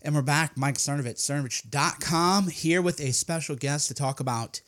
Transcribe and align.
And 0.00 0.14
we're 0.14 0.22
back, 0.22 0.56
Mike 0.56 0.76
Cernovich, 0.76 1.16
cernovich.com, 1.16 2.46
here 2.50 2.80
with 2.80 3.00
a 3.00 3.12
special 3.12 3.56
guest 3.56 3.88
to 3.88 3.94
talk 3.94 4.20
about 4.20 4.60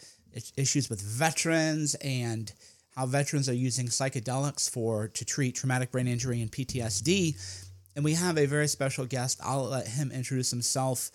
issues 0.56 0.90
with 0.90 1.00
veterans 1.00 1.94
and 2.02 2.52
how 2.96 3.06
veterans 3.06 3.48
are 3.48 3.54
using 3.54 3.86
psychedelics 3.86 4.68
for 4.68 5.06
to 5.06 5.24
treat 5.24 5.54
traumatic 5.54 5.92
brain 5.92 6.08
injury 6.08 6.42
and 6.42 6.50
PTSD. 6.50 7.36
And 7.94 8.04
we 8.04 8.14
have 8.14 8.38
a 8.38 8.46
very 8.46 8.66
special 8.66 9.06
guest. 9.06 9.38
I'll 9.44 9.68
let 9.68 9.86
him 9.86 10.10
introduce 10.10 10.50
himself. 10.50 11.12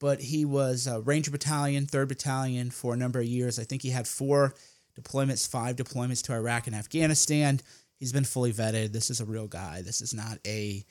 But 0.00 0.20
he 0.20 0.44
was 0.44 0.88
a 0.88 1.00
Ranger 1.00 1.30
Battalion, 1.30 1.86
3rd 1.86 2.08
Battalion 2.08 2.72
for 2.72 2.94
a 2.94 2.96
number 2.96 3.20
of 3.20 3.26
years. 3.26 3.60
I 3.60 3.64
think 3.64 3.82
he 3.82 3.90
had 3.90 4.08
four 4.08 4.54
deployments, 5.00 5.48
five 5.48 5.76
deployments 5.76 6.24
to 6.24 6.32
Iraq 6.32 6.66
and 6.66 6.74
Afghanistan. 6.74 7.60
He's 7.94 8.12
been 8.12 8.24
fully 8.24 8.52
vetted. 8.52 8.92
This 8.92 9.08
is 9.08 9.20
a 9.20 9.24
real 9.24 9.46
guy. 9.46 9.82
This 9.82 10.02
is 10.02 10.12
not 10.12 10.38
a 10.44 10.84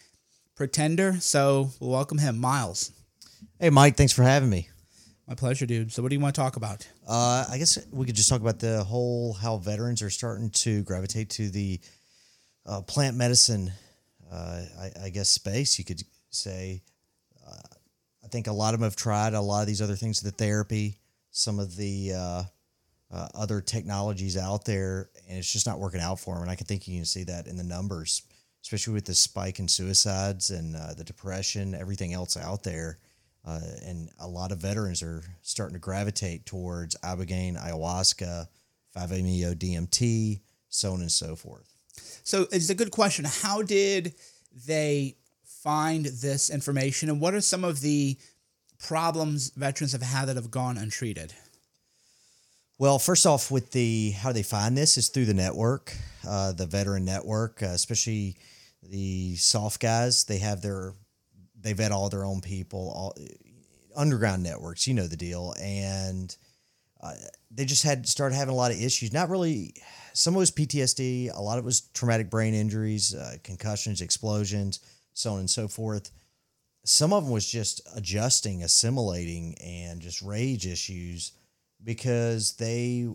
pretender. 0.61 1.15
So 1.19 1.71
we'll 1.79 1.89
welcome 1.89 2.19
him, 2.19 2.37
Miles. 2.37 2.91
Hey, 3.59 3.71
Mike. 3.71 3.97
Thanks 3.97 4.13
for 4.13 4.21
having 4.21 4.47
me. 4.47 4.69
My 5.27 5.33
pleasure, 5.33 5.65
dude. 5.65 5.91
So, 5.91 6.03
what 6.03 6.09
do 6.09 6.15
you 6.15 6.19
want 6.19 6.35
to 6.35 6.39
talk 6.39 6.55
about? 6.55 6.87
Uh, 7.07 7.45
I 7.49 7.57
guess 7.57 7.79
we 7.91 8.05
could 8.05 8.13
just 8.13 8.29
talk 8.29 8.41
about 8.41 8.59
the 8.59 8.83
whole 8.83 9.33
how 9.33 9.57
veterans 9.57 10.03
are 10.03 10.11
starting 10.11 10.51
to 10.51 10.83
gravitate 10.83 11.31
to 11.31 11.49
the 11.49 11.79
uh, 12.67 12.81
plant 12.81 13.17
medicine, 13.17 13.71
uh, 14.31 14.61
I, 14.79 15.05
I, 15.05 15.09
guess, 15.09 15.29
space. 15.29 15.79
You 15.79 15.85
could 15.85 16.03
say. 16.29 16.83
Uh, 17.43 17.75
I 18.23 18.27
think 18.27 18.45
a 18.45 18.53
lot 18.53 18.75
of 18.75 18.81
them 18.81 18.85
have 18.85 18.95
tried 18.95 19.33
a 19.33 19.41
lot 19.41 19.61
of 19.61 19.67
these 19.67 19.81
other 19.81 19.95
things, 19.95 20.21
the 20.21 20.29
therapy, 20.29 20.99
some 21.31 21.57
of 21.57 21.75
the 21.75 22.13
uh, 22.15 22.43
uh, 23.11 23.27
other 23.33 23.61
technologies 23.61 24.37
out 24.37 24.65
there, 24.65 25.09
and 25.27 25.39
it's 25.39 25.51
just 25.51 25.65
not 25.65 25.79
working 25.79 26.01
out 26.01 26.19
for 26.19 26.35
them. 26.35 26.43
And 26.43 26.51
I 26.51 26.55
can 26.55 26.67
think 26.67 26.87
you 26.87 26.99
can 26.99 27.05
see 27.05 27.23
that 27.23 27.47
in 27.47 27.57
the 27.57 27.63
numbers 27.63 28.21
especially 28.63 28.93
with 28.93 29.05
the 29.05 29.15
spike 29.15 29.59
in 29.59 29.67
suicides 29.67 30.49
and 30.49 30.75
uh, 30.75 30.93
the 30.93 31.03
depression, 31.03 31.73
everything 31.75 32.13
else 32.13 32.37
out 32.37 32.63
there. 32.63 32.99
Uh, 33.45 33.59
and 33.85 34.09
a 34.19 34.27
lot 34.27 34.51
of 34.51 34.59
veterans 34.59 35.01
are 35.01 35.23
starting 35.41 35.73
to 35.73 35.79
gravitate 35.79 36.45
towards 36.45 36.95
ibogaine, 36.97 37.59
ayahuasca, 37.59 38.47
5-MeO 38.95 39.55
DMT, 39.55 40.41
so 40.69 40.93
on 40.93 41.01
and 41.01 41.11
so 41.11 41.35
forth. 41.35 41.73
So 42.23 42.45
it's 42.51 42.69
a 42.69 42.75
good 42.75 42.91
question. 42.91 43.25
How 43.25 43.63
did 43.63 44.13
they 44.67 45.15
find 45.43 46.05
this 46.05 46.49
information, 46.49 47.09
and 47.09 47.19
what 47.19 47.33
are 47.33 47.41
some 47.41 47.63
of 47.63 47.81
the 47.81 48.17
problems 48.79 49.51
veterans 49.51 49.91
have 49.91 50.01
had 50.01 50.25
that 50.25 50.35
have 50.35 50.51
gone 50.51 50.77
untreated? 50.77 51.33
Well, 52.77 52.97
first 52.97 53.25
off, 53.27 53.51
with 53.51 53.71
the 53.71 54.11
how 54.11 54.31
they 54.31 54.43
find 54.43 54.75
this 54.75 54.97
is 54.97 55.09
through 55.09 55.25
the 55.25 55.35
network, 55.35 55.95
uh, 56.27 56.51
the 56.51 56.65
veteran 56.65 57.05
network, 57.05 57.61
uh, 57.61 57.67
especially 57.67 58.37
the 58.83 59.35
soft 59.35 59.79
guys. 59.79 60.23
They 60.23 60.37
have 60.39 60.61
their 60.61 60.93
they 61.59 61.73
vet 61.73 61.91
all 61.91 62.09
their 62.09 62.25
own 62.25 62.41
people, 62.41 62.91
all 62.95 63.15
underground 63.95 64.43
networks. 64.43 64.87
You 64.87 64.93
know 64.93 65.07
the 65.07 65.17
deal, 65.17 65.53
and 65.61 66.35
uh, 67.01 67.13
they 67.49 67.65
just 67.65 67.83
had 67.83 68.07
started 68.07 68.35
having 68.35 68.53
a 68.53 68.57
lot 68.57 68.71
of 68.71 68.81
issues. 68.81 69.13
Not 69.13 69.29
really. 69.29 69.75
Some 70.13 70.33
of 70.33 70.37
it 70.37 70.39
was 70.39 70.51
PTSD. 70.51 71.35
A 71.35 71.41
lot 71.41 71.57
of 71.57 71.63
it 71.63 71.65
was 71.65 71.81
traumatic 71.93 72.29
brain 72.29 72.53
injuries, 72.53 73.15
uh, 73.15 73.37
concussions, 73.43 74.01
explosions, 74.01 74.79
so 75.13 75.33
on 75.33 75.39
and 75.39 75.49
so 75.49 75.67
forth. 75.67 76.11
Some 76.83 77.13
of 77.13 77.23
them 77.23 77.31
was 77.31 77.49
just 77.49 77.81
adjusting, 77.95 78.63
assimilating, 78.63 79.55
and 79.63 80.01
just 80.01 80.21
rage 80.21 80.65
issues 80.65 81.31
because 81.83 82.53
they 82.53 83.07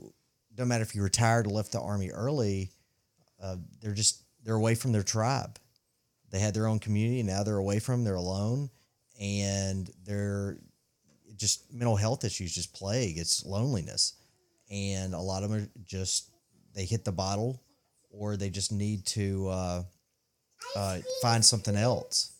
don't 0.55 0.69
matter 0.69 0.83
if 0.83 0.95
you 0.95 1.03
retired 1.03 1.47
or 1.47 1.51
left 1.51 1.73
the 1.73 1.81
army 1.81 2.11
early, 2.11 2.71
uh, 3.43 3.57
they're 3.81 3.93
just 3.93 4.23
they're 4.47 4.55
away 4.55 4.77
from 4.77 4.93
their 4.93 5.03
tribe. 5.03 5.59
They 6.31 6.39
had 6.39 6.55
their 6.55 6.69
own 6.69 6.79
community. 6.79 7.23
Now 7.25 7.43
they're 7.43 7.57
away 7.57 7.81
from. 7.81 7.97
Them, 7.97 8.05
they're 8.05 8.15
alone, 8.15 8.71
and 9.21 9.91
they're 10.05 10.59
just 11.37 11.73
mental 11.73 11.97
health 11.97 12.25
issues 12.25 12.55
just 12.55 12.73
plague. 12.73 13.19
It's 13.19 13.45
loneliness, 13.45 14.15
and 14.71 15.15
a 15.15 15.21
lot 15.21 15.43
of 15.43 15.51
them 15.51 15.63
are 15.63 15.69
just 15.85 16.31
they 16.75 16.85
hit 16.85 17.05
the 17.05 17.13
bottle, 17.13 17.61
or 18.11 18.37
they 18.37 18.49
just 18.49 18.71
need 18.71 19.05
to 19.07 19.49
uh, 19.49 19.83
uh, 20.77 20.99
find 21.21 21.45
something 21.45 21.77
else. 21.77 22.33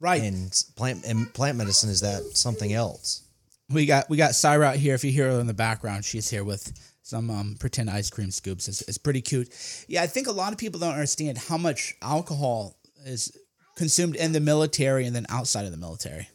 Right. 0.00 0.22
And 0.22 0.52
plant 0.76 1.04
and 1.06 1.32
plant 1.32 1.56
medicine 1.56 1.88
is 1.88 2.02
that 2.02 2.36
something 2.36 2.74
else. 2.74 3.22
We 3.70 3.86
got 3.86 4.10
we 4.10 4.18
got 4.18 4.34
Syra 4.34 4.66
out 4.66 4.76
here. 4.76 4.94
If 4.94 5.02
you 5.02 5.12
hear 5.12 5.32
her 5.32 5.40
in 5.40 5.46
the 5.46 5.54
background, 5.54 6.04
she's 6.04 6.28
here 6.28 6.44
with 6.44 6.93
some 7.04 7.30
um, 7.30 7.56
pretend 7.60 7.90
ice 7.90 8.08
cream 8.08 8.30
scoops. 8.30 8.66
It's, 8.66 8.96
pretty 8.96 9.20
cute. 9.20 9.50
Yeah, 9.88 10.02
I 10.02 10.06
think 10.06 10.26
a 10.26 10.32
lot 10.32 10.52
of 10.52 10.58
people 10.58 10.80
don't 10.80 10.94
understand 10.94 11.36
how 11.36 11.58
much 11.58 11.94
alcohol 12.00 12.78
is 13.04 13.36
consumed 13.76 14.16
in 14.16 14.32
the 14.32 14.40
military 14.40 15.04
and 15.04 15.14
then 15.14 15.26
outside 15.28 15.66
of 15.66 15.70
the 15.70 15.76
military. 15.76 16.26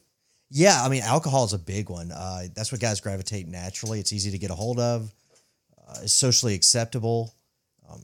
Yeah, 0.52 0.79
I 0.84 0.88
mean, 0.90 1.02
alcohol 1.02 1.44
is 1.46 1.53
a 1.53 1.59
big 1.59 1.90
one. 1.90 2.12
Uh, 2.12 2.44
that's 2.56 2.72
what 2.72 2.79
guys 2.79 3.02
gravitate 3.02 3.47
naturally. 3.47 4.00
It's 4.00 4.13
easy 4.13 4.29
to 4.29 4.38
get 4.38 4.52
a 4.52 4.56
hold 4.56 4.79
of. 4.79 5.12
Uh, 5.75 6.02
it's 6.03 6.13
socially 6.13 6.53
acceptable. 6.53 7.34
Um, 7.91 8.02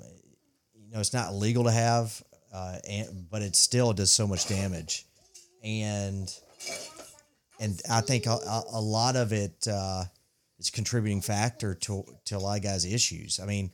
you 0.73 0.91
know, 0.91 0.99
it's 0.99 1.13
not 1.13 1.29
illegal 1.29 1.65
to 1.65 1.71
have, 1.71 2.19
uh, 2.51 2.77
and, 2.89 3.27
but 3.29 3.43
it 3.43 3.55
still 3.55 3.93
does 3.93 4.11
so 4.11 4.25
much 4.25 4.47
damage. 4.47 5.05
And 5.63 6.33
and 7.59 7.79
I 7.91 8.01
think 8.01 8.25
a, 8.25 8.39
a 8.71 8.81
lot 8.81 9.15
of 9.15 9.33
it 9.33 9.67
a 10.69 10.71
contributing 10.71 11.21
factor 11.21 11.75
to 11.75 12.03
to 12.25 12.37
a 12.37 12.39
lot 12.39 12.57
of 12.57 12.63
guys' 12.63 12.85
issues. 12.85 13.39
I 13.41 13.45
mean, 13.45 13.71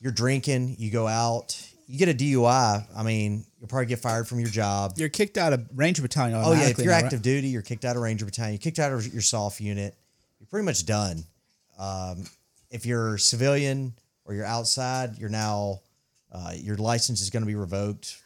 you're 0.00 0.12
drinking, 0.12 0.76
you 0.78 0.90
go 0.90 1.06
out, 1.06 1.56
you 1.86 1.98
get 1.98 2.08
a 2.08 2.14
DUI. 2.14 2.86
I 2.96 3.02
mean, 3.02 3.44
you'll 3.58 3.68
probably 3.68 3.86
get 3.86 3.98
fired 3.98 4.26
from 4.26 4.40
your 4.40 4.48
job. 4.48 4.94
You're 4.96 5.08
kicked 5.08 5.38
out 5.38 5.52
of 5.52 5.66
Ranger 5.74 6.02
Battalion. 6.02 6.40
Oh 6.42 6.52
yeah, 6.52 6.68
if 6.68 6.78
you're 6.78 6.92
active 6.92 7.18
right? 7.18 7.22
duty, 7.22 7.48
you're 7.48 7.62
kicked 7.62 7.84
out 7.84 7.96
of 7.96 8.02
Ranger 8.02 8.24
Battalion. 8.24 8.54
You're 8.54 8.60
kicked 8.60 8.78
out 8.78 8.92
of 8.92 9.12
your 9.12 9.22
soft 9.22 9.60
unit. 9.60 9.94
You're 10.40 10.48
pretty 10.48 10.64
much 10.64 10.86
done. 10.86 11.24
Um, 11.78 12.24
if 12.70 12.86
you're 12.86 13.18
civilian 13.18 13.94
or 14.24 14.34
you're 14.34 14.46
outside, 14.46 15.18
you're 15.18 15.28
now 15.28 15.80
uh, 16.32 16.52
your 16.54 16.76
license 16.76 17.20
is 17.20 17.30
going 17.30 17.42
to 17.42 17.46
be 17.46 17.54
revoked 17.54 18.22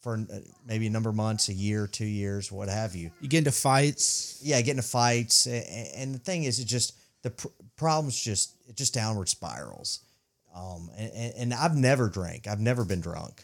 for 0.00 0.24
uh, 0.32 0.38
maybe 0.64 0.86
a 0.86 0.90
number 0.90 1.10
of 1.10 1.16
months, 1.16 1.48
a 1.48 1.52
year, 1.52 1.86
two 1.86 2.04
years, 2.04 2.52
what 2.52 2.68
have 2.68 2.94
you. 2.94 3.10
You 3.20 3.28
get 3.28 3.38
into 3.38 3.52
fights. 3.52 4.38
Yeah, 4.42 4.60
get 4.60 4.72
into 4.72 4.82
fights, 4.82 5.46
and, 5.46 6.14
the 6.14 6.18
thing 6.18 6.44
is, 6.44 6.60
it 6.60 6.66
just 6.66 6.94
the 7.26 7.30
pr- 7.32 7.48
problems 7.76 8.20
just 8.22 8.54
it 8.68 8.76
just 8.76 8.94
downward 8.94 9.28
spirals. 9.28 10.00
Um, 10.54 10.90
and, 10.96 11.34
and 11.36 11.54
I've 11.54 11.76
never 11.76 12.08
drank. 12.08 12.46
I've 12.46 12.60
never 12.60 12.84
been 12.84 13.00
drunk. 13.00 13.42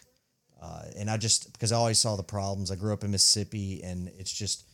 Uh, 0.63 0.85
and 0.97 1.11
I 1.11 1.17
just 1.17 1.53
because 1.53 1.73
I 1.73 1.77
always 1.77 2.01
saw 2.01 2.15
the 2.15 2.23
problems. 2.23 2.71
I 2.71 2.77
grew 2.77 2.93
up 2.93 3.03
in 3.03 3.11
Mississippi, 3.11 3.83
and 3.83 4.09
it's 4.17 4.33
just 4.33 4.65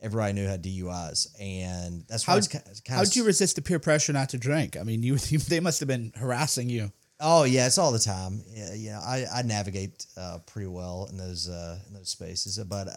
everybody 0.00 0.32
knew 0.32 0.46
had 0.46 0.64
DUIs, 0.64 1.28
and 1.40 2.04
that's 2.08 2.26
why 2.26 2.32
how, 2.32 2.38
it's 2.38 2.48
kind 2.48 2.64
of. 2.66 2.80
How 2.88 3.04
did 3.04 3.14
you 3.14 3.24
resist 3.24 3.54
the 3.54 3.62
peer 3.62 3.78
pressure 3.78 4.12
not 4.12 4.30
to 4.30 4.38
drink? 4.38 4.76
I 4.76 4.82
mean, 4.82 5.02
you 5.04 5.16
they 5.16 5.60
must 5.60 5.78
have 5.78 5.88
been 5.88 6.12
harassing 6.16 6.68
you. 6.68 6.90
Oh 7.20 7.44
yeah, 7.44 7.66
it's 7.66 7.78
all 7.78 7.92
the 7.92 8.00
time. 8.00 8.42
Yeah, 8.48 8.74
yeah 8.74 9.00
I, 9.00 9.24
I 9.32 9.42
navigate 9.42 10.04
uh, 10.16 10.38
pretty 10.46 10.68
well 10.68 11.06
in 11.08 11.16
those 11.16 11.48
uh, 11.48 11.78
in 11.86 11.94
those 11.94 12.08
spaces, 12.08 12.58
but 12.64 12.88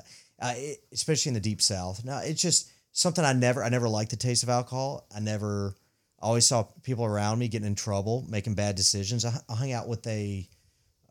uh, 0.41 0.53
it, 0.58 0.79
especially 0.91 1.29
in 1.29 1.35
the 1.35 1.40
deep 1.40 1.62
south. 1.62 2.03
Now 2.03 2.22
it's 2.24 2.41
just 2.41 2.72
something 2.91 3.23
I 3.23 3.33
never 3.33 3.63
I 3.63 3.69
never 3.69 3.89
liked 3.89 4.11
the 4.11 4.17
taste 4.17 4.44
of 4.44 4.50
alcohol. 4.50 5.07
I 5.16 5.19
never 5.19 5.75
always 6.19 6.45
saw 6.45 6.63
people 6.83 7.05
around 7.05 7.39
me 7.39 7.47
getting 7.47 7.67
in 7.67 7.75
trouble, 7.75 8.25
making 8.29 8.55
bad 8.55 8.75
decisions. 8.75 9.25
I, 9.25 9.33
I 9.50 9.55
hung 9.55 9.72
out 9.72 9.88
with 9.88 10.05
a 10.07 10.47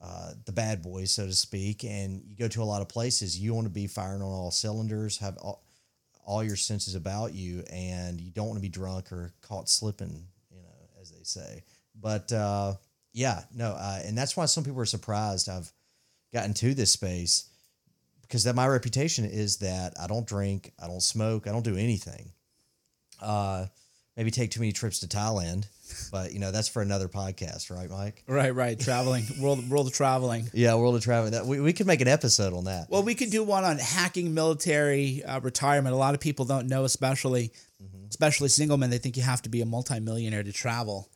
uh, 0.00 0.32
the 0.44 0.52
bad 0.52 0.80
boys, 0.82 1.10
so 1.10 1.26
to 1.26 1.32
speak, 1.32 1.84
and 1.84 2.22
you 2.24 2.36
go 2.36 2.46
to 2.48 2.62
a 2.62 2.64
lot 2.64 2.82
of 2.82 2.88
places. 2.88 3.38
You 3.38 3.54
want 3.54 3.66
to 3.66 3.72
be 3.72 3.88
firing 3.88 4.22
on 4.22 4.28
all 4.28 4.52
cylinders, 4.52 5.18
have 5.18 5.36
all, 5.38 5.64
all 6.24 6.44
your 6.44 6.54
senses 6.54 6.94
about 6.94 7.34
you, 7.34 7.64
and 7.72 8.20
you 8.20 8.30
don't 8.30 8.46
want 8.46 8.58
to 8.58 8.62
be 8.62 8.68
drunk 8.68 9.10
or 9.10 9.32
caught 9.40 9.68
slipping, 9.68 10.24
you 10.52 10.62
know, 10.62 11.00
as 11.00 11.10
they 11.10 11.24
say. 11.24 11.64
But 12.00 12.32
uh, 12.32 12.74
yeah, 13.12 13.42
no, 13.52 13.70
uh, 13.70 13.98
and 14.04 14.16
that's 14.16 14.36
why 14.36 14.44
some 14.44 14.62
people 14.62 14.80
are 14.80 14.86
surprised 14.86 15.48
I've 15.48 15.72
gotten 16.32 16.54
to 16.54 16.74
this 16.74 16.92
space 16.92 17.48
because 18.28 18.44
that 18.44 18.54
my 18.54 18.66
reputation 18.68 19.24
is 19.24 19.56
that 19.58 19.94
I 20.00 20.06
don't 20.06 20.26
drink, 20.26 20.72
I 20.82 20.86
don't 20.86 21.02
smoke, 21.02 21.46
I 21.46 21.50
don't 21.50 21.64
do 21.64 21.76
anything. 21.76 22.32
Uh, 23.20 23.66
maybe 24.16 24.30
take 24.30 24.50
too 24.50 24.60
many 24.60 24.72
trips 24.72 25.00
to 25.00 25.06
Thailand, 25.06 25.66
but 26.12 26.32
you 26.32 26.38
know 26.38 26.52
that's 26.52 26.68
for 26.68 26.82
another 26.82 27.08
podcast, 27.08 27.74
right, 27.74 27.88
Mike? 27.88 28.22
Right, 28.28 28.54
right. 28.54 28.78
Traveling, 28.78 29.24
world, 29.40 29.68
world 29.70 29.86
of 29.86 29.94
traveling. 29.94 30.50
Yeah, 30.52 30.74
world 30.74 30.94
of 30.94 31.02
traveling. 31.02 31.32
That 31.32 31.46
we, 31.46 31.60
we 31.60 31.72
could 31.72 31.86
make 31.86 32.02
an 32.02 32.08
episode 32.08 32.52
on 32.52 32.64
that. 32.64 32.88
Well, 32.90 33.02
we 33.02 33.14
could 33.14 33.30
do 33.30 33.42
one 33.42 33.64
on 33.64 33.78
hacking 33.78 34.34
military 34.34 35.24
uh, 35.24 35.40
retirement. 35.40 35.94
A 35.94 35.98
lot 35.98 36.14
of 36.14 36.20
people 36.20 36.44
don't 36.44 36.68
know, 36.68 36.84
especially, 36.84 37.52
mm-hmm. 37.82 38.06
especially 38.10 38.48
single 38.48 38.76
men. 38.76 38.90
They 38.90 38.98
think 38.98 39.16
you 39.16 39.22
have 39.22 39.42
to 39.42 39.48
be 39.48 39.62
a 39.62 39.66
multimillionaire 39.66 40.42
to 40.42 40.52
travel. 40.52 41.08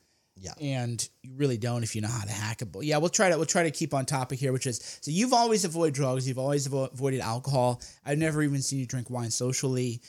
Yeah. 0.42 0.54
And 0.60 1.08
you 1.22 1.30
really 1.36 1.56
don't 1.56 1.84
if 1.84 1.94
you 1.94 2.02
know 2.02 2.08
how 2.08 2.24
to 2.24 2.32
hack 2.32 2.62
it. 2.62 2.72
But 2.72 2.80
yeah, 2.80 2.98
we'll 2.98 3.08
try 3.08 3.30
to 3.30 3.36
we'll 3.36 3.46
try 3.46 3.62
to 3.62 3.70
keep 3.70 3.94
on 3.94 4.04
topic 4.04 4.40
here, 4.40 4.52
which 4.52 4.66
is 4.66 4.98
so 5.00 5.10
you've 5.10 5.32
always 5.32 5.64
avoided 5.64 5.94
drugs, 5.94 6.26
you've 6.26 6.38
always 6.38 6.66
avo- 6.66 6.92
avoided 6.92 7.20
alcohol. 7.20 7.80
I've 8.04 8.18
never 8.18 8.42
even 8.42 8.60
seen 8.60 8.80
you 8.80 8.86
drink 8.86 9.08
wine 9.08 9.30
socially 9.30 10.02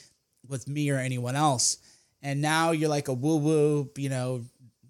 with 0.48 0.66
me 0.66 0.90
or 0.90 0.98
anyone 0.98 1.36
else. 1.36 1.78
And 2.20 2.42
now 2.42 2.72
you're 2.72 2.88
like 2.88 3.08
a 3.08 3.14
woo 3.14 3.36
woo, 3.36 3.90
you 3.96 4.08
know, 4.08 4.42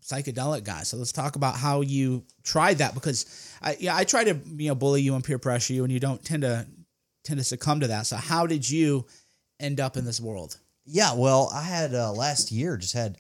psychedelic 0.03 0.65
guy. 0.65 0.83
So 0.83 0.97
let's 0.97 1.13
talk 1.13 1.37
about 1.37 1.57
how 1.57 1.83
you 1.83 2.25
tried 2.43 2.79
that 2.79 2.95
because 2.95 3.55
I 3.61 3.77
yeah, 3.79 3.95
I 3.95 4.05
try 4.05 4.25
to, 4.25 4.39
you 4.57 4.69
know, 4.69 4.75
bully 4.75 5.03
you 5.03 5.15
and 5.15 5.23
peer 5.23 5.39
pressure 5.39 5.75
you 5.75 5.85
and 5.85 5.93
you 5.93 6.01
don't 6.01 6.25
tend 6.25 6.43
to 6.43 6.67
tend 7.23 7.39
to 7.39 7.45
succumb 7.45 7.81
to 7.81 7.89
that. 7.89 8.07
So 8.07 8.17
how 8.17 8.47
did 8.47 8.69
you 8.69 9.07
end 9.61 9.79
up 9.79 9.99
in 9.99 10.07
this 10.07 10.21
world? 10.21 10.57
Yeah, 10.87 11.15
well, 11.15 11.51
I 11.53 11.63
had 11.63 11.95
uh, 11.95 12.13
last 12.13 12.51
year 12.53 12.77
just 12.77 12.93
had 12.95 13.19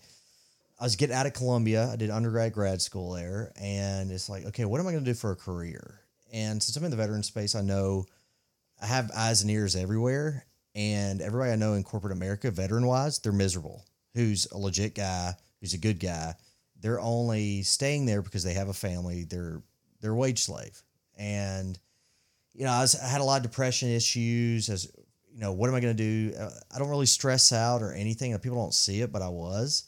I 0.78 0.84
was 0.84 0.96
getting 0.96 1.14
out 1.14 1.26
of 1.26 1.34
Columbia. 1.34 1.88
I 1.92 1.96
did 1.96 2.10
undergrad 2.10 2.52
grad 2.52 2.82
school 2.82 3.12
there, 3.12 3.52
and 3.60 4.10
it's 4.10 4.28
like, 4.28 4.44
okay, 4.46 4.64
what 4.64 4.80
am 4.80 4.86
I 4.86 4.92
going 4.92 5.04
to 5.04 5.10
do 5.10 5.14
for 5.14 5.30
a 5.30 5.36
career? 5.36 6.00
And 6.32 6.62
since 6.62 6.76
I'm 6.76 6.84
in 6.84 6.90
the 6.90 6.96
veteran 6.96 7.22
space, 7.22 7.54
I 7.54 7.60
know 7.60 8.06
I 8.82 8.86
have 8.86 9.10
eyes 9.16 9.42
and 9.42 9.50
ears 9.50 9.76
everywhere, 9.76 10.46
and 10.74 11.20
everybody 11.20 11.52
I 11.52 11.56
know 11.56 11.74
in 11.74 11.84
corporate 11.84 12.12
America, 12.12 12.50
veteran 12.50 12.86
wise, 12.86 13.20
they're 13.20 13.32
miserable. 13.32 13.84
Who's 14.14 14.46
a 14.50 14.58
legit 14.58 14.94
guy? 14.94 15.34
Who's 15.60 15.74
a 15.74 15.78
good 15.78 16.00
guy? 16.00 16.34
They're 16.80 17.00
only 17.00 17.62
staying 17.62 18.06
there 18.06 18.20
because 18.20 18.42
they 18.42 18.54
have 18.54 18.68
a 18.68 18.74
family. 18.74 19.24
They're 19.24 19.62
they're 20.00 20.14
wage 20.14 20.42
slave, 20.42 20.82
and 21.16 21.78
you 22.52 22.64
know, 22.64 22.72
I, 22.72 22.80
was, 22.80 23.00
I 23.00 23.06
had 23.06 23.20
a 23.20 23.24
lot 23.24 23.38
of 23.38 23.42
depression 23.42 23.88
issues. 23.90 24.68
As 24.68 24.90
you 25.32 25.40
know, 25.40 25.52
what 25.52 25.68
am 25.68 25.76
I 25.76 25.80
going 25.80 25.96
to 25.96 26.02
do? 26.30 26.36
Uh, 26.36 26.50
I 26.74 26.78
don't 26.78 26.90
really 26.90 27.06
stress 27.06 27.52
out 27.52 27.80
or 27.80 27.92
anything. 27.92 28.36
People 28.38 28.58
don't 28.58 28.74
see 28.74 29.00
it, 29.00 29.12
but 29.12 29.22
I 29.22 29.28
was. 29.28 29.84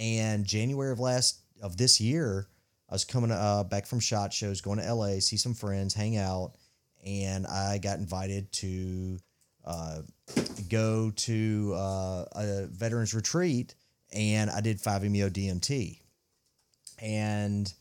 And 0.00 0.46
January 0.46 0.92
of 0.92 0.98
last 0.98 1.40
of 1.62 1.76
this 1.76 2.00
year, 2.00 2.48
I 2.88 2.94
was 2.94 3.04
coming 3.04 3.30
uh, 3.30 3.64
back 3.64 3.86
from 3.86 4.00
shot 4.00 4.32
shows, 4.32 4.62
going 4.62 4.78
to 4.78 4.94
LA, 4.94 5.20
see 5.20 5.36
some 5.36 5.52
friends, 5.52 5.92
hang 5.92 6.16
out, 6.16 6.54
and 7.06 7.46
I 7.46 7.78
got 7.78 7.98
invited 7.98 8.50
to 8.52 9.18
uh, 9.64 9.98
go 10.70 11.10
to 11.10 11.74
uh, 11.76 12.24
a 12.34 12.66
veterans 12.68 13.12
retreat, 13.12 13.74
and 14.12 14.50
I 14.50 14.62
did 14.62 14.78
5-MeO 14.78 15.28
DMT. 15.28 16.00
And 17.02 17.72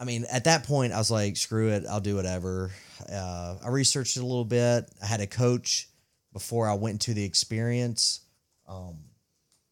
I 0.00 0.04
mean, 0.04 0.26
at 0.32 0.44
that 0.44 0.64
point, 0.64 0.92
I 0.92 0.98
was 0.98 1.12
like, 1.12 1.36
screw 1.36 1.68
it, 1.68 1.84
I'll 1.88 2.00
do 2.00 2.16
whatever. 2.16 2.72
Uh, 3.10 3.54
I 3.64 3.68
researched 3.68 4.16
it 4.16 4.20
a 4.20 4.26
little 4.26 4.44
bit. 4.44 4.90
I 5.00 5.06
had 5.06 5.20
a 5.20 5.28
coach 5.28 5.88
before 6.32 6.68
I 6.68 6.74
went 6.74 7.02
to 7.02 7.14
the 7.14 7.24
experience. 7.24 8.20
Um, 8.68 8.96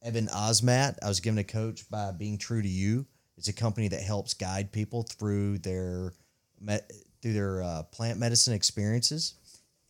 Evan 0.03 0.29
Osmat. 0.29 0.97
I 1.03 1.09
was 1.09 1.21
given 1.21 1.39
a 1.39 1.45
coach 1.45 1.89
by 1.91 2.13
Being 2.13 2.39
True 2.39 2.63
to 2.63 2.69
You. 2.69 3.07
It's 3.37 3.49
a 3.49 3.53
company 3.53 3.89
that 3.89 4.03
helps 4.03 4.35
guide 4.35 4.73
people 4.73 5.03
through 5.03 5.59
their 5.59 6.13
through 7.23 7.33
their 7.33 7.63
uh, 7.63 7.83
plant 7.85 8.19
medicine 8.19 8.55
experiences, 8.55 9.35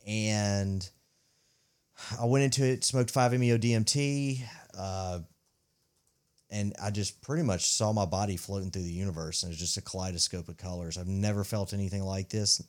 and 0.06 0.88
I 2.20 2.26
went 2.26 2.44
into 2.44 2.64
it, 2.64 2.84
smoked 2.84 3.10
five 3.10 3.38
meo 3.38 3.58
DMT, 3.58 4.42
uh, 4.78 5.20
and 6.50 6.74
I 6.82 6.90
just 6.90 7.20
pretty 7.22 7.42
much 7.42 7.66
saw 7.66 7.92
my 7.92 8.04
body 8.04 8.36
floating 8.36 8.70
through 8.70 8.82
the 8.82 8.92
universe, 8.92 9.42
and 9.42 9.52
it's 9.52 9.60
just 9.60 9.76
a 9.76 9.82
kaleidoscope 9.82 10.48
of 10.48 10.56
colors. 10.56 10.96
I've 10.98 11.06
never 11.06 11.44
felt 11.44 11.72
anything 11.72 12.02
like 12.02 12.28
this. 12.28 12.62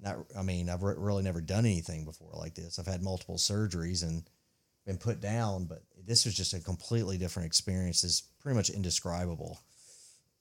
Not, 0.00 0.18
I 0.36 0.42
mean, 0.42 0.70
I've 0.70 0.82
re- 0.82 0.94
really 0.96 1.22
never 1.22 1.40
done 1.40 1.66
anything 1.66 2.04
before 2.04 2.32
like 2.34 2.54
this. 2.54 2.78
I've 2.78 2.86
had 2.86 3.02
multiple 3.02 3.36
surgeries 3.36 4.02
and 4.02 4.22
been 4.90 4.98
put 4.98 5.20
down, 5.20 5.66
but 5.66 5.84
this 6.04 6.24
was 6.24 6.34
just 6.34 6.52
a 6.52 6.58
completely 6.58 7.16
different 7.16 7.46
experience. 7.46 8.02
It's 8.02 8.22
pretty 8.40 8.56
much 8.56 8.70
indescribable. 8.70 9.60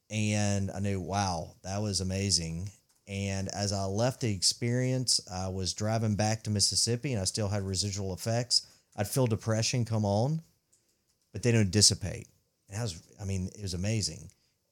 And 0.10 0.72
I 0.72 0.80
knew, 0.80 1.00
wow, 1.00 1.51
that 1.63 1.80
was 1.80 2.01
amazing. 2.01 2.72
And 3.07 3.48
as 3.50 3.72
I 3.72 3.84
left 3.86 4.22
the 4.22 4.34
experience, 4.34 5.22
I 5.31 5.50
was 5.50 5.75
driving 5.75 6.16
back 6.16 6.44
to 6.44 6.50
Mississippi 6.50 7.13
and 7.13 7.22
I 7.22 7.25
still 7.25 7.48
had 7.48 7.62
residual 7.62 8.12
effects. 8.12 8.66
I'd 8.96 9.07
feel 9.07 9.28
depression 9.28 9.86
come 9.86 10.04
on, 10.04 10.42
but 11.31 11.44
they 11.44 11.51
don't 11.51 11.69
dissipate. 11.69 12.28
And 12.69 12.80
I 12.80 12.81
was, 12.81 13.00
I 13.22 13.25
mean, 13.25 13.51
it 13.56 13.62
was 13.62 13.75
amazing. 13.75 14.31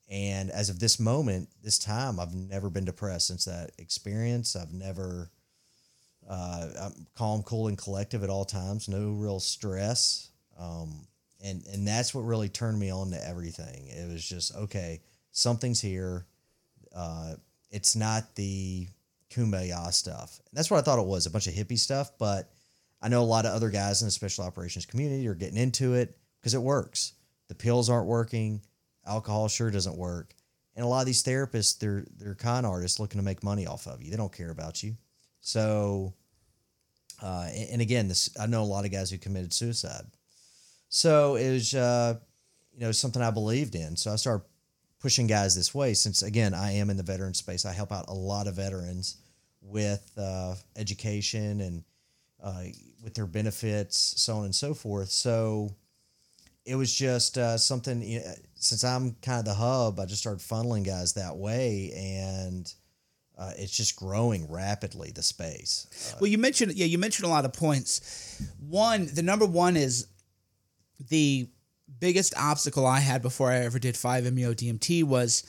And 0.10 0.50
as 0.50 0.72
of 0.72 0.80
this 0.80 1.00
moment, 1.00 1.50
this 1.62 1.78
time, 1.78 2.20
I've 2.20 2.34
never 2.34 2.72
been 2.72 2.86
depressed 2.86 3.28
since 3.28 3.46
that 3.46 3.74
experience. 3.78 4.56
I've 4.56 4.74
never, 4.74 5.30
uh, 6.28 6.68
I'm 6.82 7.08
calm, 7.16 7.44
cool, 7.44 7.68
and 7.68 7.78
collective 7.78 8.24
at 8.24 8.30
all 8.30 8.46
times. 8.46 8.90
No 8.90 9.12
real 9.12 9.40
stress. 9.40 10.30
Um, 10.60 11.08
and 11.44 11.64
and 11.72 11.88
that's 11.88 12.14
what 12.14 12.22
really 12.22 12.50
turned 12.50 12.80
me 12.80 12.90
on 12.90 13.12
to 13.12 13.28
everything. 13.28 13.88
It 13.88 14.12
was 14.12 14.28
just 14.28 14.56
okay, 14.56 15.02
something's 15.32 15.82
here. 15.82 16.26
Uh, 16.94 17.36
it's 17.70 17.96
not 17.96 18.36
the 18.36 18.88
kumbaya 19.30 19.94
stuff. 19.94 20.40
That's 20.54 20.72
what 20.72 20.78
I 20.78 20.82
thought 20.82 21.00
it 21.00 21.06
was, 21.06 21.26
a 21.26 21.32
bunch 21.32 21.48
of 21.48 21.54
hippie 21.54 21.78
stuff. 21.78 22.12
But 22.18 22.52
I 23.02 23.10
know 23.10 23.22
a 23.22 23.24
lot 23.24 23.46
of 23.46 23.54
other 23.54 23.70
guys 23.70 24.02
in 24.02 24.08
the 24.08 24.12
special 24.12 24.46
operations 24.46 24.86
community 24.86 25.28
are 25.28 25.36
getting 25.36 25.58
into 25.58 25.94
it 25.94 26.18
because 26.40 26.54
it 26.54 26.62
works. 26.62 27.14
The 27.48 27.56
pills 27.56 27.90
aren't 27.90 28.08
working. 28.08 28.62
Alcohol 29.06 29.48
sure 29.48 29.72
doesn't 29.72 29.98
work. 29.98 30.34
And 30.76 30.84
a 30.84 30.88
lot 30.88 31.02
of 31.02 31.06
these 31.06 31.24
therapists, 31.24 31.78
they're 31.80 32.06
they're 32.18 32.36
con 32.36 32.66
artists 32.66 33.00
looking 33.00 33.20
to 33.20 33.26
make 33.26 33.44
money 33.44 33.66
off 33.66 33.88
of 33.88 34.02
you. 34.02 34.12
They 34.12 34.18
don't 34.18 34.36
care 34.36 34.52
about 34.52 34.84
you. 34.84 34.98
So, 35.48 36.14
uh, 37.22 37.48
and, 37.50 37.70
and 37.72 37.82
again, 37.82 38.08
this 38.08 38.30
I 38.40 38.48
know 38.48 38.64
a 38.64 38.66
lot 38.66 38.86
of 38.86 38.92
guys 38.92 39.10
who 39.10 39.18
committed 39.18 39.54
suicide 39.54 40.06
so 40.90 41.36
it 41.36 41.52
was, 41.52 41.74
uh, 41.74 42.16
you 42.74 42.82
know, 42.82 42.92
something 42.92 43.22
I 43.22 43.32
believed 43.32 43.76
in. 43.76 43.96
So 43.96 44.12
I 44.12 44.16
started 44.16 44.46
pushing 45.00 45.28
guys 45.28 45.56
this 45.56 45.74
way 45.74 45.94
since, 45.94 46.24
again, 46.24 46.54
I 46.54 46.74
am 46.74 46.90
in 46.90 46.98
the 46.98 47.04
veteran 47.04 47.34
space. 47.34 47.66
I 47.66 47.74
help 47.74 47.92
out 47.92 48.06
a 48.08 48.14
lot 48.14 48.48
of 48.48 48.56
veterans 48.56 49.18
with 49.62 50.12
uh, 50.18 50.56
education 50.76 51.62
and 51.62 51.84
uh, 52.42 52.64
with 53.04 53.14
their 53.16 53.26
benefits, 53.26 54.14
so 54.18 54.38
on 54.38 54.46
and 54.46 54.56
so 54.56 54.74
forth. 54.74 55.10
So 55.10 55.76
it 56.66 56.76
was 56.76 56.94
just 56.94 57.38
uh, 57.38 57.58
something, 57.58 58.02
you 58.02 58.20
know, 58.20 58.34
since 58.56 58.84
I'm 58.84 59.16
kind 59.22 59.40
of 59.40 59.46
the 59.46 59.54
hub, 59.54 60.00
I 60.00 60.06
just 60.06 60.22
started 60.22 60.42
funneling 60.42 60.86
guys 60.86 61.14
that 61.14 61.36
way. 61.36 61.92
And 61.96 62.72
uh, 63.38 63.52
it's 63.56 63.76
just 63.76 63.96
growing 63.96 64.52
rapidly 64.52 65.12
the 65.14 65.22
space. 65.22 65.88
Uh, 66.14 66.18
well, 66.22 66.28
you 66.30 66.38
mentioned 66.38 66.74
yeah, 66.74 66.86
you 66.86 66.98
mentioned 66.98 67.26
a 67.26 67.30
lot 67.30 67.46
of 67.46 67.54
points. 67.54 68.42
One, 68.60 69.08
the 69.14 69.22
number 69.22 69.46
one 69.46 69.78
is 69.78 70.08
the 71.10 71.48
biggest 72.00 72.34
obstacle 72.38 72.86
I 72.86 73.00
had 73.00 73.22
before 73.22 73.52
I 73.52 73.60
ever 73.60 73.80
did 73.80 73.96
5-MeO 73.96 74.54
DMT 74.54 75.04
was 75.04 75.44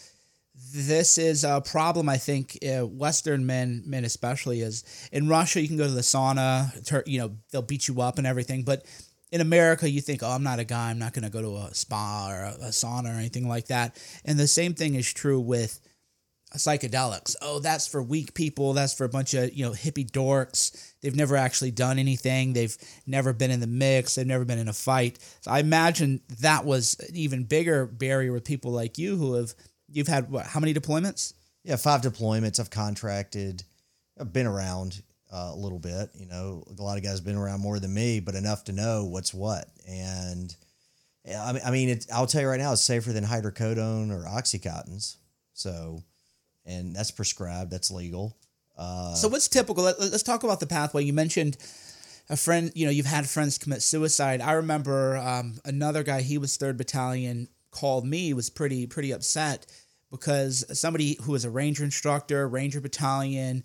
this 0.73 1.19
is 1.19 1.45
a 1.45 1.61
problem 1.61 2.09
I 2.09 2.17
think 2.17 2.59
uh, 2.65 2.87
Western 2.87 3.47
men, 3.47 3.83
men 3.87 4.05
especially, 4.05 4.61
is 4.61 4.85
in 5.13 5.29
Russia 5.29 5.61
you 5.61 5.69
can 5.69 5.77
go 5.77 5.87
to 5.87 5.93
the 5.93 6.01
sauna, 6.01 7.07
you 7.07 7.21
know 7.21 7.37
they'll 7.51 7.63
beat 7.63 7.89
you 7.89 8.01
up 8.01 8.19
and 8.19 8.27
everything, 8.27 8.65
but 8.65 8.85
in 9.31 9.41
America 9.41 9.89
you 9.89 10.01
think, 10.01 10.23
oh, 10.23 10.31
I'm 10.31 10.43
not 10.43 10.59
a 10.59 10.65
guy, 10.65 10.91
I'm 10.91 10.99
not 10.99 11.13
going 11.13 11.25
to 11.25 11.31
go 11.31 11.43
to 11.43 11.69
a 11.69 11.75
spa 11.75 12.29
or 12.31 12.45
a, 12.45 12.67
a 12.67 12.69
sauna 12.71 13.15
or 13.15 13.19
anything 13.19 13.49
like 13.49 13.69
that, 13.69 13.97
and 14.25 14.39
the 14.39 14.49
same 14.49 14.75
thing 14.75 14.95
is 14.95 15.11
true 15.13 15.41
with 15.41 15.81
psychedelics. 16.55 17.37
Oh, 17.43 17.59
that's 17.59 17.87
for 17.87 18.03
weak 18.03 18.35
people. 18.35 18.73
That's 18.73 18.95
for 18.95 19.05
a 19.05 19.09
bunch 19.09 19.35
of, 19.35 19.53
you 19.53 19.65
know, 19.65 19.73
hippie 19.73 20.11
dorks. 20.11 20.95
They've 21.01 21.15
never 21.15 21.37
actually 21.37 21.71
done 21.71 21.99
anything. 21.99 22.53
They've 22.53 22.77
never 23.07 23.33
been 23.33 23.51
in 23.51 23.61
the 23.61 23.67
mix. 23.67 24.15
They've 24.15 24.27
never 24.27 24.45
been 24.45 24.59
in 24.59 24.69
a 24.69 24.73
fight. 24.73 25.19
So 25.41 25.51
I 25.51 25.61
imagine 25.61 26.21
that 26.41 26.65
was 26.65 26.97
an 27.09 27.15
even 27.15 27.45
bigger 27.45 27.87
barrier 27.87 28.33
with 28.33 28.45
people 28.45 28.73
like 28.73 28.99
you 28.99 29.17
who 29.17 29.35
have, 29.35 29.55
you've 29.89 30.09
had 30.09 30.31
what, 30.31 30.47
how 30.47 30.61
many 30.61 30.73
deployments? 30.73 31.35
Yeah, 31.65 31.77
five 31.77 32.01
deployments. 32.01 32.59
I've 32.59 32.71
contracted. 32.71 33.63
I've 34.19 34.33
been 34.33 34.47
around 34.47 35.03
uh, 35.31 35.51
a 35.53 35.57
little 35.57 35.79
bit. 35.79 36.11
You 36.15 36.27
know, 36.27 36.65
a 36.67 36.83
lot 36.83 36.97
of 36.97 37.05
guys 37.05 37.19
have 37.19 37.27
been 37.27 37.37
around 37.37 37.61
more 37.61 37.79
than 37.79 37.93
me, 37.93 38.21
but 38.21 38.35
enough 38.35 38.65
to 38.65 38.73
know 38.73 39.05
what's 39.05 39.35
what. 39.35 39.69
And 39.87 40.55
I 41.27 41.53
mean, 41.53 41.63
I 41.65 41.71
mean, 41.71 42.01
I'll 42.13 42.27
tell 42.27 42.41
you 42.41 42.49
right 42.49 42.61
now, 42.61 42.73
it's 42.73 42.83
safer 42.83 43.13
than 43.13 43.25
hydrocodone 43.25 44.11
or 44.11 44.25
oxycontins. 44.25 45.17
So, 45.53 46.03
and 46.69 46.95
that's 46.95 47.11
prescribed. 47.11 47.71
That's 47.71 47.91
legal. 47.91 48.37
Uh, 48.77 49.15
so 49.15 49.29
what's 49.29 49.49
typical? 49.49 49.85
Let, 49.85 49.99
us 49.99 50.23
talk 50.23 50.45
about 50.45 50.61
the 50.61 50.67
pathway. 50.67 51.03
You 51.03 51.13
mentioned 51.13 51.57
a 52.31 52.37
friend. 52.37 52.71
You 52.75 52.87
know, 52.87 52.93
you've 52.93 53.07
had 53.07 53.29
friends 53.29 53.59
commit 53.59 53.83
suicide. 53.83 54.41
I 54.41 54.53
remember 54.53 55.17
um, 55.17 55.59
another 55.65 56.05
guy. 56.05 56.21
He 56.21 56.39
was 56.39 56.57
third 56.57 56.77
battalion. 56.77 57.49
Called 57.71 58.07
me. 58.07 58.33
Was 58.33 58.51
pretty 58.51 58.87
pretty 58.87 59.13
upset 59.13 59.67
because 60.11 60.65
somebody 60.79 61.19
who 61.23 61.33
was 61.33 61.45
a 61.45 61.51
ranger 61.51 61.85
instructor, 61.85 62.49
ranger 62.49 62.81
battalion, 62.81 63.63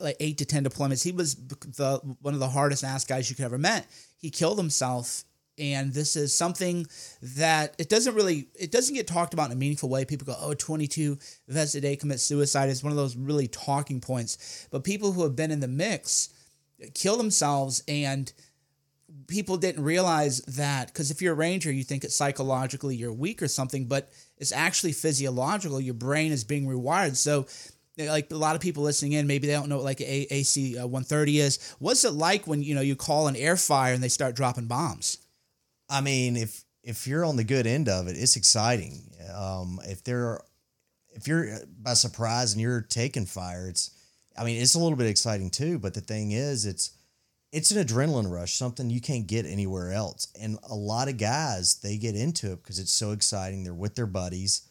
like 0.00 0.16
eight 0.20 0.38
to 0.38 0.44
ten 0.44 0.64
deployments. 0.64 1.04
He 1.04 1.12
was 1.12 1.34
the 1.34 2.00
one 2.20 2.34
of 2.34 2.40
the 2.40 2.48
hardest 2.48 2.84
ass 2.84 3.04
guys 3.04 3.28
you 3.28 3.36
could 3.36 3.44
ever 3.44 3.58
met. 3.58 3.86
He 4.16 4.30
killed 4.30 4.58
himself 4.58 5.24
and 5.58 5.92
this 5.92 6.16
is 6.16 6.34
something 6.34 6.86
that 7.20 7.74
it 7.78 7.88
doesn't 7.88 8.14
really 8.14 8.48
it 8.58 8.72
doesn't 8.72 8.94
get 8.94 9.06
talked 9.06 9.34
about 9.34 9.46
in 9.46 9.56
a 9.56 9.60
meaningful 9.60 9.88
way 9.88 10.04
people 10.04 10.26
go 10.26 10.36
oh 10.40 10.54
22 10.54 11.18
vets 11.48 11.74
a 11.74 11.80
day 11.80 11.96
commit 11.96 12.20
suicide 12.20 12.68
is 12.68 12.82
one 12.82 12.90
of 12.90 12.96
those 12.96 13.16
really 13.16 13.48
talking 13.48 14.00
points 14.00 14.66
but 14.70 14.84
people 14.84 15.12
who 15.12 15.22
have 15.22 15.36
been 15.36 15.50
in 15.50 15.60
the 15.60 15.68
mix 15.68 16.30
kill 16.94 17.16
themselves 17.16 17.82
and 17.86 18.32
people 19.26 19.58
didn't 19.58 19.84
realize 19.84 20.40
that 20.42 20.86
because 20.86 21.10
if 21.10 21.20
you're 21.20 21.34
a 21.34 21.36
ranger 21.36 21.70
you 21.70 21.84
think 21.84 22.02
it's 22.02 22.16
psychologically 22.16 22.96
you're 22.96 23.12
weak 23.12 23.42
or 23.42 23.48
something 23.48 23.86
but 23.86 24.10
it's 24.38 24.52
actually 24.52 24.92
physiological 24.92 25.80
your 25.80 25.94
brain 25.94 26.32
is 26.32 26.44
being 26.44 26.66
rewired 26.66 27.14
so 27.14 27.46
like 27.98 28.30
a 28.30 28.36
lot 28.36 28.54
of 28.56 28.62
people 28.62 28.82
listening 28.82 29.12
in, 29.12 29.26
maybe 29.26 29.46
they 29.46 29.52
don't 29.52 29.68
know 29.68 29.76
what 29.76 29.84
like 29.84 30.00
AC 30.00 30.78
uh, 30.78 30.86
130 30.86 31.40
is. 31.40 31.74
What's 31.78 32.04
it 32.06 32.12
like 32.12 32.46
when 32.46 32.62
you 32.62 32.74
know 32.74 32.80
you 32.80 32.96
call 32.96 33.28
an 33.28 33.36
air 33.36 33.56
fire 33.56 33.92
and 33.92 34.02
they 34.02 34.08
start 34.08 34.34
dropping 34.34 34.66
bombs? 34.66 35.18
I 35.92 36.00
mean, 36.00 36.36
if 36.36 36.64
if 36.82 37.06
you're 37.06 37.24
on 37.24 37.36
the 37.36 37.44
good 37.44 37.66
end 37.66 37.88
of 37.88 38.08
it, 38.08 38.16
it's 38.16 38.36
exciting. 38.36 39.02
Um, 39.32 39.78
if 39.84 40.02
they're 40.02 40.40
if 41.14 41.28
you're 41.28 41.58
by 41.80 41.94
surprise 41.94 42.52
and 42.52 42.62
you're 42.62 42.80
taking 42.80 43.26
fire, 43.26 43.68
it's 43.68 43.90
I 44.36 44.44
mean, 44.44 44.60
it's 44.60 44.74
a 44.74 44.78
little 44.78 44.96
bit 44.96 45.06
exciting 45.06 45.50
too. 45.50 45.78
But 45.78 45.92
the 45.94 46.00
thing 46.00 46.32
is, 46.32 46.64
it's 46.64 46.92
it's 47.52 47.70
an 47.70 47.86
adrenaline 47.86 48.30
rush, 48.30 48.54
something 48.54 48.88
you 48.88 49.02
can't 49.02 49.26
get 49.26 49.44
anywhere 49.44 49.92
else. 49.92 50.28
And 50.40 50.58
a 50.70 50.74
lot 50.74 51.08
of 51.08 51.18
guys, 51.18 51.74
they 51.74 51.98
get 51.98 52.16
into 52.16 52.52
it 52.52 52.62
because 52.62 52.78
it's 52.78 52.90
so 52.92 53.12
exciting. 53.12 53.62
They're 53.62 53.74
with 53.74 53.94
their 53.94 54.06
buddies. 54.06 54.62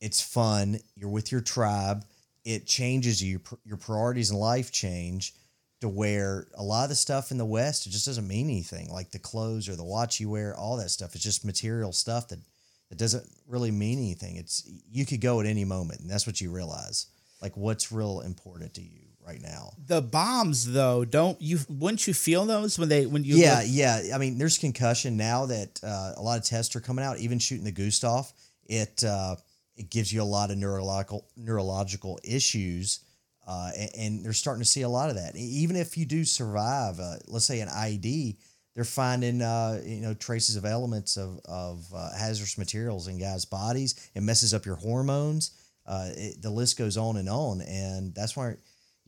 It's 0.00 0.20
fun. 0.20 0.78
You're 0.94 1.08
with 1.08 1.32
your 1.32 1.40
tribe. 1.40 2.04
It 2.44 2.66
changes 2.66 3.22
you. 3.22 3.40
Your 3.64 3.78
priorities 3.78 4.30
in 4.30 4.36
life 4.36 4.70
change 4.70 5.32
to 5.80 5.88
where 5.88 6.46
a 6.54 6.62
lot 6.62 6.84
of 6.84 6.88
the 6.88 6.94
stuff 6.94 7.30
in 7.30 7.38
the 7.38 7.44
West, 7.44 7.86
it 7.86 7.90
just 7.90 8.06
doesn't 8.06 8.26
mean 8.26 8.46
anything. 8.46 8.90
Like 8.90 9.10
the 9.10 9.18
clothes 9.18 9.68
or 9.68 9.76
the 9.76 9.84
watch 9.84 10.18
you 10.20 10.30
wear, 10.30 10.56
all 10.56 10.76
that 10.78 10.90
stuff. 10.90 11.14
It's 11.14 11.24
just 11.24 11.44
material 11.44 11.92
stuff 11.92 12.28
that, 12.28 12.40
that 12.88 12.98
doesn't 12.98 13.24
really 13.46 13.70
mean 13.70 13.98
anything. 13.98 14.36
It's 14.36 14.68
you 14.90 15.06
could 15.06 15.20
go 15.20 15.40
at 15.40 15.46
any 15.46 15.64
moment, 15.64 16.00
and 16.00 16.10
that's 16.10 16.26
what 16.26 16.40
you 16.40 16.50
realize. 16.50 17.06
Like 17.40 17.56
what's 17.56 17.92
real 17.92 18.20
important 18.20 18.74
to 18.74 18.82
you 18.82 19.08
right 19.28 19.40
now. 19.42 19.72
The 19.86 20.00
bombs, 20.00 20.72
though, 20.72 21.04
don't 21.04 21.40
you? 21.40 21.58
Wouldn't 21.68 22.06
you 22.06 22.14
feel 22.14 22.46
those 22.46 22.78
when 22.78 22.88
they 22.88 23.06
when 23.06 23.24
you? 23.24 23.36
Yeah, 23.36 23.62
yeah. 23.62 24.14
I 24.14 24.18
mean, 24.18 24.38
there's 24.38 24.58
concussion 24.58 25.16
now 25.16 25.46
that 25.46 25.80
uh, 25.84 26.14
a 26.16 26.22
lot 26.22 26.38
of 26.38 26.44
tests 26.44 26.74
are 26.74 26.80
coming 26.80 27.04
out. 27.04 27.18
Even 27.18 27.38
shooting 27.38 27.64
the 27.64 27.72
Gustav, 27.72 28.32
it 28.64 29.04
uh, 29.04 29.36
it 29.76 29.90
gives 29.90 30.12
you 30.12 30.22
a 30.22 30.24
lot 30.24 30.50
of 30.50 30.56
neurological 30.56 31.26
neurological 31.36 32.18
issues, 32.24 33.00
uh, 33.48 33.70
and, 33.78 33.90
and, 33.98 34.24
they're 34.24 34.34
starting 34.34 34.62
to 34.62 34.68
see 34.68 34.82
a 34.82 34.88
lot 34.88 35.08
of 35.08 35.16
that. 35.16 35.34
Even 35.34 35.74
if 35.74 35.96
you 35.96 36.04
do 36.04 36.22
survive, 36.22 37.00
uh, 37.00 37.14
let's 37.28 37.46
say 37.46 37.60
an 37.60 37.68
IED, 37.68 38.36
they're 38.74 38.84
finding 38.84 39.40
uh, 39.40 39.80
you 39.84 40.02
know 40.02 40.12
traces 40.12 40.56
of 40.56 40.66
elements 40.66 41.16
of 41.16 41.40
of 41.46 41.86
uh, 41.94 42.10
hazardous 42.16 42.58
materials 42.58 43.08
in 43.08 43.18
guys' 43.18 43.46
bodies. 43.46 44.10
It 44.14 44.22
messes 44.22 44.52
up 44.52 44.66
your 44.66 44.76
hormones. 44.76 45.52
It, 45.90 46.42
the 46.42 46.50
list 46.50 46.78
goes 46.78 46.98
on 46.98 47.16
and 47.16 47.28
on, 47.28 47.62
and 47.62 48.14
that's 48.14 48.36
why 48.36 48.56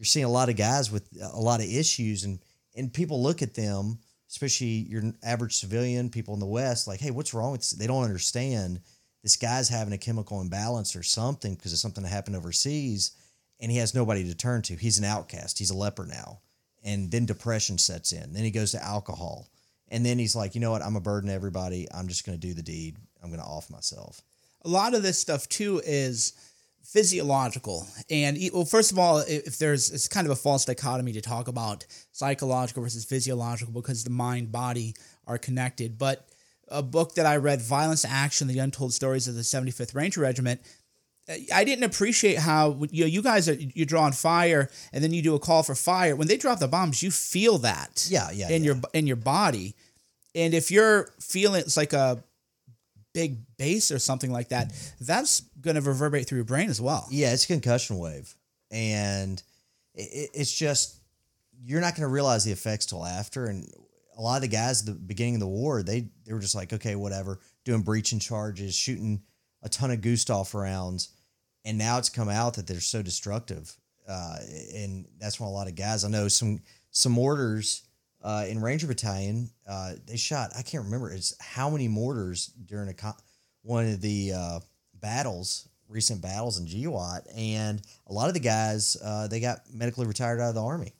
you're 0.01 0.07
seeing 0.07 0.25
a 0.25 0.31
lot 0.31 0.49
of 0.49 0.57
guys 0.57 0.91
with 0.91 1.07
a 1.23 1.39
lot 1.39 1.61
of 1.61 1.67
issues 1.67 2.25
and 2.25 2.41
and 2.75 2.93
people 2.93 3.23
look 3.23 3.43
at 3.43 3.53
them 3.53 3.99
especially 4.31 4.87
your 4.89 5.03
average 5.23 5.57
civilian 5.57 6.09
people 6.09 6.33
in 6.33 6.41
the 6.41 6.47
west 6.47 6.89
like 6.89 7.01
hey 7.01 7.11
what's 7.11 7.35
wrong 7.35 7.53
with 7.53 7.61
this? 7.61 7.73
they 7.73 7.87
don't 7.87 8.05
understand 8.05 8.81
this 9.23 9.37
guy's 9.37 9.69
having 9.69 9.93
a 9.93 9.99
chemical 9.99 10.41
imbalance 10.41 10.97
or 10.97 11.03
something 11.03 11.55
because 11.55 11.75
of 11.75 11.79
something 11.79 12.03
that 12.03 12.09
happened 12.09 12.35
overseas 12.35 13.13
and 13.61 13.71
he 13.71 13.79
has 13.79 13.95
nobody 13.95 14.25
to 14.25 14.35
turn 14.35 14.63
to. 14.63 14.75
He's 14.75 14.99
an 14.99 15.05
outcast. 15.05 15.59
He's 15.59 15.71
a 15.71 15.77
leper 15.77 16.07
now. 16.07 16.41
And 16.83 17.11
then 17.11 17.27
depression 17.27 17.79
sets 17.79 18.13
in. 18.13 18.33
Then 18.33 18.45
he 18.45 18.51
goes 18.51 18.73
to 18.73 18.83
alcohol. 18.83 19.49
And 19.89 20.05
then 20.05 20.19
he's 20.19 20.35
like 20.35 20.55
you 20.55 20.61
know 20.61 20.71
what? 20.71 20.83
I'm 20.83 20.97
a 20.97 21.01
burden 21.01 21.29
to 21.29 21.35
everybody. 21.35 21.87
I'm 21.93 22.09
just 22.09 22.25
going 22.25 22.39
to 22.39 22.47
do 22.47 22.55
the 22.55 22.63
deed. 22.63 22.97
I'm 23.23 23.29
going 23.29 23.41
to 23.41 23.47
off 23.47 23.71
myself. 23.71 24.23
A 24.65 24.69
lot 24.69 24.95
of 24.95 25.03
this 25.03 25.19
stuff 25.19 25.49
too 25.49 25.83
is 25.85 26.33
physiological. 26.83 27.87
And 28.09 28.39
well 28.53 28.65
first 28.65 28.93
of 28.93 28.99
all 28.99 29.19
if 29.19 29.59
there's 29.59 29.91
it's 29.91 30.09
kind 30.09 30.27
of 30.27 30.31
a 30.31 30.37
false 30.37 30.65
dichotomy 30.65 31.13
to 31.13 31.21
talk 31.21 31.49
about 31.49 31.87
psychological 32.13 32.83
versus 32.83 33.05
physiological 33.05 33.73
because 33.73 34.05
the 34.05 34.11
mind 34.11 34.51
body 34.51 34.95
are 35.27 35.39
connected. 35.39 35.99
But 35.99 36.27
a 36.71 36.83
book 36.83 37.17
that 37.17 37.27
i 37.27 37.37
read 37.37 37.61
violence 37.61 38.05
action 38.05 38.47
the 38.47 38.59
untold 38.59 38.93
stories 38.93 39.27
of 39.27 39.35
the 39.35 39.41
75th 39.41 39.95
ranger 39.95 40.21
regiment 40.21 40.61
i 41.55 41.65
didn't 41.65 41.85
appreciate 41.85 42.39
how 42.39 42.79
you 42.91 43.05
know 43.05 43.07
you 43.07 43.23
guys 43.23 43.49
are 43.49 43.55
you 43.55 43.85
draw 43.85 44.03
on 44.03 44.13
fire 44.13 44.71
and 44.93 45.03
then 45.03 45.13
you 45.13 45.23
do 45.23 45.35
a 45.35 45.39
call 45.39 45.63
for 45.63 45.75
fire 45.75 46.17
when 46.17 46.29
they 46.29 46.37
drop 46.37 46.59
the 46.59 46.69
bombs 46.69 47.03
you 47.03 47.11
feel 47.11 47.59
that 47.59 48.07
yeah 48.09 48.31
yeah 48.33 48.49
in 48.49 48.65
yeah. 48.65 48.73
your 48.73 48.81
in 48.93 49.07
your 49.07 49.17
body 49.17 49.75
and 50.35 50.55
if 50.55 50.71
you're 50.71 51.13
feeling 51.21 51.61
it's 51.61 51.77
like 51.77 51.93
a 51.93 52.23
big 53.13 53.39
bass 53.57 53.91
or 53.91 53.99
something 53.99 54.33
like 54.33 54.49
that, 54.49 54.73
that's 55.01 55.41
going 55.61 55.75
to 55.77 55.81
reverberate 55.81 56.27
through 56.27 56.39
your 56.39 56.45
brain 56.45 56.71
as 56.71 56.81
well. 56.81 57.07
Yeah, 57.11 57.33
it's 57.33 57.45
a 57.45 57.49
concussion 57.49 57.99
wave, 57.99 58.35
and 58.71 59.43
it, 59.95 60.31
it's 60.35 60.53
just 60.53 61.01
you're 61.63 61.81
not 61.81 61.95
going 61.95 62.09
to 62.09 62.13
realize 62.13 62.45
the 62.45 62.53
effects 62.53 62.87
till 62.87 63.05
after. 63.05 63.47
And 63.47 63.69
a 64.17 64.23
lot 64.23 64.37
of 64.37 64.43
the 64.43 64.49
guys 64.49 64.81
at 64.81 64.87
the 64.87 64.93
beginning 64.93 65.35
of 65.35 65.41
the 65.41 65.49
war, 65.49 65.83
they 65.83 66.09
they 66.25 66.33
were 66.33 66.41
just 66.41 66.55
like, 66.55 66.73
okay, 66.73 66.95
whatever, 66.95 67.41
doing 67.65 67.83
breaching 67.83 68.19
charges, 68.19 68.75
shooting 68.75 69.23
a 69.63 69.69
ton 69.69 69.91
of 69.91 70.01
Gustav 70.01 70.55
rounds, 70.55 71.11
and 71.65 71.79
now 71.79 71.99
it's 71.99 72.09
come 72.09 72.29
out 72.29 72.55
that 72.55 72.67
they're 72.67 72.81
so 72.81 73.03
destructive, 73.03 73.75
uh, 74.09 74.37
and 74.75 75.07
that's 75.19 75.39
why 75.39 75.47
a 75.47 75.51
lot 75.51 75.69
of 75.69 75.75
guys 75.75 76.05
I 76.05 76.09
know 76.09 76.29
some 76.29 76.61
some 76.91 77.13
mortars 77.13 77.83
uh, 78.23 78.45
in 78.49 78.61
Ranger 78.61 78.87
Battalion, 78.87 79.51
uh, 79.69 79.93
they 80.07 80.17
shot 80.17 80.51
I 80.57 80.63
can't 80.63 80.85
remember 80.85 81.13
it's 81.13 81.35
how 81.41 81.71
many 81.71 81.89
mortars 81.89 82.47
during 82.67 82.89
a 82.89 83.15
one 83.63 83.87
of 83.87 84.01
the 84.01 84.33
uh, 84.35 84.61
battles, 85.01 85.69
recent 85.89 86.23
battles 86.23 86.59
in 86.59 86.67
GWOT, 86.67 87.27
and 87.37 87.83
a 88.07 88.13
lot 88.13 88.29
of 88.29 88.35
the 88.35 88.41
guys 88.41 88.97
uh, 89.03 89.29
they 89.29 89.41
got 89.41 89.61
medically 89.73 90.07
retired 90.07 90.41
out 90.41 90.51
of 90.51 90.55
the 90.55 90.63
army. 90.63 90.93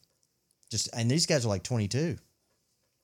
Just 0.71 0.89
and 0.95 1.11
these 1.11 1.27
guys 1.27 1.45
are 1.45 1.49
like 1.49 1.63
22 1.63 2.17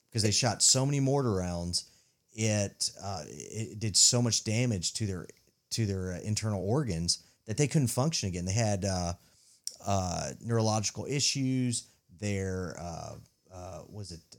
because 0.08 0.22
they 0.22 0.30
shot 0.30 0.62
so 0.62 0.86
many 0.86 1.00
mortar 1.00 1.32
rounds. 1.32 1.84
It 2.32 2.90
uh, 3.02 3.24
it 3.26 3.78
did 3.78 3.96
so 3.96 4.20
much 4.22 4.44
damage 4.44 4.94
to 4.94 5.06
their 5.06 5.26
to 5.70 5.86
their 5.86 6.12
internal 6.16 6.62
organs 6.62 7.24
that 7.46 7.56
they 7.56 7.66
couldn't 7.66 7.88
function 7.88 8.28
again. 8.28 8.44
They 8.44 8.52
had 8.52 8.84
neurological 10.40 11.06
issues. 11.06 11.88
Their 12.18 12.76
uh, 13.56 13.82
was 13.88 14.12
it 14.12 14.20
uh, 14.34 14.38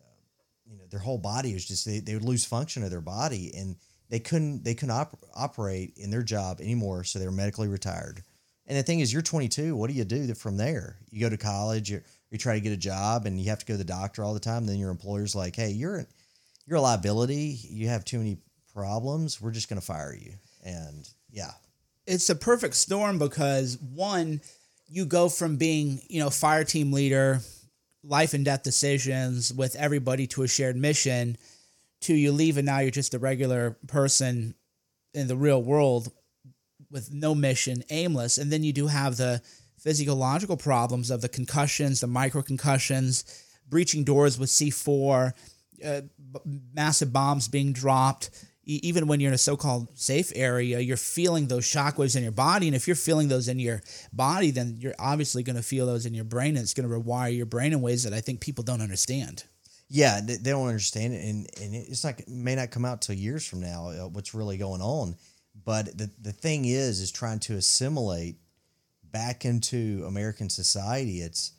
you 0.65 0.77
know 0.77 0.85
their 0.89 0.99
whole 0.99 1.17
body 1.17 1.53
was 1.53 1.65
just 1.65 1.85
they, 1.85 1.99
they 1.99 2.13
would 2.13 2.23
lose 2.23 2.45
function 2.45 2.83
of 2.83 2.91
their 2.91 3.01
body 3.01 3.51
and 3.57 3.75
they 4.09 4.19
couldn't 4.19 4.63
they 4.63 4.75
couldn't 4.75 4.95
op- 4.95 5.19
operate 5.35 5.93
in 5.97 6.11
their 6.11 6.23
job 6.23 6.61
anymore 6.61 7.03
so 7.03 7.19
they 7.19 7.25
were 7.25 7.31
medically 7.31 7.67
retired. 7.67 8.23
And 8.67 8.77
the 8.77 8.83
thing 8.83 8.99
is 8.99 9.11
you're 9.11 9.21
22 9.21 9.75
what 9.75 9.89
do 9.89 9.95
you 9.95 10.03
do 10.03 10.33
from 10.35 10.57
there? 10.57 10.99
You 11.09 11.21
go 11.21 11.29
to 11.29 11.37
college 11.37 11.89
you 11.89 12.01
you 12.29 12.37
try 12.37 12.55
to 12.55 12.61
get 12.61 12.73
a 12.73 12.77
job 12.77 13.25
and 13.25 13.39
you 13.39 13.49
have 13.49 13.59
to 13.59 13.65
go 13.65 13.73
to 13.73 13.77
the 13.77 13.83
doctor 13.83 14.23
all 14.23 14.33
the 14.33 14.39
time. 14.39 14.65
Then 14.65 14.77
your 14.77 14.91
employer's 14.91 15.35
like 15.35 15.55
hey 15.55 15.71
you're 15.71 16.05
you're 16.67 16.77
a 16.77 16.81
liability. 16.81 17.57
You 17.69 17.87
have 17.87 18.05
too 18.05 18.17
many 18.17 18.37
problems. 18.73 19.41
We're 19.41 19.51
just 19.51 19.69
going 19.69 19.79
to 19.79 19.85
fire 19.85 20.13
you. 20.13 20.33
And 20.63 21.09
yeah 21.31 21.51
it's 22.07 22.29
a 22.29 22.35
perfect 22.35 22.75
storm 22.75 23.19
because 23.19 23.77
one 23.77 24.41
you 24.87 25.05
go 25.05 25.29
from 25.29 25.57
being 25.57 26.01
you 26.09 26.19
know 26.19 26.29
fire 26.29 26.63
team 26.63 26.91
leader 26.91 27.41
life 28.03 28.33
and 28.33 28.45
death 28.45 28.63
decisions 28.63 29.53
with 29.53 29.75
everybody 29.75 30.25
to 30.25 30.43
a 30.43 30.47
shared 30.47 30.77
mission 30.77 31.37
to 32.01 32.13
you 32.13 32.31
leave 32.31 32.57
and 32.57 32.65
now 32.65 32.79
you're 32.79 32.91
just 32.91 33.13
a 33.13 33.19
regular 33.19 33.77
person 33.87 34.55
in 35.13 35.27
the 35.27 35.35
real 35.35 35.61
world 35.61 36.11
with 36.91 37.13
no 37.13 37.35
mission, 37.35 37.83
aimless. 37.89 38.37
And 38.37 38.51
then 38.51 38.63
you 38.63 38.73
do 38.73 38.87
have 38.87 39.17
the 39.17 39.41
physiological 39.79 40.57
problems 40.57 41.11
of 41.11 41.21
the 41.21 41.29
concussions, 41.29 41.99
the 41.99 42.07
micro 42.07 42.41
concussions, 42.41 43.25
breaching 43.67 44.03
doors 44.03 44.39
with 44.39 44.49
C4, 44.49 45.33
uh, 45.85 46.01
massive 46.73 47.13
bombs 47.13 47.47
being 47.47 47.73
dropped, 47.73 48.29
even 48.67 49.07
when 49.07 49.21
you're 49.21 49.29
in 49.29 49.35
a 49.35 49.37
so-called 49.37 49.97
safe 49.97 50.31
area, 50.35 50.79
you're 50.79 50.97
feeling 50.97 51.47
those 51.47 51.63
shockwaves 51.63 52.17
in 52.17 52.23
your 52.23 52.33
body, 52.33 52.67
and 52.67 52.75
if 52.75 52.85
you're 52.85 52.97
feeling 52.97 53.29
those 53.29 53.47
in 53.47 53.59
your 53.59 53.81
body, 54.11 54.51
then 54.51 54.75
you're 54.77 54.93
obviously 54.99 55.41
going 55.41 55.55
to 55.55 55.63
feel 55.63 55.85
those 55.85 56.05
in 56.05 56.13
your 56.13 56.25
brain, 56.25 56.55
and 56.55 56.59
it's 56.59 56.73
going 56.73 56.87
to 56.87 56.93
rewire 56.93 57.35
your 57.35 57.45
brain 57.45 57.71
in 57.71 57.81
ways 57.81 58.03
that 58.03 58.13
I 58.13 58.19
think 58.19 58.41
people 58.41 58.65
don't 58.65 58.81
understand. 58.81 59.45
Yeah, 59.89 60.19
they, 60.21 60.37
don't 60.37 60.67
understand 60.67 61.13
it, 61.13 61.23
and 61.23 61.47
and 61.61 61.73
it's 61.73 62.03
not 62.03 62.19
it 62.19 62.27
may 62.27 62.55
not 62.55 62.71
come 62.71 62.83
out 62.83 63.01
till 63.01 63.15
years 63.15 63.47
from 63.47 63.61
now 63.61 63.87
uh, 63.87 64.09
what's 64.09 64.33
really 64.33 64.57
going 64.57 64.81
on. 64.81 65.15
But 65.63 65.97
the 65.97 66.11
the 66.21 66.33
thing 66.33 66.65
is, 66.65 66.99
is 66.99 67.09
trying 67.09 67.39
to 67.41 67.55
assimilate 67.55 68.35
back 69.03 69.45
into 69.45 70.03
American 70.05 70.49
society. 70.49 71.21
It's 71.21 71.53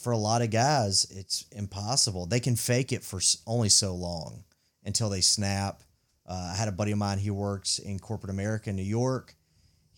for 0.00 0.12
a 0.12 0.18
lot 0.18 0.40
of 0.40 0.50
guys, 0.50 1.06
it's 1.10 1.44
impossible. 1.52 2.24
They 2.24 2.40
can 2.40 2.56
fake 2.56 2.92
it 2.92 3.04
for 3.04 3.20
only 3.46 3.68
so 3.68 3.94
long 3.94 4.44
until 4.82 5.10
they 5.10 5.20
snap 5.20 5.82
uh, 6.26 6.52
I 6.52 6.56
had 6.56 6.68
a 6.68 6.72
buddy 6.72 6.92
of 6.92 6.98
mine. 6.98 7.18
He 7.18 7.30
works 7.30 7.78
in 7.78 7.98
corporate 7.98 8.30
America 8.30 8.70
in 8.70 8.76
New 8.76 8.82
York. 8.82 9.34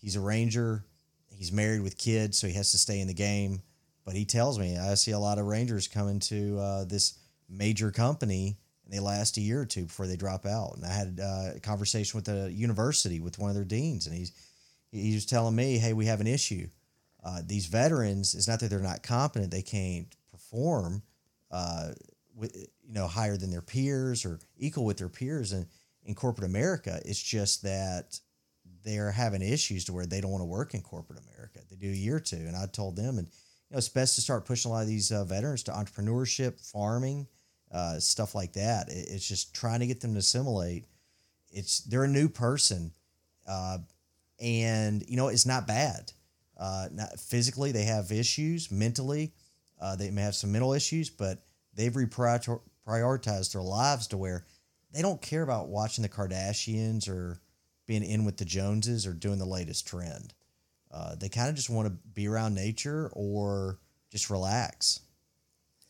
He's 0.01 0.15
a 0.15 0.19
ranger. 0.19 0.83
He's 1.29 1.51
married 1.51 1.81
with 1.81 1.97
kids, 1.97 2.37
so 2.37 2.47
he 2.47 2.53
has 2.53 2.71
to 2.71 2.77
stay 2.77 2.99
in 2.99 3.07
the 3.07 3.13
game. 3.13 3.61
But 4.05 4.15
he 4.15 4.25
tells 4.25 4.57
me 4.57 4.77
I 4.77 4.93
see 4.95 5.11
a 5.11 5.19
lot 5.19 5.37
of 5.37 5.45
rangers 5.45 5.87
coming 5.87 6.19
to 6.21 6.59
uh, 6.59 6.83
this 6.85 7.17
major 7.49 7.91
company, 7.91 8.57
and 8.85 8.93
they 8.93 8.99
last 8.99 9.37
a 9.37 9.41
year 9.41 9.61
or 9.61 9.65
two 9.65 9.85
before 9.85 10.07
they 10.07 10.15
drop 10.15 10.45
out. 10.45 10.75
And 10.75 10.85
I 10.85 10.93
had 10.93 11.19
uh, 11.21 11.57
a 11.57 11.59
conversation 11.59 12.17
with 12.17 12.27
a 12.29 12.51
university 12.51 13.19
with 13.19 13.37
one 13.37 13.49
of 13.49 13.55
their 13.55 13.65
deans, 13.65 14.07
and 14.07 14.15
he's 14.15 14.31
he 14.91 15.13
was 15.13 15.25
telling 15.25 15.55
me, 15.55 15.77
"Hey, 15.77 15.93
we 15.93 16.05
have 16.05 16.21
an 16.21 16.27
issue. 16.27 16.67
Uh, 17.23 17.41
these 17.45 17.65
veterans. 17.67 18.33
It's 18.33 18.47
not 18.47 18.59
that 18.61 18.69
they're 18.69 18.79
not 18.79 19.03
competent; 19.03 19.51
they 19.51 19.61
can't 19.61 20.07
perform." 20.31 21.03
Uh, 21.49 21.91
with 22.37 22.55
you 22.55 22.93
know 22.93 23.07
higher 23.07 23.35
than 23.35 23.51
their 23.51 23.61
peers 23.61 24.23
or 24.23 24.39
equal 24.57 24.85
with 24.85 24.97
their 24.97 25.09
peers 25.09 25.51
and 25.51 25.65
in 26.07 26.15
corporate 26.15 26.49
America. 26.49 26.99
It's 27.05 27.21
just 27.21 27.61
that 27.63 28.19
they're 28.83 29.11
having 29.11 29.41
issues 29.41 29.85
to 29.85 29.93
where 29.93 30.05
they 30.05 30.21
don't 30.21 30.31
want 30.31 30.41
to 30.41 30.45
work 30.45 30.73
in 30.73 30.81
corporate 30.81 31.19
America. 31.19 31.59
They 31.69 31.75
do 31.75 31.91
a 31.91 31.95
year 31.95 32.15
or 32.15 32.21
two, 32.21 32.37
and 32.37 32.55
I 32.55 32.65
told 32.65 32.95
them, 32.95 33.17
and 33.17 33.27
you 33.27 33.73
know, 33.73 33.77
it's 33.77 33.89
best 33.89 34.15
to 34.15 34.21
start 34.21 34.45
pushing 34.45 34.71
a 34.71 34.73
lot 34.73 34.81
of 34.83 34.87
these 34.87 35.11
uh, 35.11 35.25
veterans 35.25 35.63
to 35.63 35.71
entrepreneurship, 35.71 36.59
farming, 36.71 37.27
uh, 37.71 37.99
stuff 37.99 38.33
like 38.33 38.53
that. 38.53 38.87
It, 38.87 39.09
it's 39.09 39.27
just 39.27 39.53
trying 39.53 39.81
to 39.81 39.87
get 39.87 39.99
them 39.99 40.13
to 40.13 40.19
assimilate. 40.19 40.85
It's 41.51 41.81
they're 41.81 42.05
a 42.05 42.07
new 42.07 42.29
person, 42.29 42.93
uh, 43.45 43.79
and 44.39 45.03
you 45.07 45.17
know, 45.17 45.27
it's 45.27 45.45
not 45.45 45.67
bad. 45.67 46.13
Uh, 46.57 46.87
not 46.91 47.19
physically, 47.19 47.73
they 47.73 47.83
have 47.83 48.11
issues. 48.11 48.71
Mentally, 48.71 49.33
uh, 49.81 49.97
they 49.97 50.09
may 50.09 50.21
have 50.21 50.35
some 50.35 50.51
mental 50.51 50.73
issues, 50.73 51.09
but 51.09 51.43
they've 51.73 51.93
reprioritized 51.93 53.51
their 53.51 53.61
lives 53.61 54.07
to 54.07 54.17
where 54.17 54.45
they 54.93 55.01
don't 55.01 55.21
care 55.21 55.43
about 55.43 55.67
watching 55.67 56.01
the 56.01 56.09
Kardashians 56.09 57.09
or 57.09 57.39
being 57.85 58.03
in 58.03 58.25
with 58.25 58.37
the 58.37 58.45
Joneses 58.45 59.07
or 59.07 59.13
doing 59.13 59.39
the 59.39 59.45
latest 59.45 59.87
trend. 59.87 60.33
Uh, 60.91 61.15
they 61.15 61.29
kind 61.29 61.49
of 61.49 61.55
just 61.55 61.69
want 61.69 61.87
to 61.87 61.93
be 62.13 62.27
around 62.27 62.53
nature 62.55 63.09
or 63.13 63.79
just 64.11 64.29
relax. 64.29 65.01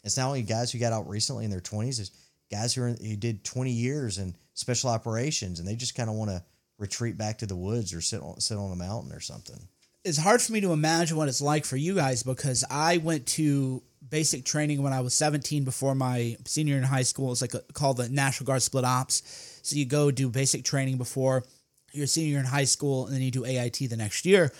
It's 0.03 0.17
not 0.17 0.27
only 0.27 0.41
guys 0.41 0.71
who 0.71 0.79
got 0.79 0.93
out 0.93 1.09
recently 1.09 1.45
in 1.45 1.51
their 1.51 1.59
20s, 1.59 1.99
it's 1.99 2.11
guys 2.51 2.73
who, 2.73 2.83
are, 2.83 2.89
who 2.89 3.15
did 3.15 3.43
20 3.43 3.71
years 3.71 4.17
in 4.17 4.35
special 4.53 4.89
operations 4.89 5.59
and 5.59 5.67
they 5.67 5.75
just 5.75 5.95
kind 5.95 6.09
of 6.09 6.15
want 6.15 6.31
to 6.31 6.43
retreat 6.77 7.17
back 7.17 7.39
to 7.39 7.45
the 7.45 7.55
woods 7.55 7.93
or 7.93 8.01
sit 8.01 8.21
on, 8.21 8.39
sit 8.39 8.57
on 8.57 8.71
a 8.71 8.75
mountain 8.75 9.11
or 9.11 9.19
something. 9.19 9.59
It's 10.03 10.17
hard 10.17 10.41
for 10.41 10.53
me 10.53 10.61
to 10.61 10.71
imagine 10.71 11.17
what 11.17 11.27
it's 11.27 11.41
like 11.41 11.65
for 11.65 11.75
you 11.75 11.95
guys 11.95 12.23
because 12.23 12.63
I 12.69 12.97
went 12.97 13.25
to 13.27 13.83
basic 14.09 14.45
training 14.45 14.81
when 14.81 14.93
I 14.93 15.01
was 15.01 15.13
17 15.13 15.63
before 15.63 15.95
my 15.95 16.37
senior 16.45 16.77
in 16.77 16.83
high 16.83 17.03
school. 17.03 17.31
It's 17.31 17.41
like 17.41 17.53
a, 17.53 17.61
called 17.73 17.97
the 17.97 18.09
National 18.09 18.47
Guard 18.47 18.61
Split 18.61 18.85
Ops. 18.85 19.59
So 19.63 19.75
you 19.75 19.85
go 19.85 20.11
do 20.11 20.29
basic 20.29 20.63
training 20.63 20.97
before 20.97 21.43
your 21.91 22.07
senior 22.07 22.39
in 22.39 22.45
high 22.45 22.65
school 22.65 23.05
and 23.05 23.15
then 23.15 23.21
you 23.21 23.31
do 23.31 23.45
AIT 23.45 23.77
the 23.89 23.97
next 23.97 24.25
year. 24.25 24.51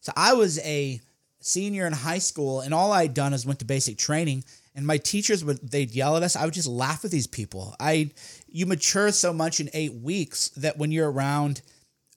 So 0.00 0.12
I 0.16 0.34
was 0.34 0.58
a 0.60 1.00
senior 1.40 1.86
in 1.86 1.92
high 1.92 2.18
school 2.18 2.60
and 2.60 2.72
all 2.72 2.92
I'd 2.92 3.14
done 3.14 3.32
is 3.32 3.46
went 3.46 3.58
to 3.60 3.64
basic 3.64 3.98
training 3.98 4.44
and 4.74 4.86
my 4.86 4.96
teachers 4.96 5.44
would 5.44 5.58
they'd 5.70 5.90
yell 5.90 6.16
at 6.16 6.22
us 6.22 6.36
i 6.36 6.44
would 6.44 6.54
just 6.54 6.68
laugh 6.68 7.04
at 7.04 7.10
these 7.10 7.26
people 7.26 7.74
i 7.80 8.10
you 8.48 8.66
mature 8.66 9.10
so 9.10 9.32
much 9.32 9.60
in 9.60 9.68
eight 9.72 9.94
weeks 9.94 10.48
that 10.50 10.78
when 10.78 10.92
you're 10.92 11.10
around 11.10 11.62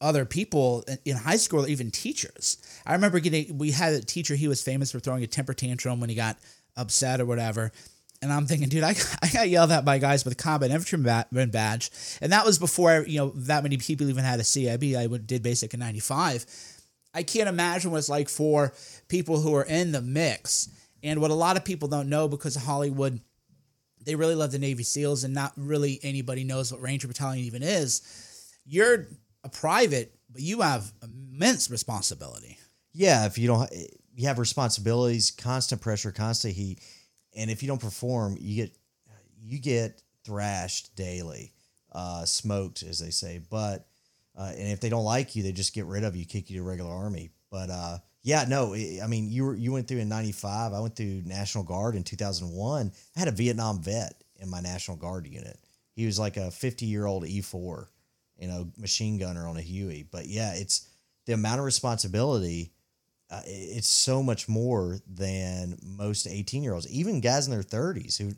other 0.01 0.25
people 0.25 0.83
in 1.05 1.15
high 1.15 1.37
school 1.37 1.67
even 1.67 1.89
teachers 1.91 2.57
i 2.85 2.93
remember 2.93 3.19
getting 3.19 3.57
we 3.57 3.71
had 3.71 3.93
a 3.93 4.01
teacher 4.01 4.35
he 4.35 4.47
was 4.47 4.61
famous 4.61 4.91
for 4.91 4.99
throwing 4.99 5.23
a 5.23 5.27
temper 5.27 5.53
tantrum 5.53 5.99
when 5.99 6.09
he 6.09 6.15
got 6.15 6.37
upset 6.75 7.21
or 7.21 7.25
whatever. 7.25 7.71
And 8.21 8.31
i'm 8.33 8.47
thinking 8.47 8.69
dude 8.69 8.83
i, 8.83 8.95
I 9.21 9.29
got 9.29 9.49
yelled 9.49 9.71
at 9.71 9.85
by 9.85 9.99
guys 9.99 10.25
with 10.25 10.37
combat 10.37 10.71
infantryman 10.71 11.49
badge. 11.51 11.91
And 12.21 12.31
that 12.31 12.45
was 12.45 12.57
before 12.57 13.05
you 13.07 13.19
know 13.19 13.33
that 13.35 13.61
many 13.61 13.77
people 13.77 14.09
even 14.09 14.23
had 14.23 14.39
a 14.39 14.43
cib 14.43 14.83
i 14.83 15.07
did 15.17 15.43
basic 15.43 15.73
in 15.73 15.79
95 15.79 16.45
i 17.13 17.21
can't 17.23 17.49
imagine 17.49 17.91
what 17.91 17.97
it's 17.97 18.09
like 18.09 18.29
for 18.29 18.73
people 19.07 19.39
who 19.39 19.53
are 19.55 19.65
in 19.65 19.91
the 19.91 20.01
mix. 20.01 20.69
And 21.03 21.21
what 21.21 21.31
a 21.31 21.35
lot 21.35 21.57
of 21.57 21.63
people 21.63 21.87
don't 21.87 22.09
know 22.09 22.27
because 22.27 22.55
of 22.55 22.63
Hollywood, 22.63 23.21
they 24.03 24.15
really 24.15 24.35
love 24.35 24.51
the 24.51 24.59
Navy 24.59 24.83
SEALs, 24.83 25.23
and 25.23 25.33
not 25.33 25.53
really 25.55 25.99
anybody 26.01 26.43
knows 26.43 26.71
what 26.71 26.81
Ranger 26.81 27.07
Battalion 27.07 27.45
even 27.45 27.61
is. 27.61 28.01
You're 28.65 29.07
a 29.43 29.49
private, 29.49 30.15
but 30.31 30.41
you 30.41 30.61
have 30.61 30.91
immense 31.03 31.69
responsibility. 31.69 32.57
Yeah, 32.93 33.25
if 33.25 33.37
you 33.37 33.47
don't, 33.47 33.71
you 34.15 34.27
have 34.27 34.39
responsibilities, 34.39 35.31
constant 35.31 35.81
pressure, 35.81 36.11
constant 36.11 36.55
heat, 36.55 36.79
and 37.35 37.51
if 37.51 37.61
you 37.61 37.67
don't 37.67 37.81
perform, 37.81 38.37
you 38.39 38.55
get 38.55 38.77
you 39.43 39.59
get 39.59 40.01
thrashed 40.23 40.95
daily, 40.95 41.53
uh, 41.91 42.25
smoked, 42.25 42.81
as 42.83 42.99
they 42.99 43.11
say. 43.11 43.41
But 43.49 43.87
uh, 44.37 44.51
and 44.57 44.71
if 44.71 44.79
they 44.79 44.89
don't 44.89 45.03
like 45.03 45.35
you, 45.35 45.43
they 45.43 45.51
just 45.51 45.75
get 45.75 45.85
rid 45.85 46.03
of 46.03 46.15
you, 46.15 46.25
kick 46.25 46.49
you 46.49 46.57
to 46.57 46.63
regular 46.63 46.91
army. 46.91 47.29
But 47.51 47.69
uh, 47.69 47.97
yeah, 48.23 48.45
no, 48.47 48.73
I 48.73 49.07
mean, 49.07 49.29
you 49.29 49.45
were 49.45 49.55
you 49.55 49.71
went 49.71 49.87
through 49.87 49.99
in 49.99 50.09
'95. 50.09 50.73
I 50.73 50.79
went 50.79 50.95
through 50.95 51.23
National 51.25 51.63
Guard 51.63 51.95
in 51.95 52.03
2001. 52.03 52.91
I 53.15 53.19
had 53.19 53.27
a 53.27 53.31
Vietnam 53.31 53.81
vet 53.81 54.23
in 54.39 54.49
my 54.49 54.61
National 54.61 54.97
Guard 54.97 55.27
unit. 55.27 55.59
He 55.95 56.05
was 56.05 56.19
like 56.19 56.37
a 56.37 56.51
50 56.51 56.85
year 56.85 57.05
old 57.05 57.23
E4, 57.23 57.87
you 58.37 58.47
know, 58.47 58.69
machine 58.77 59.17
gunner 59.17 59.47
on 59.47 59.57
a 59.57 59.61
Huey. 59.61 60.07
But 60.09 60.27
yeah, 60.27 60.53
it's 60.53 60.89
the 61.25 61.33
amount 61.33 61.59
of 61.59 61.65
responsibility. 61.65 62.71
Uh, 63.29 63.41
it's 63.45 63.87
so 63.87 64.21
much 64.21 64.47
more 64.47 64.99
than 65.07 65.77
most 65.83 66.27
18 66.27 66.63
year 66.63 66.73
olds, 66.73 66.87
even 66.89 67.21
guys 67.21 67.47
in 67.47 67.51
their 67.51 67.63
30s 67.63 68.17
who, 68.17 68.33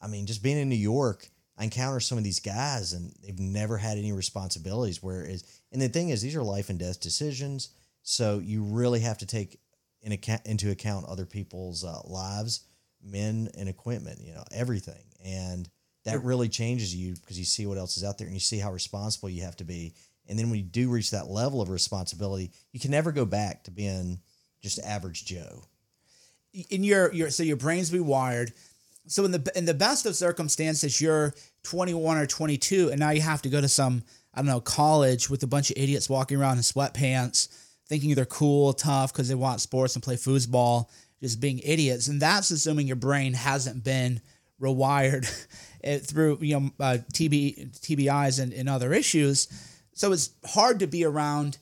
I 0.00 0.08
mean, 0.08 0.26
just 0.26 0.42
being 0.42 0.58
in 0.58 0.68
New 0.68 0.74
York, 0.76 1.28
I 1.56 1.64
encounter 1.64 2.00
some 2.00 2.18
of 2.18 2.24
these 2.24 2.40
guys 2.40 2.92
and 2.92 3.12
they've 3.22 3.38
never 3.38 3.78
had 3.78 3.96
any 3.96 4.12
responsibilities. 4.12 5.02
Whereas, 5.02 5.42
and 5.72 5.80
the 5.80 5.88
thing 5.88 6.10
is, 6.10 6.20
these 6.20 6.36
are 6.36 6.42
life 6.42 6.68
and 6.68 6.78
death 6.78 7.00
decisions 7.00 7.70
so 8.08 8.38
you 8.38 8.62
really 8.62 9.00
have 9.00 9.18
to 9.18 9.26
take 9.26 9.58
in 10.00 10.12
account, 10.12 10.46
into 10.46 10.70
account 10.70 11.06
other 11.06 11.26
people's 11.26 11.84
uh, 11.84 12.00
lives, 12.04 12.60
men 13.02 13.48
and 13.58 13.68
equipment, 13.68 14.20
you 14.22 14.32
know, 14.32 14.44
everything. 14.52 15.02
And 15.24 15.68
that 16.04 16.22
really 16.22 16.48
changes 16.48 16.94
you 16.94 17.16
because 17.16 17.36
you 17.36 17.44
see 17.44 17.66
what 17.66 17.78
else 17.78 17.96
is 17.96 18.04
out 18.04 18.16
there 18.16 18.28
and 18.28 18.36
you 18.36 18.40
see 18.40 18.60
how 18.60 18.70
responsible 18.70 19.28
you 19.28 19.42
have 19.42 19.56
to 19.56 19.64
be. 19.64 19.94
And 20.28 20.38
then 20.38 20.50
when 20.50 20.60
you 20.60 20.64
do 20.64 20.88
reach 20.88 21.10
that 21.10 21.26
level 21.26 21.60
of 21.60 21.68
responsibility, 21.68 22.52
you 22.72 22.78
can 22.78 22.92
never 22.92 23.10
go 23.10 23.24
back 23.24 23.64
to 23.64 23.72
being 23.72 24.20
just 24.66 24.86
average 24.86 25.24
Joe. 25.24 25.64
In 26.70 26.84
your 26.84 27.12
your 27.12 27.30
so 27.30 27.42
your 27.42 27.56
brain's 27.56 27.90
rewired. 27.90 28.52
So 29.08 29.24
in 29.24 29.30
the 29.30 29.52
in 29.54 29.64
the 29.64 29.74
best 29.74 30.06
of 30.06 30.16
circumstances, 30.16 31.00
you're 31.00 31.34
21 31.62 32.18
or 32.18 32.26
22, 32.26 32.90
and 32.90 32.98
now 32.98 33.10
you 33.10 33.20
have 33.20 33.42
to 33.42 33.48
go 33.48 33.60
to 33.60 33.68
some 33.68 34.02
I 34.34 34.38
don't 34.38 34.46
know 34.46 34.60
college 34.60 35.30
with 35.30 35.42
a 35.42 35.46
bunch 35.46 35.70
of 35.70 35.76
idiots 35.76 36.08
walking 36.08 36.38
around 36.38 36.56
in 36.56 36.62
sweatpants 36.62 37.48
thinking 37.88 38.14
they're 38.14 38.26
cool, 38.26 38.72
tough 38.72 39.12
because 39.12 39.28
they 39.28 39.34
want 39.34 39.60
sports 39.60 39.94
and 39.94 40.02
play 40.02 40.16
foosball, 40.16 40.88
just 41.20 41.40
being 41.40 41.60
idiots. 41.60 42.08
And 42.08 42.20
that's 42.20 42.50
assuming 42.50 42.86
your 42.86 42.96
brain 42.96 43.32
hasn't 43.32 43.84
been 43.84 44.20
rewired 44.60 45.26
through 46.06 46.38
you 46.40 46.60
know 46.60 46.70
uh, 46.80 46.98
TB, 47.12 47.78
TBIs 47.80 48.40
and, 48.40 48.52
and 48.52 48.68
other 48.68 48.92
issues. 48.92 49.48
So 49.92 50.12
it's 50.12 50.30
hard 50.44 50.80
to 50.80 50.86
be 50.86 51.04
around 51.04 51.58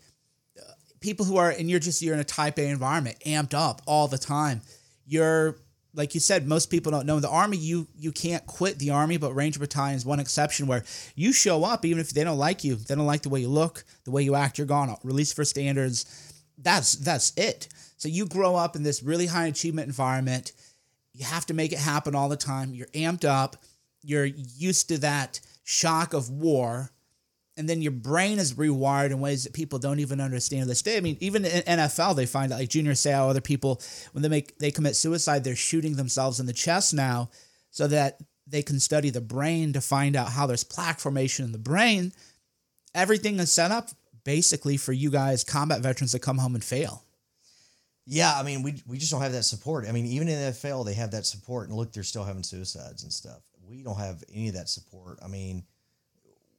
people 1.04 1.26
who 1.26 1.36
are, 1.36 1.50
and 1.50 1.70
you're 1.70 1.78
just 1.78 2.02
you're 2.02 2.14
in 2.14 2.20
a 2.20 2.24
Type 2.24 2.58
A 2.58 2.66
environment, 2.66 3.18
amped 3.26 3.54
up 3.54 3.82
all 3.86 4.08
the 4.08 4.18
time. 4.18 4.62
You're 5.06 5.56
like 5.92 6.14
you 6.14 6.20
said, 6.20 6.48
most 6.48 6.70
people 6.70 6.90
don't 6.90 7.06
know 7.06 7.16
in 7.16 7.22
the 7.22 7.28
army 7.28 7.56
you 7.56 7.86
you 7.96 8.10
can't 8.10 8.44
quit 8.46 8.78
the 8.78 8.90
army, 8.90 9.18
but 9.18 9.34
Ranger 9.34 9.60
Battalion 9.60 9.96
is 9.96 10.04
one 10.04 10.18
exception 10.18 10.66
where 10.66 10.82
you 11.14 11.32
show 11.32 11.62
up 11.62 11.84
even 11.84 12.00
if 12.00 12.10
they 12.10 12.24
don't 12.24 12.38
like 12.38 12.64
you, 12.64 12.74
they 12.76 12.94
don't 12.94 13.06
like 13.06 13.22
the 13.22 13.28
way 13.28 13.40
you 13.40 13.48
look, 13.48 13.84
the 14.04 14.10
way 14.10 14.22
you 14.22 14.34
act, 14.34 14.58
you're 14.58 14.66
gone. 14.66 14.96
Release 15.04 15.32
for 15.32 15.44
standards. 15.44 16.06
That's 16.58 16.94
that's 16.94 17.32
it. 17.36 17.68
So 17.98 18.08
you 18.08 18.26
grow 18.26 18.56
up 18.56 18.74
in 18.74 18.82
this 18.82 19.02
really 19.02 19.26
high 19.26 19.46
achievement 19.46 19.86
environment. 19.86 20.52
You 21.12 21.26
have 21.26 21.46
to 21.46 21.54
make 21.54 21.72
it 21.72 21.78
happen 21.78 22.14
all 22.14 22.28
the 22.28 22.36
time. 22.36 22.74
You're 22.74 22.88
amped 22.88 23.24
up. 23.24 23.56
You're 24.02 24.24
used 24.24 24.88
to 24.88 24.98
that 24.98 25.40
shock 25.64 26.12
of 26.14 26.30
war 26.30 26.90
and 27.56 27.68
then 27.68 27.82
your 27.82 27.92
brain 27.92 28.38
is 28.38 28.54
rewired 28.54 29.10
in 29.10 29.20
ways 29.20 29.44
that 29.44 29.52
people 29.52 29.78
don't 29.78 30.00
even 30.00 30.20
understand 30.20 30.68
this 30.68 30.82
day. 30.82 30.96
I 30.96 31.00
mean, 31.00 31.16
even 31.20 31.44
in 31.44 31.62
NFL, 31.62 32.16
they 32.16 32.26
find 32.26 32.52
out 32.52 32.58
like 32.58 32.68
Junior 32.68 32.92
Seau, 32.92 33.30
other 33.30 33.40
people, 33.40 33.80
when 34.12 34.22
they 34.22 34.28
make 34.28 34.58
they 34.58 34.70
commit 34.70 34.96
suicide, 34.96 35.44
they're 35.44 35.54
shooting 35.54 35.96
themselves 35.96 36.40
in 36.40 36.46
the 36.46 36.52
chest 36.52 36.94
now, 36.94 37.30
so 37.70 37.86
that 37.86 38.20
they 38.46 38.62
can 38.62 38.80
study 38.80 39.10
the 39.10 39.20
brain 39.20 39.72
to 39.72 39.80
find 39.80 40.16
out 40.16 40.30
how 40.30 40.46
there's 40.46 40.64
plaque 40.64 40.98
formation 40.98 41.44
in 41.44 41.52
the 41.52 41.58
brain. 41.58 42.12
Everything 42.94 43.38
is 43.38 43.52
set 43.52 43.70
up 43.70 43.90
basically 44.24 44.76
for 44.76 44.92
you 44.92 45.10
guys, 45.10 45.44
combat 45.44 45.80
veterans, 45.80 46.12
to 46.12 46.18
come 46.18 46.38
home 46.38 46.54
and 46.54 46.64
fail. 46.64 47.04
Yeah, 48.06 48.34
I 48.36 48.42
mean, 48.42 48.62
we 48.62 48.82
we 48.86 48.98
just 48.98 49.12
don't 49.12 49.22
have 49.22 49.32
that 49.32 49.44
support. 49.44 49.86
I 49.88 49.92
mean, 49.92 50.06
even 50.06 50.28
in 50.28 50.38
the 50.38 50.50
NFL, 50.50 50.84
they 50.84 50.94
have 50.94 51.12
that 51.12 51.24
support, 51.24 51.68
and 51.68 51.76
look, 51.76 51.92
they're 51.92 52.02
still 52.02 52.24
having 52.24 52.42
suicides 52.42 53.04
and 53.04 53.12
stuff. 53.12 53.42
We 53.66 53.82
don't 53.82 53.98
have 53.98 54.22
any 54.32 54.48
of 54.48 54.54
that 54.54 54.68
support. 54.68 55.20
I 55.22 55.28
mean 55.28 55.64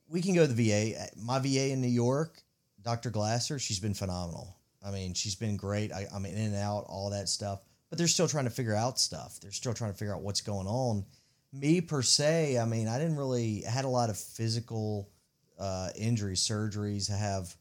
we 0.07 0.21
can 0.21 0.35
go 0.35 0.45
to 0.45 0.53
the 0.53 0.69
VA. 0.69 1.07
My 1.17 1.39
VA 1.39 1.71
in 1.71 1.81
New 1.81 1.87
York, 1.87 2.41
Dr. 2.81 3.09
Glasser, 3.09 3.59
she's 3.59 3.79
been 3.79 3.93
phenomenal. 3.93 4.57
I 4.85 4.91
mean, 4.91 5.13
she's 5.13 5.35
been 5.35 5.57
great. 5.57 5.91
I, 5.91 6.05
I'm 6.13 6.25
in 6.25 6.37
and 6.37 6.55
out, 6.55 6.85
all 6.87 7.09
that 7.09 7.27
stuff. 7.27 7.61
But 7.89 7.97
they're 7.97 8.07
still 8.07 8.27
trying 8.27 8.45
to 8.45 8.51
figure 8.51 8.75
out 8.75 8.99
stuff. 8.99 9.39
They're 9.41 9.51
still 9.51 9.73
trying 9.73 9.91
to 9.91 9.97
figure 9.97 10.13
out 10.13 10.21
what's 10.21 10.41
going 10.41 10.67
on. 10.67 11.05
Me 11.51 11.81
per 11.81 12.01
se, 12.01 12.59
I 12.59 12.65
mean, 12.65 12.87
I 12.87 12.99
didn't 12.99 13.15
really 13.15 13.63
I 13.65 13.71
had 13.71 13.85
a 13.85 13.89
lot 13.89 14.09
of 14.09 14.17
physical 14.17 15.09
uh, 15.57 15.89
injuries, 15.95 16.45
surgeries. 16.45 17.11
I 17.11 17.17
have 17.17 17.55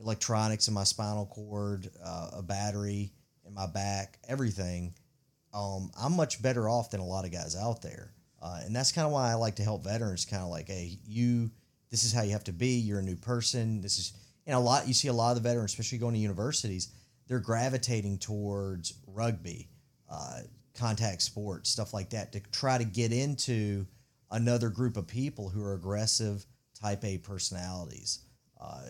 electronics 0.00 0.68
in 0.68 0.74
my 0.74 0.84
spinal 0.84 1.26
cord, 1.26 1.90
uh, 2.04 2.30
a 2.38 2.42
battery 2.42 3.12
in 3.46 3.54
my 3.54 3.66
back, 3.66 4.18
everything. 4.26 4.94
Um, 5.52 5.90
I'm 6.00 6.16
much 6.16 6.42
better 6.42 6.68
off 6.68 6.90
than 6.90 7.00
a 7.00 7.04
lot 7.04 7.24
of 7.24 7.32
guys 7.32 7.54
out 7.54 7.82
there, 7.82 8.12
uh, 8.42 8.60
and 8.64 8.74
that's 8.74 8.90
kind 8.90 9.06
of 9.06 9.12
why 9.12 9.30
I 9.30 9.34
like 9.34 9.56
to 9.56 9.62
help 9.62 9.84
veterans. 9.84 10.24
Kind 10.24 10.42
of 10.42 10.48
like, 10.48 10.66
hey, 10.66 10.98
you 11.06 11.50
this 11.94 12.02
is 12.02 12.12
how 12.12 12.22
you 12.22 12.32
have 12.32 12.42
to 12.42 12.52
be. 12.52 12.70
You're 12.70 12.98
a 12.98 13.04
new 13.04 13.14
person. 13.14 13.80
This 13.80 14.00
is 14.00 14.14
know 14.48 14.58
a 14.58 14.60
lot. 14.60 14.88
You 14.88 14.94
see 14.94 15.06
a 15.06 15.12
lot 15.12 15.36
of 15.36 15.40
the 15.40 15.48
veterans, 15.48 15.70
especially 15.70 15.98
going 15.98 16.14
to 16.14 16.18
universities, 16.18 16.88
they're 17.28 17.38
gravitating 17.38 18.18
towards 18.18 18.94
rugby, 19.06 19.68
uh, 20.10 20.40
contact 20.76 21.22
sports, 21.22 21.70
stuff 21.70 21.94
like 21.94 22.10
that, 22.10 22.32
to 22.32 22.40
try 22.50 22.78
to 22.78 22.84
get 22.84 23.12
into 23.12 23.86
another 24.32 24.70
group 24.70 24.96
of 24.96 25.06
people 25.06 25.48
who 25.48 25.62
are 25.62 25.74
aggressive 25.74 26.44
type 26.74 27.04
A 27.04 27.18
personalities. 27.18 28.24
Uh, 28.60 28.82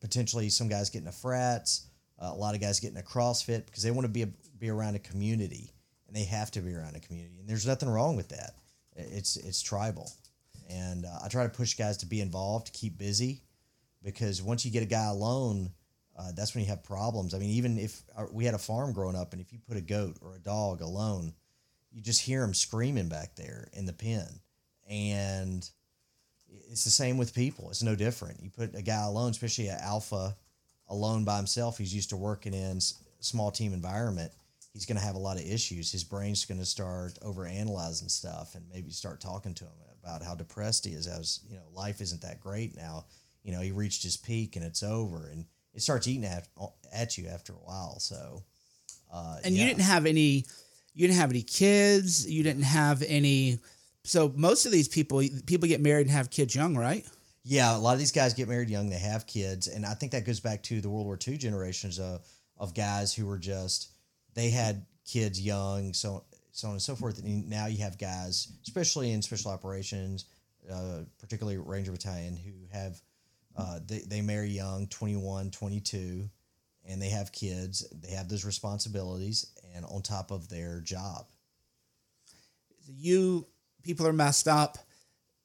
potentially, 0.00 0.48
some 0.50 0.68
guys 0.68 0.90
getting 0.90 1.08
a 1.08 1.12
frats. 1.12 1.88
Uh, 2.22 2.30
a 2.32 2.36
lot 2.36 2.54
of 2.54 2.60
guys 2.60 2.78
getting 2.78 2.98
a 2.98 3.02
CrossFit 3.02 3.66
because 3.66 3.82
they 3.82 3.90
want 3.90 4.04
to 4.04 4.08
be 4.08 4.22
a, 4.22 4.28
be 4.60 4.70
around 4.70 4.94
a 4.94 5.00
community, 5.00 5.72
and 6.06 6.14
they 6.14 6.22
have 6.22 6.52
to 6.52 6.60
be 6.60 6.72
around 6.74 6.94
a 6.94 7.00
community. 7.00 7.40
And 7.40 7.48
there's 7.48 7.66
nothing 7.66 7.88
wrong 7.88 8.14
with 8.14 8.28
that. 8.28 8.52
It's 8.94 9.36
it's 9.36 9.60
tribal. 9.60 10.12
And 10.70 11.04
uh, 11.04 11.18
I 11.24 11.28
try 11.28 11.42
to 11.44 11.48
push 11.48 11.74
guys 11.74 11.98
to 11.98 12.06
be 12.06 12.20
involved, 12.20 12.66
to 12.66 12.72
keep 12.72 12.98
busy, 12.98 13.42
because 14.02 14.42
once 14.42 14.64
you 14.64 14.70
get 14.70 14.82
a 14.82 14.86
guy 14.86 15.06
alone, 15.06 15.70
uh, 16.16 16.30
that's 16.36 16.54
when 16.54 16.64
you 16.64 16.70
have 16.70 16.84
problems. 16.84 17.34
I 17.34 17.38
mean, 17.38 17.50
even 17.50 17.78
if 17.78 18.02
uh, 18.16 18.26
we 18.32 18.44
had 18.44 18.54
a 18.54 18.58
farm 18.58 18.92
growing 18.92 19.16
up, 19.16 19.32
and 19.32 19.42
if 19.42 19.52
you 19.52 19.58
put 19.66 19.76
a 19.76 19.82
goat 19.82 20.16
or 20.20 20.36
a 20.36 20.40
dog 20.40 20.80
alone, 20.80 21.34
you 21.90 22.00
just 22.00 22.22
hear 22.22 22.40
them 22.40 22.54
screaming 22.54 23.08
back 23.08 23.36
there 23.36 23.68
in 23.72 23.86
the 23.86 23.92
pen, 23.92 24.26
and 24.88 25.68
it's 26.70 26.84
the 26.84 26.90
same 26.90 27.18
with 27.18 27.34
people. 27.34 27.70
It's 27.70 27.82
no 27.82 27.94
different. 27.94 28.42
You 28.42 28.50
put 28.50 28.74
a 28.74 28.82
guy 28.82 29.04
alone, 29.04 29.30
especially 29.30 29.68
an 29.68 29.78
alpha, 29.80 30.36
alone 30.88 31.24
by 31.24 31.36
himself. 31.36 31.78
He's 31.78 31.94
used 31.94 32.10
to 32.10 32.16
working 32.16 32.54
in 32.54 32.80
small 33.20 33.50
team 33.50 33.72
environment. 33.72 34.32
He's 34.72 34.86
going 34.86 34.98
to 34.98 35.04
have 35.04 35.14
a 35.14 35.18
lot 35.20 35.36
of 35.36 35.44
issues. 35.44 35.92
His 35.92 36.04
brain's 36.04 36.44
going 36.44 36.58
to 36.58 36.66
start 36.66 37.18
over 37.22 37.46
analyzing 37.46 38.08
stuff 38.08 38.54
and 38.54 38.64
maybe 38.72 38.90
start 38.90 39.20
talking 39.20 39.54
to 39.54 39.64
him 39.64 39.70
about 40.04 40.22
how 40.22 40.34
depressed 40.34 40.84
he 40.84 40.92
is. 40.92 41.06
As 41.06 41.40
you 41.48 41.56
know, 41.56 41.62
life 41.72 42.00
isn't 42.00 42.22
that 42.22 42.40
great 42.40 42.76
now. 42.76 43.06
You 43.42 43.52
know, 43.52 43.60
he 43.60 43.72
reached 43.72 44.02
his 44.02 44.16
peak 44.16 44.56
and 44.56 44.64
it's 44.64 44.82
over, 44.82 45.28
and 45.28 45.46
it 45.74 45.82
starts 45.82 46.06
eating 46.06 46.24
at, 46.24 46.48
at 46.92 47.18
you 47.18 47.28
after 47.28 47.52
a 47.52 47.56
while. 47.56 47.98
So, 47.98 48.42
uh, 49.12 49.38
And 49.44 49.54
you 49.54 49.66
didn't 49.66 49.82
have 49.82 50.06
any 50.06 50.44
you 50.94 51.06
didn't 51.06 51.18
have 51.18 51.30
any 51.30 51.42
kids, 51.42 52.30
you 52.30 52.42
didn't 52.42 52.62
have 52.62 53.02
any 53.06 53.58
so 54.04 54.32
most 54.36 54.66
of 54.66 54.72
these 54.72 54.88
people 54.88 55.22
people 55.46 55.68
get 55.68 55.80
married 55.80 56.06
and 56.06 56.10
have 56.10 56.30
kids 56.30 56.54
young, 56.54 56.76
right? 56.76 57.04
Yeah, 57.42 57.76
a 57.76 57.78
lot 57.78 57.92
of 57.92 57.98
these 57.98 58.12
guys 58.12 58.32
get 58.32 58.48
married 58.48 58.70
young. 58.70 58.88
They 58.88 58.98
have 58.98 59.26
kids, 59.26 59.66
and 59.66 59.84
I 59.84 59.92
think 59.94 60.12
that 60.12 60.24
goes 60.24 60.40
back 60.40 60.62
to 60.64 60.80
the 60.80 60.88
World 60.88 61.06
War 61.06 61.18
II 61.26 61.36
generations 61.36 61.98
of 61.98 62.22
of 62.56 62.74
guys 62.74 63.14
who 63.14 63.26
were 63.26 63.38
just 63.38 63.90
they 64.34 64.50
had 64.50 64.86
kids 65.04 65.40
young, 65.40 65.92
so 65.92 66.24
so 66.54 66.68
on 66.68 66.74
and 66.74 66.82
so 66.82 66.94
forth. 66.94 67.18
And 67.18 67.50
now 67.50 67.66
you 67.66 67.78
have 67.82 67.98
guys, 67.98 68.48
especially 68.62 69.10
in 69.10 69.20
special 69.22 69.50
operations, 69.50 70.26
uh, 70.72 71.00
particularly 71.18 71.58
Ranger 71.58 71.90
Battalion, 71.90 72.36
who 72.36 72.52
have 72.72 73.02
uh, 73.56 73.80
they 73.86 73.98
they 73.98 74.20
marry 74.22 74.48
young, 74.48 74.86
21, 74.86 75.50
22, 75.50 76.30
and 76.88 77.02
they 77.02 77.08
have 77.08 77.32
kids. 77.32 77.86
They 77.92 78.12
have 78.12 78.28
those 78.28 78.44
responsibilities, 78.44 79.52
and 79.74 79.84
on 79.84 80.02
top 80.02 80.30
of 80.30 80.48
their 80.48 80.80
job. 80.80 81.26
You 82.86 83.46
people 83.82 84.06
are 84.06 84.12
messed 84.12 84.46
up. 84.46 84.78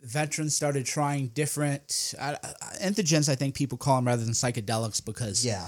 Veterans 0.02 0.56
started 0.56 0.86
trying 0.86 1.30
different 1.30 2.14
uh, 2.20 2.36
uh, 2.42 2.54
entheogens. 2.82 3.30
I 3.30 3.36
think 3.36 3.56
people 3.56 3.78
call 3.80 3.98
them 3.98 4.08
rather 4.08 4.24
than 4.24 4.34
psychedelics 4.34 5.04
because 5.04 5.44
Yeah, 5.44 5.68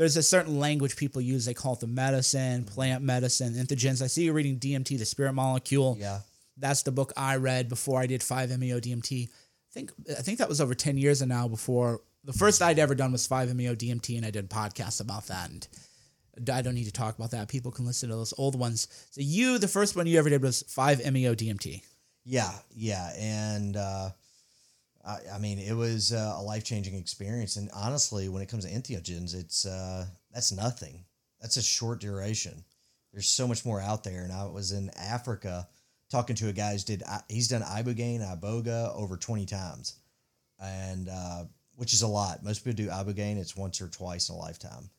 there's 0.00 0.16
a 0.16 0.22
certain 0.22 0.58
language 0.58 0.96
people 0.96 1.20
use. 1.20 1.44
They 1.44 1.52
call 1.52 1.74
it 1.74 1.80
the 1.80 1.86
medicine, 1.86 2.64
plant 2.64 3.04
medicine, 3.04 3.52
entheogens. 3.52 4.00
I 4.00 4.06
see 4.06 4.24
you're 4.24 4.32
reading 4.32 4.58
DMT, 4.58 4.98
the 4.98 5.04
spirit 5.04 5.34
molecule. 5.34 5.98
yeah. 6.00 6.20
That's 6.56 6.82
the 6.82 6.90
book 6.90 7.12
I 7.18 7.36
read 7.36 7.68
before 7.68 8.00
I 8.00 8.06
did 8.06 8.22
5-MeO 8.22 8.80
DMT. 8.80 9.28
I 9.28 9.72
think 9.72 9.92
I 10.08 10.22
think 10.22 10.38
that 10.38 10.48
was 10.48 10.58
over 10.58 10.74
10 10.74 10.96
years 10.96 11.20
now 11.20 11.48
before 11.48 12.00
the 12.24 12.32
first 12.32 12.62
I'd 12.62 12.78
ever 12.78 12.94
done 12.94 13.12
was 13.12 13.28
5-MeO 13.28 13.74
DMT 13.74 14.16
and 14.16 14.24
I 14.24 14.30
did 14.30 14.48
podcasts 14.48 15.02
about 15.02 15.26
that 15.26 15.50
and 15.50 15.68
I 16.50 16.62
don't 16.62 16.74
need 16.74 16.84
to 16.84 16.92
talk 16.92 17.18
about 17.18 17.32
that. 17.32 17.48
People 17.48 17.70
can 17.70 17.84
listen 17.84 18.08
to 18.08 18.16
those 18.16 18.32
old 18.38 18.58
ones. 18.58 18.88
So 19.10 19.20
you 19.20 19.58
the 19.58 19.68
first 19.68 19.96
one 19.96 20.06
you 20.06 20.18
ever 20.18 20.30
did 20.30 20.42
was 20.42 20.62
5-MeO 20.62 21.34
DMT. 21.34 21.82
Yeah, 22.24 22.52
yeah, 22.74 23.12
and 23.18 23.76
uh, 23.76 24.10
I, 25.32 25.38
mean, 25.38 25.58
it 25.58 25.74
was 25.74 26.12
uh, 26.12 26.36
a 26.36 26.42
life 26.42 26.64
changing 26.64 26.94
experience. 26.94 27.56
And 27.56 27.70
honestly, 27.74 28.28
when 28.28 28.42
it 28.42 28.48
comes 28.48 28.64
to 28.64 28.70
entheogens, 28.70 29.34
it's 29.34 29.66
uh, 29.66 30.06
that's 30.32 30.52
nothing. 30.52 31.04
That's 31.40 31.56
a 31.56 31.62
short 31.62 32.00
duration. 32.00 32.64
There's 33.12 33.28
so 33.28 33.48
much 33.48 33.64
more 33.64 33.80
out 33.80 34.04
there. 34.04 34.22
And 34.22 34.32
I 34.32 34.44
was 34.46 34.72
in 34.72 34.90
Africa 34.96 35.68
talking 36.10 36.36
to 36.36 36.48
a 36.48 36.52
guy 36.52 36.72
who's 36.72 36.84
did 36.84 37.02
he's 37.28 37.48
done 37.48 37.62
ibogaine, 37.62 38.20
iboga 38.20 38.94
over 38.94 39.16
20 39.16 39.46
times, 39.46 39.94
and 40.60 41.08
uh, 41.08 41.44
which 41.76 41.92
is 41.92 42.02
a 42.02 42.08
lot. 42.08 42.42
Most 42.42 42.64
people 42.64 42.84
do 42.84 42.90
ibogaine; 42.90 43.38
it's 43.38 43.56
once 43.56 43.80
or 43.80 43.88
twice 43.88 44.28
in 44.28 44.34
a 44.34 44.38
lifetime. 44.38 44.90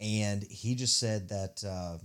And 0.00 0.42
he 0.42 0.74
just 0.74 0.98
said 0.98 1.28
that 1.28 1.62
uh, 1.66 1.98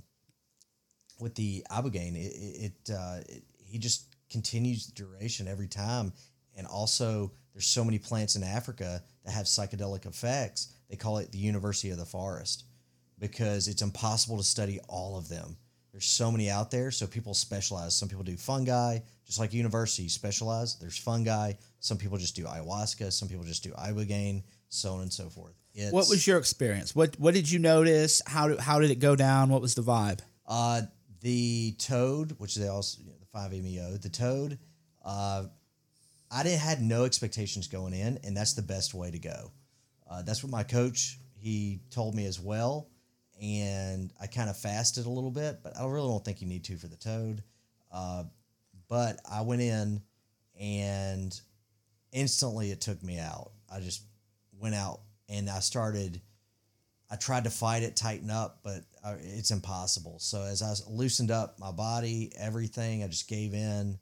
with 1.19 1.35
the 1.35 1.65
ibogaine, 1.71 2.15
it, 2.15 2.73
it, 2.87 2.93
uh, 2.93 3.19
it 3.29 3.43
he 3.65 3.77
just 3.77 4.15
continues 4.29 4.87
the 4.87 4.93
duration 4.93 5.47
every 5.47 5.67
time. 5.67 6.13
And 6.55 6.67
also, 6.67 7.31
there's 7.53 7.65
so 7.67 7.83
many 7.83 7.99
plants 7.99 8.35
in 8.35 8.43
Africa 8.43 9.03
that 9.23 9.31
have 9.31 9.45
psychedelic 9.45 10.05
effects. 10.05 10.73
They 10.89 10.95
call 10.95 11.17
it 11.17 11.31
the 11.31 11.37
University 11.37 11.89
of 11.89 11.97
the 11.97 12.05
Forest 12.05 12.65
because 13.19 13.67
it's 13.67 13.81
impossible 13.81 14.37
to 14.37 14.43
study 14.43 14.79
all 14.87 15.17
of 15.17 15.29
them. 15.29 15.57
There's 15.91 16.05
so 16.05 16.29
many 16.29 16.49
out 16.49 16.71
there, 16.71 16.91
so 16.91 17.07
people 17.07 17.33
specialize. 17.33 17.95
Some 17.95 18.09
people 18.09 18.25
do 18.25 18.35
fungi, 18.35 18.99
just 19.25 19.39
like 19.39 19.53
universities 19.53 20.11
specialize. 20.11 20.77
There's 20.77 20.97
fungi. 20.97 21.53
Some 21.79 21.97
people 21.97 22.17
just 22.17 22.35
do 22.35 22.43
ayahuasca. 22.43 23.13
Some 23.13 23.29
people 23.29 23.45
just 23.45 23.63
do 23.63 23.71
ibogaine, 23.71 24.43
so 24.67 24.95
on 24.95 25.03
and 25.03 25.13
so 25.13 25.29
forth. 25.29 25.53
It's, 25.73 25.93
What 25.93 26.09
was 26.09 26.27
your 26.27 26.37
experience? 26.37 26.93
What 26.93 27.17
what 27.17 27.33
did 27.33 27.49
you 27.49 27.59
notice? 27.59 28.21
How 28.27 28.49
did, 28.49 28.59
how 28.59 28.79
did 28.81 28.91
it 28.91 28.99
go 28.99 29.15
down? 29.15 29.49
What 29.49 29.61
was 29.61 29.73
the 29.75 29.83
vibe? 29.83 30.19
Uh, 30.45 30.81
the 31.21 31.75
toad, 31.79 32.35
which 32.39 32.55
they 32.55 32.67
also 32.67 32.99
you 33.01 33.09
know, 33.09 33.15
the 33.17 33.25
five 33.27 33.51
MEO, 33.53 33.95
the 33.95 34.09
toad. 34.09 34.59
Uh, 35.03 35.43
I 36.31 36.43
didn't 36.43 36.59
had 36.59 36.81
no 36.81 37.05
expectations 37.05 37.67
going 37.67 37.93
in, 37.93 38.19
and 38.23 38.35
that's 38.35 38.53
the 38.53 38.61
best 38.61 38.93
way 38.93 39.11
to 39.11 39.19
go. 39.19 39.51
Uh, 40.09 40.21
that's 40.21 40.43
what 40.43 40.51
my 40.51 40.63
coach 40.63 41.19
he 41.37 41.81
told 41.91 42.15
me 42.15 42.25
as 42.25 42.39
well, 42.39 42.89
and 43.41 44.11
I 44.19 44.27
kind 44.27 44.49
of 44.49 44.57
fasted 44.57 45.05
a 45.05 45.09
little 45.09 45.31
bit, 45.31 45.59
but 45.63 45.77
I 45.79 45.85
really 45.85 46.07
don't 46.07 46.23
think 46.23 46.41
you 46.41 46.47
need 46.47 46.63
to 46.65 46.77
for 46.77 46.87
the 46.87 46.95
toad. 46.95 47.43
Uh, 47.91 48.23
but 48.87 49.19
I 49.29 49.41
went 49.41 49.61
in, 49.61 50.01
and 50.59 51.39
instantly 52.11 52.71
it 52.71 52.81
took 52.81 53.01
me 53.03 53.19
out. 53.19 53.51
I 53.71 53.79
just 53.79 54.03
went 54.59 54.75
out, 54.75 55.01
and 55.29 55.49
I 55.49 55.59
started. 55.59 56.21
I 57.09 57.17
tried 57.17 57.43
to 57.43 57.51
fight 57.51 57.83
it, 57.83 57.95
tighten 57.95 58.31
up, 58.31 58.61
but 58.63 58.81
uh, 59.03 59.15
it's 59.21 59.51
impossible. 59.51 60.17
So 60.19 60.41
as 60.41 60.63
I 60.63 60.73
loosened 60.89 61.29
up 61.29 61.59
my 61.59 61.71
body, 61.71 62.31
everything, 62.35 63.03
I 63.03 63.07
just 63.07 63.27
gave 63.27 63.53
in, 63.53 63.99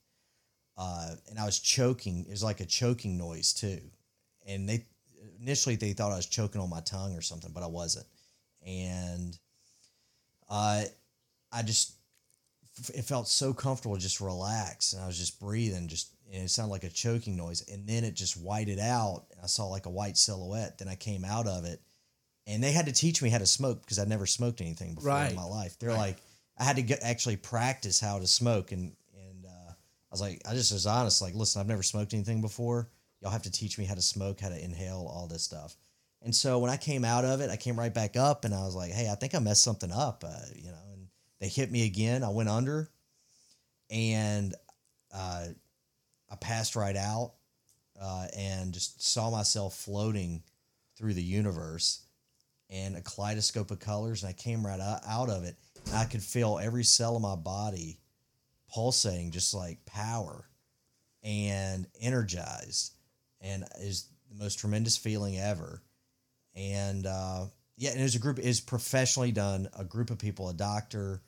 uh, 0.77 1.15
and 1.29 1.39
I 1.39 1.45
was 1.45 1.59
choking. 1.59 2.25
It 2.27 2.31
was 2.31 2.43
like 2.43 2.59
a 2.59 2.65
choking 2.65 3.17
noise 3.17 3.53
too, 3.53 3.79
and 4.45 4.67
they 4.67 4.85
initially 5.39 5.75
they 5.75 5.93
thought 5.93 6.11
I 6.11 6.17
was 6.17 6.25
choking 6.25 6.61
on 6.61 6.69
my 6.69 6.81
tongue 6.81 7.15
or 7.15 7.21
something, 7.21 7.51
but 7.53 7.63
I 7.63 7.67
wasn't. 7.67 8.07
And 8.65 9.37
uh, 10.49 10.83
I 11.51 11.61
just 11.63 11.93
it 12.93 13.03
felt 13.03 13.27
so 13.27 13.53
comfortable, 13.53 13.97
just 13.97 14.19
relax, 14.21 14.93
and 14.93 15.03
I 15.03 15.07
was 15.07 15.17
just 15.17 15.39
breathing, 15.39 15.87
just 15.87 16.09
and 16.31 16.43
it 16.43 16.49
sounded 16.49 16.71
like 16.71 16.83
a 16.83 16.89
choking 16.89 17.35
noise, 17.35 17.63
and 17.69 17.87
then 17.87 18.03
it 18.03 18.15
just 18.15 18.37
whited 18.37 18.79
out. 18.79 19.25
And 19.31 19.39
I 19.43 19.47
saw 19.47 19.67
like 19.67 19.85
a 19.85 19.91
white 19.91 20.17
silhouette. 20.17 20.77
Then 20.79 20.87
I 20.87 20.95
came 20.95 21.23
out 21.23 21.47
of 21.47 21.65
it 21.65 21.81
and 22.47 22.61
they 22.63 22.71
had 22.71 22.87
to 22.87 22.91
teach 22.91 23.21
me 23.21 23.29
how 23.29 23.37
to 23.37 23.45
smoke 23.45 23.81
because 23.81 23.99
I'd 23.99 24.09
never 24.09 24.25
smoked 24.25 24.59
anything 24.61 24.95
before 24.95 25.11
Right. 25.11 25.29
in 25.29 25.35
my 25.35 25.43
life. 25.45 25.77
They're 25.79 25.89
Right. 25.91 25.97
like, 25.97 26.17
I 26.57 26.63
had 26.65 26.75
to 26.75 26.81
get, 26.81 27.01
actually 27.01 27.37
practice 27.37 27.99
how 27.99 28.19
to 28.19 28.27
smoke, 28.27 28.71
and 28.71 28.95
was 30.13 30.21
like, 30.21 30.41
I 30.47 30.53
just 30.53 30.71
was 30.71 30.85
honest, 30.85 31.21
like, 31.21 31.33
listen, 31.33 31.59
I've 31.59 31.67
never 31.67 31.83
smoked 31.83 32.13
anything 32.13 32.41
before. 32.41 32.89
Y'all 33.21 33.31
have 33.31 33.43
to 33.43 33.51
teach 33.51 33.77
me 33.77 33.85
how 33.85 33.95
to 33.95 34.01
smoke, 34.01 34.39
how 34.39 34.49
to 34.49 34.63
inhale, 34.63 35.09
all 35.11 35.27
this 35.27 35.43
stuff. 35.43 35.75
And 36.21 36.33
so 36.33 36.59
when 36.59 36.71
I 36.71 36.77
came 36.77 37.03
out 37.03 37.25
of 37.25 37.41
it, 37.41 37.49
I 37.49 37.57
came 37.57 37.77
right 37.77 37.93
back 37.93 38.15
up, 38.15 38.45
and 38.45 38.53
I 38.53 38.63
was 38.63 38.75
like, 38.75 38.91
hey, 38.91 39.09
I 39.11 39.15
think 39.15 39.35
I 39.35 39.39
messed 39.39 39.63
something 39.63 39.91
up, 39.91 40.23
uh, 40.25 40.45
you 40.55 40.69
know. 40.69 40.77
And 40.93 41.07
they 41.39 41.47
hit 41.47 41.71
me 41.71 41.85
again. 41.85 42.23
I 42.23 42.29
went 42.29 42.47
under, 42.47 42.89
and 43.89 44.53
uh, 45.13 45.47
I 46.31 46.35
passed 46.35 46.75
right 46.75 46.95
out, 46.95 47.33
uh, 48.01 48.27
and 48.37 48.73
just 48.73 49.03
saw 49.03 49.29
myself 49.29 49.75
floating 49.75 50.43
through 50.97 51.13
the 51.13 51.23
universe 51.23 52.03
and 52.69 52.95
a 52.95 53.01
kaleidoscope 53.01 53.71
of 53.71 53.79
colors 53.79 54.23
and 54.23 54.29
I 54.29 54.33
came 54.33 54.65
right 54.65 54.79
out, 54.79 55.29
of 55.29 55.43
it 55.43 55.55
I 55.93 56.05
could 56.05 56.23
feel 56.23 56.59
every 56.61 56.83
cell 56.83 57.15
of 57.15 57.21
my 57.21 57.35
body 57.35 57.99
pulsating 58.73 59.31
just 59.31 59.53
like 59.53 59.83
power 59.85 60.47
and 61.23 61.87
energized 62.01 62.93
and 63.41 63.63
is 63.79 64.09
the 64.29 64.43
most 64.43 64.59
tremendous 64.59 64.97
feeling 64.97 65.37
ever 65.37 65.81
and 66.55 67.05
uh, 67.05 67.45
yeah 67.77 67.91
and 67.91 67.99
it 67.99 68.03
was 68.03 68.15
a 68.15 68.19
group 68.19 68.39
is 68.39 68.59
professionally 68.59 69.31
done 69.31 69.67
a 69.77 69.83
group 69.83 70.09
of 70.09 70.17
people 70.17 70.49
a 70.49 70.53
doctor 70.53 71.21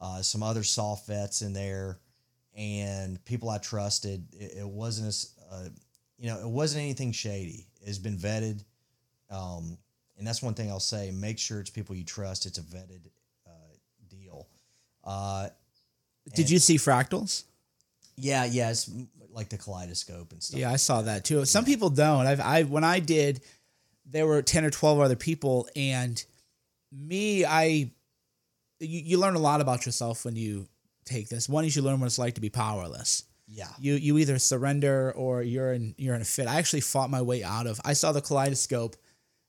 uh, 0.00 0.22
some 0.22 0.42
other 0.42 0.62
soft 0.62 1.06
vets 1.06 1.42
in 1.42 1.52
there 1.52 1.98
and 2.56 3.22
people 3.24 3.48
I 3.50 3.58
trusted 3.58 4.26
it, 4.32 4.58
it 4.58 4.68
wasn't 4.68 5.08
as 5.08 5.34
uh, 5.50 5.68
you 6.18 6.28
know 6.28 6.38
it 6.38 6.48
wasn't 6.48 6.82
anything 6.82 7.12
shady 7.12 7.66
it's 7.82 7.98
been 7.98 8.18
vetted 8.18 8.62
um, 9.30 9.78
and 10.20 10.26
that's 10.26 10.42
one 10.42 10.54
thing 10.54 10.70
I'll 10.70 10.80
say: 10.80 11.10
make 11.10 11.38
sure 11.38 11.60
it's 11.60 11.70
people 11.70 11.96
you 11.96 12.04
trust. 12.04 12.46
It's 12.46 12.58
a 12.58 12.62
vetted 12.62 13.06
uh, 13.46 13.74
deal. 14.08 14.48
Uh, 15.02 15.48
Did 16.34 16.50
you 16.50 16.58
see 16.58 16.76
fractals? 16.76 17.44
yeah, 18.16 18.44
yeah, 18.44 18.72
like 19.32 19.48
the 19.48 19.56
kaleidoscope 19.56 20.32
and 20.32 20.42
stuff. 20.42 20.60
Yeah, 20.60 20.70
I 20.70 20.76
saw 20.76 21.02
that 21.02 21.24
too. 21.24 21.44
Some 21.46 21.64
people 21.64 21.88
don't. 21.90 22.26
I've 22.26 22.40
I 22.40 22.64
when 22.64 22.84
I 22.84 22.98
did, 23.00 23.40
there 24.04 24.26
were 24.26 24.42
ten 24.42 24.64
or 24.64 24.70
twelve 24.70 25.00
other 25.00 25.16
people, 25.16 25.68
and 25.74 26.22
me, 26.92 27.44
I 27.44 27.90
you, 28.80 29.00
you 29.00 29.18
learn 29.18 29.36
a 29.36 29.38
lot 29.40 29.60
about 29.60 29.86
yourself 29.86 30.24
when 30.24 30.36
you 30.36 30.68
take 31.04 31.28
this. 31.28 31.48
One 31.48 31.64
is 31.64 31.74
you 31.74 31.82
learn 31.82 32.00
what 32.00 32.06
it's 32.06 32.18
like 32.18 32.34
to 32.34 32.40
be 32.40 32.50
powerless. 32.50 33.24
yeah, 33.48 33.68
You 33.78 33.94
you 33.94 34.18
either 34.18 34.38
surrender 34.38 35.12
or 35.12 35.42
you're 35.42 35.72
in 35.72 35.94
you're 35.96 36.14
in 36.14 36.22
a 36.22 36.26
fit. 36.26 36.46
I 36.46 36.58
actually 36.58 36.82
fought 36.82 37.08
my 37.10 37.22
way 37.22 37.42
out 37.42 37.66
of. 37.66 37.80
I 37.84 37.94
saw 37.94 38.12
the 38.12 38.20
kaleidoscope, 38.20 38.96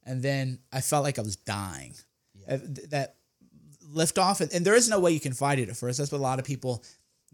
and 0.05 0.21
then 0.21 0.59
I 0.71 0.81
felt 0.81 1.03
like 1.03 1.19
I 1.19 1.23
was 1.23 1.35
dying. 1.35 1.95
Yeah. 2.35 2.57
That 2.89 3.15
lift 3.93 4.17
off, 4.17 4.41
and, 4.41 4.51
and 4.53 4.65
there 4.65 4.75
is 4.75 4.89
no 4.89 4.99
way 4.99 5.11
you 5.11 5.19
can 5.19 5.33
fight 5.33 5.59
it 5.59 5.69
at 5.69 5.77
first. 5.77 5.97
That's 5.97 6.11
what 6.11 6.19
a 6.19 6.21
lot 6.21 6.39
of 6.39 6.45
people 6.45 6.83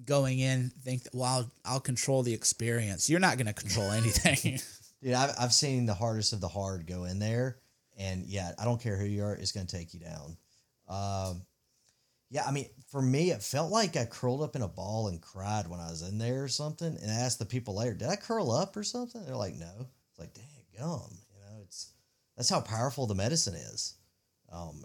going 0.06 0.40
in 0.40 0.72
think 0.84 1.04
that 1.04 1.16
well 1.16 1.26
I'll, 1.26 1.52
I'll 1.66 1.80
control 1.80 2.22
the 2.22 2.34
experience. 2.34 3.10
You're 3.10 3.20
not 3.20 3.38
going 3.38 3.48
to 3.48 3.54
control 3.54 3.92
anything. 3.92 4.60
Dude, 5.02 5.14
I've, 5.14 5.36
I've 5.40 5.54
seen 5.54 5.86
the 5.86 5.94
hardest 5.94 6.34
of 6.34 6.42
the 6.42 6.48
hard 6.48 6.88
go 6.88 7.04
in 7.04 7.20
there, 7.20 7.58
and 7.98 8.26
yeah, 8.26 8.52
I 8.60 8.66
don't 8.66 8.82
care 8.82 8.98
who 8.98 9.06
you 9.06 9.24
are, 9.24 9.34
it's 9.34 9.52
going 9.52 9.68
to 9.68 9.76
take 9.76 9.94
you 9.94 10.00
down. 10.00 10.38
Um, 10.88 11.42
yeah, 12.30 12.44
I 12.46 12.52
mean, 12.52 12.68
for 12.90 13.02
me, 13.02 13.32
it 13.32 13.42
felt 13.42 13.72
like 13.72 13.96
I 13.96 14.06
curled 14.06 14.42
up 14.42 14.56
in 14.56 14.62
a 14.62 14.68
ball 14.68 15.08
and 15.08 15.22
cried 15.22 15.68
when 15.68 15.80
I 15.80 15.90
was 15.90 16.02
in 16.02 16.18
there 16.18 16.44
or 16.44 16.48
something. 16.48 16.98
And 17.02 17.12
I 17.12 17.16
asked 17.16 17.40
the 17.40 17.46
people 17.46 17.76
later, 17.76 17.94
"Did 17.94 18.10
I 18.10 18.16
curl 18.16 18.52
up 18.52 18.76
or 18.76 18.84
something?" 18.84 19.24
They're 19.26 19.36
like, 19.36 19.56
"No." 19.56 19.88
It's 20.10 20.20
like, 20.20 20.34
"Dang 20.34 20.44
gum," 20.78 21.18
you 21.34 21.40
know. 21.40 21.62
It's 21.64 21.92
that's 22.36 22.50
how 22.50 22.62
powerful 22.62 23.08
the 23.08 23.16
medicine 23.16 23.56
is, 23.56 23.96
um, 24.52 24.84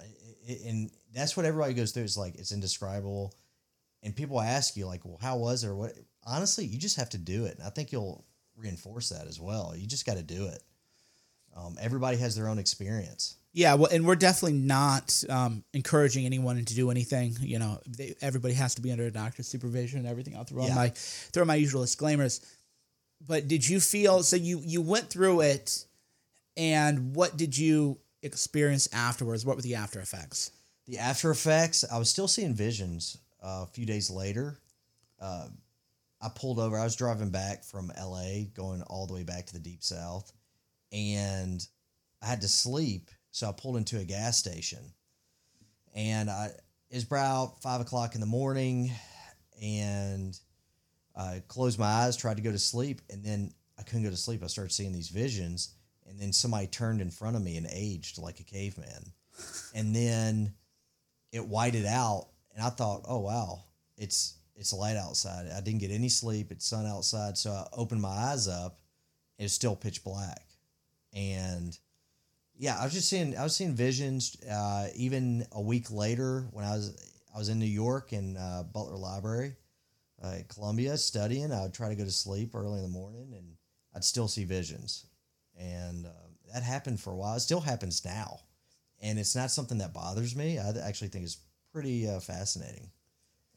and 0.49 0.91
that's 1.15 1.37
what 1.37 1.47
everybody 1.47 1.75
goes 1.75 1.93
through. 1.93 2.05
It's 2.05 2.17
like 2.17 2.35
it's 2.37 2.53
indescribable, 2.53 3.35
and 4.03 4.15
people 4.15 4.41
ask 4.41 4.77
you 4.77 4.87
like, 4.87 5.05
"Well, 5.05 5.19
how 5.21 5.37
was 5.39 5.65
it?" 5.65 5.69
or 5.69 5.75
what? 5.77 5.93
Honestly, 6.25 6.65
you 6.65 6.79
just 6.79 6.97
have 6.97 7.11
to 7.11 7.19
do 7.19 7.47
it, 7.47 7.59
and 7.59 7.67
I 7.67 7.71
think 7.71 7.93
you'll 7.93 8.25
reinforce 8.57 9.09
that 9.11 9.27
as 9.27 9.41
well. 9.41 9.75
You 9.77 9.87
just 9.87 10.07
got 10.07 10.17
to 10.17 10.23
do 10.23 10.47
it. 10.47 10.63
Um, 11.57 11.77
everybody 11.81 12.17
has 12.19 12.35
their 12.37 12.49
own 12.49 12.59
experience. 12.59 13.37
Yeah, 13.55 13.75
well, 13.75 13.91
and 13.93 14.07
we're 14.07 14.17
definitely 14.17 14.59
not 14.59 15.23
um, 15.29 15.63
encouraging 15.75 16.25
anyone 16.25 16.65
to 16.65 16.75
do 16.75 16.91
anything. 16.91 17.37
You 17.41 17.59
know, 17.59 17.81
they, 17.87 18.15
everybody 18.23 18.55
has 18.55 18.75
to 18.77 18.81
be 18.83 18.91
under 18.91 19.05
a 19.05 19.11
doctor's 19.11 19.47
supervision 19.49 19.99
and 19.99 20.09
everything. 20.09 20.35
I'll 20.37 20.45
throw 20.45 20.67
Yeah. 20.67 20.75
my 20.75 20.89
throw 20.95 21.45
my 21.45 21.57
usual 21.57 21.83
disclaimers. 21.83 22.41
But 23.27 23.49
did 23.49 23.69
you 23.69 23.79
feel 23.81 24.23
so? 24.23 24.37
You 24.37 24.61
you 24.65 24.81
went 24.81 25.11
through 25.11 25.43
it, 25.43 25.85
and 26.57 27.15
what 27.15 27.37
did 27.37 27.57
you 27.57 27.99
experience 28.23 28.89
afterwards? 28.93 29.45
What 29.45 29.57
were 29.57 29.63
the 29.63 29.75
after 29.75 30.01
effects? 30.01 30.53
The 30.87 30.99
after 30.99 31.31
effects, 31.31 31.85
I 31.91 31.99
was 31.99 32.09
still 32.09 32.29
seeing 32.29 32.55
visions 32.55 33.19
uh, 33.43 33.65
a 33.65 33.71
few 33.73 33.87
days 33.87 34.11
later. 34.11 34.59
Uh, 35.21 35.49
I 36.21 36.29
pulled 36.29 36.59
over. 36.59 36.79
I 36.79 36.85
was 36.85 36.97
driving 36.97 37.31
back 37.31 37.65
from 37.65 37.93
LA, 37.99 38.45
going 38.55 38.83
all 38.83 39.07
the 39.07 39.15
way 39.15 39.25
back 39.25 39.47
to 39.47 39.53
the 39.53 39.59
deep 39.59 39.83
south, 39.83 40.33
and 40.93 41.67
I 42.23 42.27
had 42.27 42.41
to 42.43 42.49
sleep. 42.49 43.11
So 43.33 43.49
I 43.49 43.53
pulled 43.53 43.77
into 43.77 43.99
a 43.99 44.05
gas 44.05 44.39
station, 44.39 44.93
and 45.95 46.31
I 46.31 46.51
it 46.91 46.95
was 46.95 47.05
about 47.05 47.63
five 47.63 47.81
o'clock 47.81 48.15
in 48.15 48.21
the 48.21 48.27
morning, 48.27 48.93
and 49.61 50.39
I 51.17 51.43
closed 51.49 51.79
my 51.79 51.87
eyes, 51.87 52.17
tried 52.17 52.37
to 52.37 52.43
go 52.43 52.53
to 52.53 52.59
sleep, 52.59 53.01
and 53.11 53.25
then 53.25 53.53
I 53.79 53.83
couldn't 53.83 54.05
go 54.05 54.11
to 54.11 54.17
sleep. 54.17 54.45
I 54.45 54.49
started 54.49 54.73
seeing 54.73 54.93
these 54.93 55.09
visions, 55.09 55.75
and 56.12 56.20
then 56.20 56.33
somebody 56.33 56.66
turned 56.66 57.01
in 57.01 57.11
front 57.11 57.37
of 57.37 57.42
me 57.42 57.57
and 57.57 57.66
aged 57.70 58.18
like 58.18 58.38
a 58.38 58.44
caveman, 58.44 59.12
and 59.75 59.96
then 59.96 60.53
it 61.33 61.46
whited 61.46 61.87
out, 61.87 62.29
and 62.55 62.62
I 62.62 62.68
thought, 62.68 63.07
oh 63.09 63.20
wow, 63.20 63.64
it's 63.96 64.37
it's 64.55 64.72
light 64.72 64.96
outside. 64.96 65.46
I 65.51 65.61
didn't 65.61 65.81
get 65.81 65.90
any 65.90 66.11
sleep. 66.11 66.53
It's 66.53 66.66
sun 66.66 66.87
outside, 66.87 67.38
so 67.38 67.51
I 67.51 67.66
opened 67.72 68.03
my 68.03 68.11
eyes 68.11 68.46
up. 68.46 68.79
It 69.38 69.44
was 69.44 69.55
still 69.55 69.75
pitch 69.75 70.05
black, 70.05 70.44
and 71.14 71.77
yeah, 72.55 72.79
I 72.79 72.85
was 72.85 72.92
just 72.92 73.09
seeing 73.09 73.37
I 73.37 73.42
was 73.42 73.57
seeing 73.57 73.75
visions. 73.75 74.37
Uh, 74.44 74.88
even 74.94 75.46
a 75.53 75.61
week 75.61 75.90
later, 75.90 76.46
when 76.53 76.64
I 76.64 76.72
was 76.72 76.94
I 77.35 77.38
was 77.38 77.48
in 77.48 77.59
New 77.59 77.64
York 77.64 78.12
in 78.12 78.37
uh, 78.37 78.64
Butler 78.64 78.98
Library, 78.98 79.57
uh, 80.22 80.37
Columbia, 80.48 80.98
studying. 80.98 81.53
I 81.53 81.62
would 81.62 81.75
try 81.75 81.88
to 81.88 81.94
go 81.94 82.05
to 82.05 82.11
sleep 82.11 82.55
early 82.55 82.77
in 82.77 82.83
the 82.83 82.90
morning, 82.90 83.33
and 83.35 83.57
I'd 83.94 84.05
still 84.05 84.29
see 84.29 84.44
visions, 84.44 85.07
and 85.59 86.07
uh, 86.07 86.11
that 86.53 86.62
happened 86.62 87.01
for 87.01 87.12
a 87.12 87.17
while. 87.17 87.37
It 87.37 87.41
still 87.41 87.61
happens 87.61 88.05
now, 88.05 88.41
and 89.01 89.19
it's 89.19 89.37
not 89.37 89.51
something 89.51 89.79
that 89.79 89.95
bothers 89.95 90.37
me. 90.37 90.59
I 90.59 90.71
actually 90.85 91.09
think 91.09 91.25
it's 91.25 91.38
pretty 91.73 92.09
uh, 92.09 92.21
fascinating. 92.21 92.91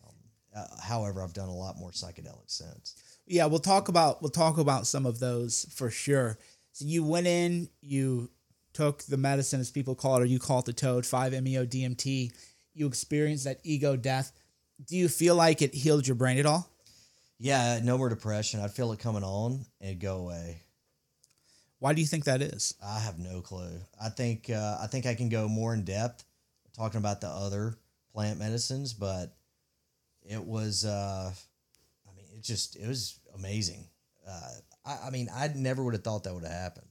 Um, 0.04 0.16
uh, 0.56 0.82
however, 0.82 1.22
I've 1.22 1.34
done 1.34 1.50
a 1.50 1.56
lot 1.56 1.78
more 1.78 1.92
psychedelics 1.92 2.52
since. 2.52 2.96
Yeah, 3.28 3.46
we'll 3.48 3.60
talk 3.60 3.90
about 3.90 4.22
we'll 4.22 4.32
talk 4.32 4.58
about 4.58 4.88
some 4.88 5.06
of 5.06 5.20
those 5.20 5.66
for 5.74 5.90
sure. 5.90 6.38
So 6.72 6.86
you 6.86 7.04
went 7.04 7.28
in, 7.28 7.70
you 7.82 8.30
took 8.74 9.04
the 9.04 9.18
medicine 9.18 9.62
as 9.62 9.72
people 9.72 9.96
call 9.96 10.18
it, 10.18 10.22
or 10.22 10.26
you 10.26 10.40
call 10.40 10.60
it 10.60 10.66
the 10.66 10.74
toad, 10.74 11.06
five 11.06 11.32
meo 11.42 11.66
DMT. 11.66 12.32
You 12.74 12.88
experienced 12.88 13.46
that 13.46 13.60
ego 13.64 13.96
death. 13.96 14.34
Do 14.86 14.98
you 14.98 15.08
feel 15.08 15.36
like 15.36 15.62
it 15.62 15.74
healed 15.74 16.06
your 16.06 16.16
brain 16.16 16.38
at 16.38 16.46
all? 16.46 16.70
Yeah, 17.40 17.80
no 17.84 17.98
more 17.98 18.10
depression. 18.10 18.60
I'd 18.60 18.72
feel 18.72 18.92
it 18.92 19.00
coming 19.00 19.24
on 19.24 19.66
and 19.82 20.00
go 20.00 20.18
away. 20.18 20.65
Why 21.86 21.94
do 21.94 22.02
you 22.02 22.08
think 22.08 22.24
that 22.24 22.42
is? 22.42 22.74
I 22.84 22.98
have 22.98 23.20
no 23.20 23.42
clue. 23.42 23.80
I 24.04 24.10
think 24.10 24.50
uh, 24.50 24.80
I 24.82 24.88
think 24.88 25.06
I 25.06 25.14
can 25.14 25.30
go 25.30 25.48
more 25.48 25.72
in 25.72 25.84
depth 25.84 26.24
talking 26.76 26.98
about 26.98 27.22
the 27.22 27.28
other 27.28 27.76
plant 28.12 28.40
medicines, 28.40 28.92
but 28.92 29.36
it 30.24 30.44
was 30.44 30.84
uh, 30.84 31.32
I 31.32 32.18
mean 32.18 32.26
it 32.36 32.42
just 32.42 32.76
it 32.76 32.88
was 32.88 33.20
amazing. 33.36 33.86
Uh, 34.28 34.50
I, 34.84 34.98
I 35.06 35.10
mean 35.12 35.30
I 35.32 35.50
never 35.50 35.84
would 35.84 35.94
have 35.94 36.04
thought 36.04 36.24
that 36.24 36.34
would 36.34 36.42
have 36.42 36.52
happened. 36.52 36.88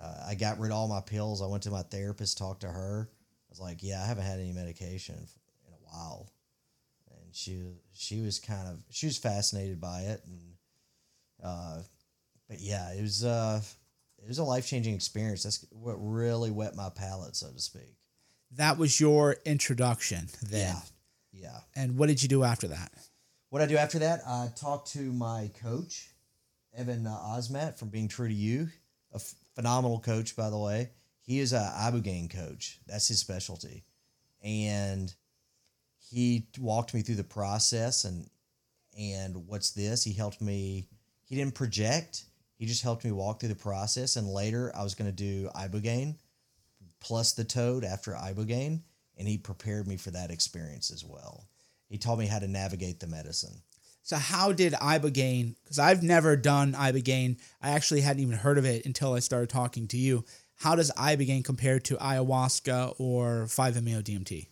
Uh, 0.00 0.24
I 0.26 0.36
got 0.36 0.58
rid 0.58 0.72
of 0.72 0.78
all 0.78 0.88
my 0.88 1.02
pills. 1.02 1.42
I 1.42 1.46
went 1.46 1.64
to 1.64 1.70
my 1.70 1.82
therapist, 1.82 2.38
talked 2.38 2.62
to 2.62 2.68
her. 2.68 3.10
I 3.12 3.50
was 3.50 3.60
like, 3.60 3.82
yeah, 3.82 4.02
I 4.02 4.06
haven't 4.06 4.24
had 4.24 4.40
any 4.40 4.52
medication 4.52 5.16
in 5.16 5.74
a 5.74 5.84
while, 5.84 6.30
and 7.10 7.34
she 7.34 7.62
she 7.92 8.22
was 8.22 8.38
kind 8.38 8.68
of 8.68 8.78
she 8.88 9.04
was 9.04 9.18
fascinated 9.18 9.82
by 9.82 10.00
it, 10.00 10.22
and 10.24 10.40
uh, 11.44 11.80
but 12.48 12.62
yeah, 12.62 12.90
it 12.94 13.02
was 13.02 13.22
uh 13.22 13.60
it 14.24 14.28
was 14.28 14.38
a 14.38 14.44
life 14.44 14.66
changing 14.66 14.94
experience. 14.94 15.42
That's 15.42 15.64
what 15.70 15.96
really 15.98 16.50
whet 16.50 16.74
my 16.74 16.88
palate, 16.88 17.36
so 17.36 17.50
to 17.50 17.60
speak. 17.60 17.94
That 18.52 18.78
was 18.78 18.98
your 18.98 19.36
introduction 19.44 20.28
then. 20.42 20.74
Yeah. 20.74 20.80
Yeah. 21.32 21.58
And 21.76 21.98
what 21.98 22.06
did 22.06 22.22
you 22.22 22.28
do 22.28 22.42
after 22.42 22.68
that? 22.68 22.92
What 23.50 23.60
I 23.60 23.66
do 23.66 23.76
after 23.76 23.98
that, 24.00 24.20
I 24.26 24.48
talked 24.56 24.92
to 24.92 25.12
my 25.12 25.50
coach, 25.62 26.10
Evan 26.76 27.06
uh, 27.06 27.10
Osmat 27.10 27.78
from 27.78 27.88
Being 27.88 28.08
True 28.08 28.28
to 28.28 28.34
You, 28.34 28.68
a 29.12 29.16
f- 29.16 29.34
phenomenal 29.54 30.00
coach, 30.00 30.34
by 30.34 30.48
the 30.50 30.58
way. 30.58 30.90
He 31.20 31.38
is 31.38 31.52
a 31.52 31.72
ibogaine 31.76 32.30
coach. 32.30 32.78
That's 32.86 33.08
his 33.08 33.18
specialty, 33.18 33.84
and 34.42 35.14
he 36.10 36.48
walked 36.58 36.94
me 36.94 37.02
through 37.02 37.14
the 37.16 37.24
process 37.24 38.04
and 38.04 38.28
and 38.96 39.46
what's 39.48 39.70
this? 39.72 40.04
He 40.04 40.12
helped 40.12 40.40
me. 40.40 40.88
He 41.24 41.34
didn't 41.34 41.54
project. 41.54 42.24
He 42.56 42.66
just 42.66 42.82
helped 42.82 43.04
me 43.04 43.12
walk 43.12 43.40
through 43.40 43.50
the 43.50 43.54
process. 43.54 44.16
And 44.16 44.28
later, 44.28 44.72
I 44.74 44.82
was 44.82 44.94
going 44.94 45.10
to 45.10 45.16
do 45.16 45.50
ibogaine 45.54 46.16
plus 47.00 47.32
the 47.32 47.44
toad 47.44 47.84
after 47.84 48.12
ibogaine, 48.12 48.80
and 49.18 49.28
he 49.28 49.36
prepared 49.36 49.86
me 49.86 49.96
for 49.96 50.10
that 50.10 50.30
experience 50.30 50.90
as 50.90 51.04
well. 51.04 51.46
He 51.88 51.98
taught 51.98 52.18
me 52.18 52.26
how 52.26 52.38
to 52.38 52.48
navigate 52.48 52.98
the 52.98 53.06
medicine. 53.06 53.62
So 54.02 54.16
how 54.16 54.52
did 54.52 54.72
ibogaine? 54.74 55.54
Because 55.62 55.78
I've 55.78 56.02
never 56.02 56.36
done 56.36 56.72
ibogaine. 56.72 57.38
I 57.62 57.70
actually 57.70 58.00
hadn't 58.00 58.22
even 58.22 58.36
heard 58.36 58.58
of 58.58 58.64
it 58.64 58.86
until 58.86 59.14
I 59.14 59.20
started 59.20 59.50
talking 59.50 59.86
to 59.88 59.96
you. 59.96 60.24
How 60.56 60.74
does 60.74 60.90
ibogaine 60.92 61.44
compare 61.44 61.78
to 61.80 61.96
ayahuasca 61.96 62.94
or 62.98 63.44
5-MeO 63.46 64.02
DMT? 64.02 64.46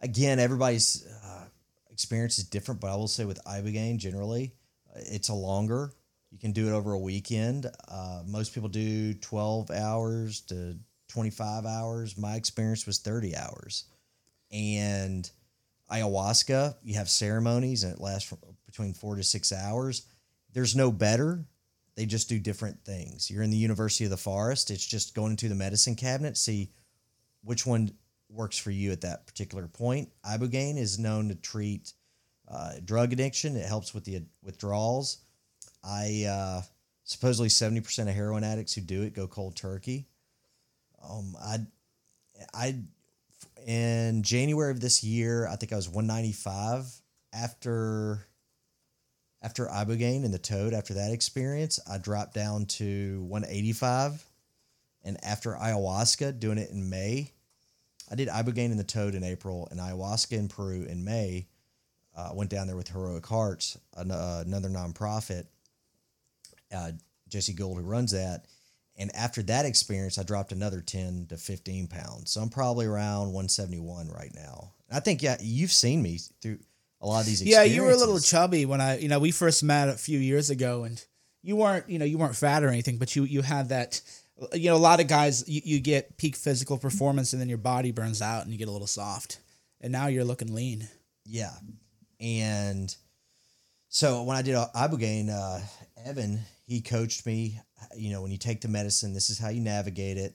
Again, 0.00 0.38
everybody's 0.38 1.06
uh, 1.24 1.44
experience 1.90 2.38
is 2.38 2.44
different, 2.44 2.80
but 2.80 2.90
I 2.90 2.96
will 2.96 3.08
say 3.08 3.24
with 3.24 3.42
ibogaine, 3.44 3.98
generally, 3.98 4.52
uh, 4.94 5.00
it's 5.06 5.28
a 5.28 5.34
longer. 5.34 5.92
You 6.34 6.40
can 6.40 6.50
do 6.50 6.66
it 6.66 6.72
over 6.72 6.94
a 6.94 6.98
weekend. 6.98 7.70
Uh, 7.88 8.22
most 8.26 8.54
people 8.54 8.68
do 8.68 9.14
twelve 9.14 9.70
hours 9.70 10.40
to 10.48 10.76
twenty-five 11.06 11.64
hours. 11.64 12.18
My 12.18 12.34
experience 12.34 12.86
was 12.86 12.98
thirty 12.98 13.36
hours, 13.36 13.84
and 14.50 15.30
ayahuasca, 15.92 16.74
you 16.82 16.94
have 16.94 17.08
ceremonies 17.08 17.84
and 17.84 17.92
it 17.92 18.00
lasts 18.00 18.34
between 18.66 18.94
four 18.94 19.14
to 19.14 19.22
six 19.22 19.52
hours. 19.52 20.06
There's 20.52 20.74
no 20.74 20.90
better. 20.90 21.44
They 21.94 22.04
just 22.04 22.28
do 22.28 22.40
different 22.40 22.84
things. 22.84 23.30
You're 23.30 23.44
in 23.44 23.50
the 23.50 23.56
University 23.56 24.02
of 24.02 24.10
the 24.10 24.16
Forest. 24.16 24.72
It's 24.72 24.84
just 24.84 25.14
going 25.14 25.30
into 25.30 25.48
the 25.48 25.54
medicine 25.54 25.94
cabinet, 25.94 26.36
see 26.36 26.72
which 27.44 27.64
one 27.64 27.92
works 28.28 28.58
for 28.58 28.72
you 28.72 28.90
at 28.90 29.02
that 29.02 29.28
particular 29.28 29.68
point. 29.68 30.08
Ibogaine 30.26 30.78
is 30.78 30.98
known 30.98 31.28
to 31.28 31.36
treat 31.36 31.92
uh, 32.48 32.72
drug 32.84 33.12
addiction. 33.12 33.54
It 33.54 33.68
helps 33.68 33.94
with 33.94 34.04
the 34.04 34.24
withdrawals. 34.42 35.18
I 35.84 36.24
uh, 36.24 36.62
supposedly 37.04 37.48
seventy 37.48 37.80
percent 37.80 38.08
of 38.08 38.14
heroin 38.14 38.44
addicts 38.44 38.74
who 38.74 38.80
do 38.80 39.02
it 39.02 39.14
go 39.14 39.26
cold 39.26 39.56
turkey. 39.56 40.06
Um, 41.08 41.36
I, 41.40 41.58
I, 42.54 42.76
in 43.66 44.22
January 44.22 44.70
of 44.70 44.80
this 44.80 45.04
year, 45.04 45.46
I 45.46 45.56
think 45.56 45.72
I 45.72 45.76
was 45.76 45.88
one 45.88 46.06
ninety 46.06 46.32
five 46.32 46.86
after. 47.32 48.26
After 49.42 49.66
ibogaine 49.66 50.24
and 50.24 50.32
the 50.32 50.38
toad, 50.38 50.72
after 50.72 50.94
that 50.94 51.12
experience, 51.12 51.78
I 51.86 51.98
dropped 51.98 52.32
down 52.32 52.64
to 52.64 53.22
185. 53.24 54.24
And 55.04 55.22
after 55.22 55.50
ayahuasca, 55.50 56.40
doing 56.40 56.56
it 56.56 56.70
in 56.70 56.88
May, 56.88 57.30
I 58.10 58.14
did 58.14 58.28
ibogaine 58.28 58.70
and 58.70 58.78
the 58.78 58.84
toad 58.84 59.14
in 59.14 59.24
April 59.24 59.68
and 59.70 59.80
ayahuasca 59.80 60.32
in 60.32 60.48
Peru 60.48 60.84
in 60.84 61.04
May. 61.04 61.46
Uh, 62.16 62.30
went 62.32 62.48
down 62.48 62.68
there 62.68 62.76
with 62.76 62.88
Heroic 62.88 63.26
Hearts, 63.26 63.76
uh, 63.96 64.44
another 64.46 64.68
nonprofit. 64.68 65.46
Uh, 66.74 66.92
Jesse 67.28 67.52
Gould, 67.52 67.78
who 67.78 67.84
runs 67.84 68.12
that. 68.12 68.46
And 68.96 69.14
after 69.16 69.42
that 69.44 69.64
experience, 69.64 70.18
I 70.18 70.22
dropped 70.22 70.52
another 70.52 70.80
10 70.80 71.26
to 71.30 71.36
15 71.36 71.88
pounds. 71.88 72.30
So 72.30 72.40
I'm 72.40 72.48
probably 72.48 72.86
around 72.86 73.32
171 73.32 74.08
right 74.08 74.30
now. 74.34 74.72
I 74.90 75.00
think, 75.00 75.22
yeah, 75.22 75.36
you've 75.40 75.72
seen 75.72 76.00
me 76.02 76.18
through 76.40 76.58
a 77.00 77.06
lot 77.06 77.20
of 77.20 77.26
these. 77.26 77.42
Yeah, 77.42 77.64
you 77.64 77.82
were 77.82 77.90
a 77.90 77.96
little 77.96 78.20
chubby 78.20 78.66
when 78.66 78.80
I, 78.80 78.98
you 78.98 79.08
know, 79.08 79.18
we 79.18 79.32
first 79.32 79.64
met 79.64 79.88
a 79.88 79.94
few 79.94 80.18
years 80.18 80.50
ago, 80.50 80.84
and 80.84 81.04
you 81.42 81.56
weren't, 81.56 81.88
you 81.90 81.98
know, 81.98 82.04
you 82.04 82.18
weren't 82.18 82.36
fat 82.36 82.62
or 82.62 82.68
anything, 82.68 82.98
but 82.98 83.16
you 83.16 83.24
you 83.24 83.42
had 83.42 83.70
that, 83.70 84.00
you 84.52 84.70
know, 84.70 84.76
a 84.76 84.78
lot 84.78 85.00
of 85.00 85.08
guys 85.08 85.48
you, 85.48 85.60
you 85.64 85.80
get 85.80 86.16
peak 86.16 86.36
physical 86.36 86.78
performance, 86.78 87.32
and 87.32 87.40
then 87.42 87.48
your 87.48 87.58
body 87.58 87.90
burns 87.90 88.22
out, 88.22 88.44
and 88.44 88.52
you 88.52 88.58
get 88.58 88.68
a 88.68 88.72
little 88.72 88.86
soft, 88.86 89.40
and 89.80 89.92
now 89.92 90.06
you're 90.06 90.24
looking 90.24 90.54
lean. 90.54 90.88
Yeah. 91.26 91.52
And 92.20 92.94
so 93.88 94.22
when 94.22 94.36
I 94.36 94.42
did 94.42 94.54
Ibogaine, 94.54 95.30
uh, 95.30 95.60
Evan, 96.06 96.40
he 96.66 96.80
coached 96.80 97.26
me, 97.26 97.60
you 97.96 98.10
know, 98.10 98.22
when 98.22 98.30
you 98.30 98.38
take 98.38 98.60
the 98.60 98.68
medicine, 98.68 99.12
this 99.12 99.30
is 99.30 99.38
how 99.38 99.48
you 99.48 99.60
navigate 99.60 100.16
it. 100.16 100.34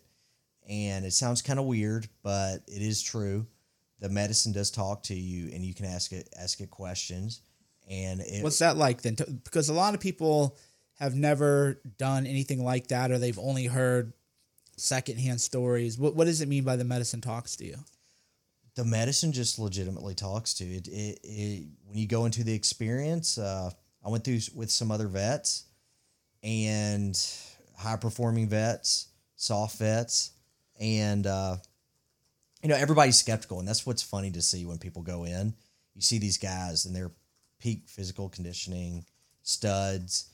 And 0.69 1.05
it 1.05 1.13
sounds 1.13 1.41
kind 1.41 1.59
of 1.59 1.65
weird, 1.65 2.07
but 2.21 2.57
it 2.67 2.81
is 2.81 3.01
true. 3.01 3.47
The 3.99 4.09
medicine 4.09 4.51
does 4.51 4.69
talk 4.69 5.03
to 5.03 5.15
you 5.15 5.53
and 5.53 5.65
you 5.65 5.73
can 5.73 5.85
ask 5.85 6.11
it, 6.11 6.29
ask 6.39 6.61
it 6.61 6.69
questions. 6.69 7.41
And 7.89 8.21
it, 8.21 8.43
What's 8.43 8.59
that 8.59 8.77
like 8.77 9.01
then? 9.01 9.15
Because 9.43 9.69
a 9.69 9.73
lot 9.73 9.95
of 9.95 9.99
people 9.99 10.57
have 10.99 11.15
never 11.15 11.81
done 11.97 12.27
anything 12.27 12.63
like 12.63 12.87
that, 12.87 13.09
or 13.09 13.17
they've 13.17 13.39
only 13.39 13.65
heard 13.65 14.13
secondhand 14.77 15.41
stories. 15.41 15.97
What 15.97 16.15
what 16.15 16.25
does 16.25 16.41
it 16.41 16.47
mean 16.47 16.63
by 16.63 16.75
the 16.75 16.83
medicine 16.83 17.19
talks 17.19 17.55
to 17.55 17.65
you? 17.65 17.77
the 18.79 18.85
medicine 18.85 19.33
just 19.33 19.59
legitimately 19.59 20.15
talks 20.15 20.53
to 20.53 20.63
it. 20.63 20.87
It, 20.87 21.19
it 21.21 21.67
when 21.85 21.97
you 21.97 22.07
go 22.07 22.23
into 22.23 22.45
the 22.45 22.53
experience, 22.53 23.37
uh, 23.37 23.71
I 24.05 24.09
went 24.09 24.23
through 24.23 24.39
with 24.55 24.71
some 24.71 24.89
other 24.89 25.07
vets 25.07 25.65
and 26.43 27.19
high 27.77 27.95
performing 27.97 28.47
vets, 28.47 29.07
soft 29.35 29.77
vets, 29.77 30.31
and 30.79 31.25
uh, 31.27 31.57
you 32.61 32.69
know 32.69 32.75
everybody's 32.75 33.17
skeptical, 33.17 33.59
and 33.59 33.67
that's 33.67 33.85
what's 33.85 34.03
funny 34.03 34.31
to 34.31 34.41
see 34.41 34.65
when 34.65 34.77
people 34.77 35.01
go 35.01 35.23
in. 35.23 35.53
You 35.95 36.01
see 36.01 36.17
these 36.17 36.37
guys 36.37 36.85
and 36.85 36.95
their 36.95 37.11
peak 37.59 37.83
physical 37.87 38.29
conditioning, 38.29 39.05
studs, 39.43 40.29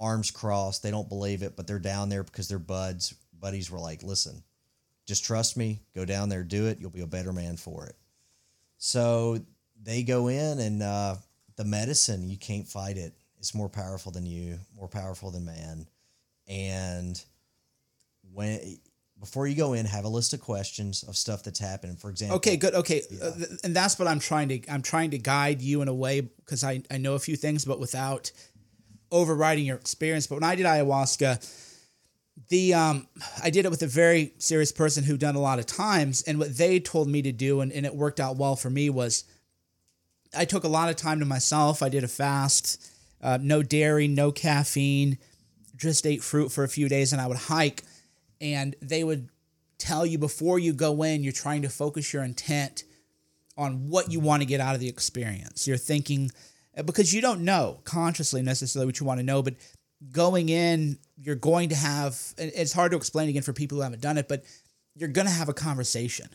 arms 0.00 0.30
crossed. 0.30 0.82
They 0.82 0.90
don't 0.90 1.08
believe 1.08 1.42
it, 1.42 1.56
but 1.56 1.66
they're 1.66 1.78
down 1.78 2.08
there 2.08 2.24
because 2.24 2.48
their 2.48 2.58
buds 2.58 3.14
buddies 3.38 3.70
were 3.70 3.80
like, 3.80 4.02
"Listen, 4.02 4.42
just 5.06 5.24
trust 5.24 5.56
me. 5.56 5.80
Go 5.94 6.04
down 6.04 6.28
there, 6.28 6.42
do 6.42 6.66
it. 6.66 6.78
You'll 6.80 6.90
be 6.90 7.02
a 7.02 7.06
better 7.06 7.32
man 7.32 7.56
for 7.56 7.86
it." 7.86 7.96
So 8.78 9.40
they 9.82 10.02
go 10.02 10.28
in, 10.28 10.58
and 10.58 10.82
uh, 10.82 11.16
the 11.56 11.64
medicine 11.64 12.28
you 12.28 12.36
can't 12.36 12.66
fight 12.66 12.96
it. 12.96 13.14
It's 13.40 13.54
more 13.54 13.68
powerful 13.68 14.12
than 14.12 14.26
you, 14.26 14.58
more 14.76 14.88
powerful 14.88 15.30
than 15.30 15.44
man. 15.44 15.86
And 16.46 17.20
when 18.32 18.78
before 19.18 19.46
you 19.46 19.54
go 19.54 19.72
in, 19.74 19.84
have 19.86 20.04
a 20.04 20.08
list 20.08 20.32
of 20.32 20.40
questions 20.40 21.02
of 21.02 21.16
stuff 21.16 21.42
that's 21.42 21.58
happened. 21.58 22.00
For 22.00 22.10
example, 22.10 22.36
Okay, 22.36 22.56
good. 22.56 22.74
Okay, 22.74 23.02
uh, 23.22 23.32
th- 23.32 23.48
and 23.64 23.74
that's 23.76 23.98
what 23.98 24.08
I'm 24.08 24.18
trying 24.20 24.48
to. 24.48 24.68
I'm 24.70 24.82
trying 24.82 25.10
to 25.10 25.18
guide 25.18 25.60
you 25.60 25.82
in 25.82 25.88
a 25.88 25.94
way 25.94 26.20
because 26.20 26.64
I 26.64 26.82
I 26.90 26.98
know 26.98 27.14
a 27.14 27.18
few 27.18 27.36
things, 27.36 27.64
but 27.64 27.80
without 27.80 28.30
overriding 29.10 29.64
your 29.64 29.76
experience. 29.76 30.26
But 30.26 30.36
when 30.36 30.44
I 30.44 30.54
did 30.54 30.66
ayahuasca, 30.66 31.46
the 32.48 32.74
um 32.74 33.08
I 33.42 33.50
did 33.50 33.64
it 33.64 33.70
with 33.70 33.82
a 33.82 33.86
very 33.86 34.32
serious 34.38 34.72
person 34.72 35.04
who'd 35.04 35.20
done 35.20 35.34
a 35.36 35.40
lot 35.40 35.58
of 35.58 35.66
times, 35.66 36.22
and 36.22 36.38
what 36.38 36.56
they 36.56 36.80
told 36.80 37.08
me 37.08 37.22
to 37.22 37.32
do, 37.32 37.60
and, 37.60 37.72
and 37.72 37.84
it 37.86 37.94
worked 37.94 38.20
out 38.20 38.36
well 38.36 38.56
for 38.56 38.70
me 38.70 38.90
was 38.90 39.24
I 40.34 40.44
took 40.44 40.64
a 40.64 40.68
lot 40.68 40.88
of 40.88 40.96
time 40.96 41.18
to 41.20 41.26
myself. 41.26 41.82
I 41.82 41.88
did 41.88 42.04
a 42.04 42.08
fast, 42.08 42.89
uh, 43.22 43.38
no 43.40 43.62
dairy, 43.62 44.08
no 44.08 44.32
caffeine, 44.32 45.18
just 45.76 46.06
ate 46.06 46.22
fruit 46.22 46.50
for 46.52 46.64
a 46.64 46.68
few 46.68 46.88
days, 46.88 47.12
and 47.12 47.20
I 47.20 47.26
would 47.26 47.36
hike. 47.36 47.82
And 48.40 48.76
they 48.80 49.04
would 49.04 49.28
tell 49.78 50.06
you 50.06 50.18
before 50.18 50.58
you 50.58 50.72
go 50.72 51.02
in, 51.02 51.22
you're 51.22 51.32
trying 51.32 51.62
to 51.62 51.68
focus 51.68 52.12
your 52.12 52.22
intent 52.22 52.84
on 53.56 53.88
what 53.88 54.10
you 54.10 54.20
want 54.20 54.42
to 54.42 54.46
get 54.46 54.60
out 54.60 54.74
of 54.74 54.80
the 54.80 54.88
experience. 54.88 55.66
You're 55.66 55.76
thinking 55.76 56.30
uh, 56.76 56.82
because 56.82 57.12
you 57.12 57.20
don't 57.20 57.42
know 57.42 57.80
consciously 57.84 58.42
necessarily 58.42 58.86
what 58.86 59.00
you 59.00 59.06
want 59.06 59.20
to 59.20 59.26
know, 59.26 59.42
but 59.42 59.54
going 60.12 60.48
in, 60.48 60.98
you're 61.18 61.34
going 61.34 61.68
to 61.70 61.74
have. 61.74 62.18
It's 62.38 62.72
hard 62.72 62.92
to 62.92 62.96
explain 62.96 63.28
again 63.28 63.42
for 63.42 63.52
people 63.52 63.76
who 63.76 63.82
haven't 63.82 64.02
done 64.02 64.18
it, 64.18 64.28
but 64.28 64.44
you're 64.94 65.08
going 65.08 65.26
to 65.26 65.32
have 65.32 65.48
a 65.48 65.54
conversation, 65.54 66.28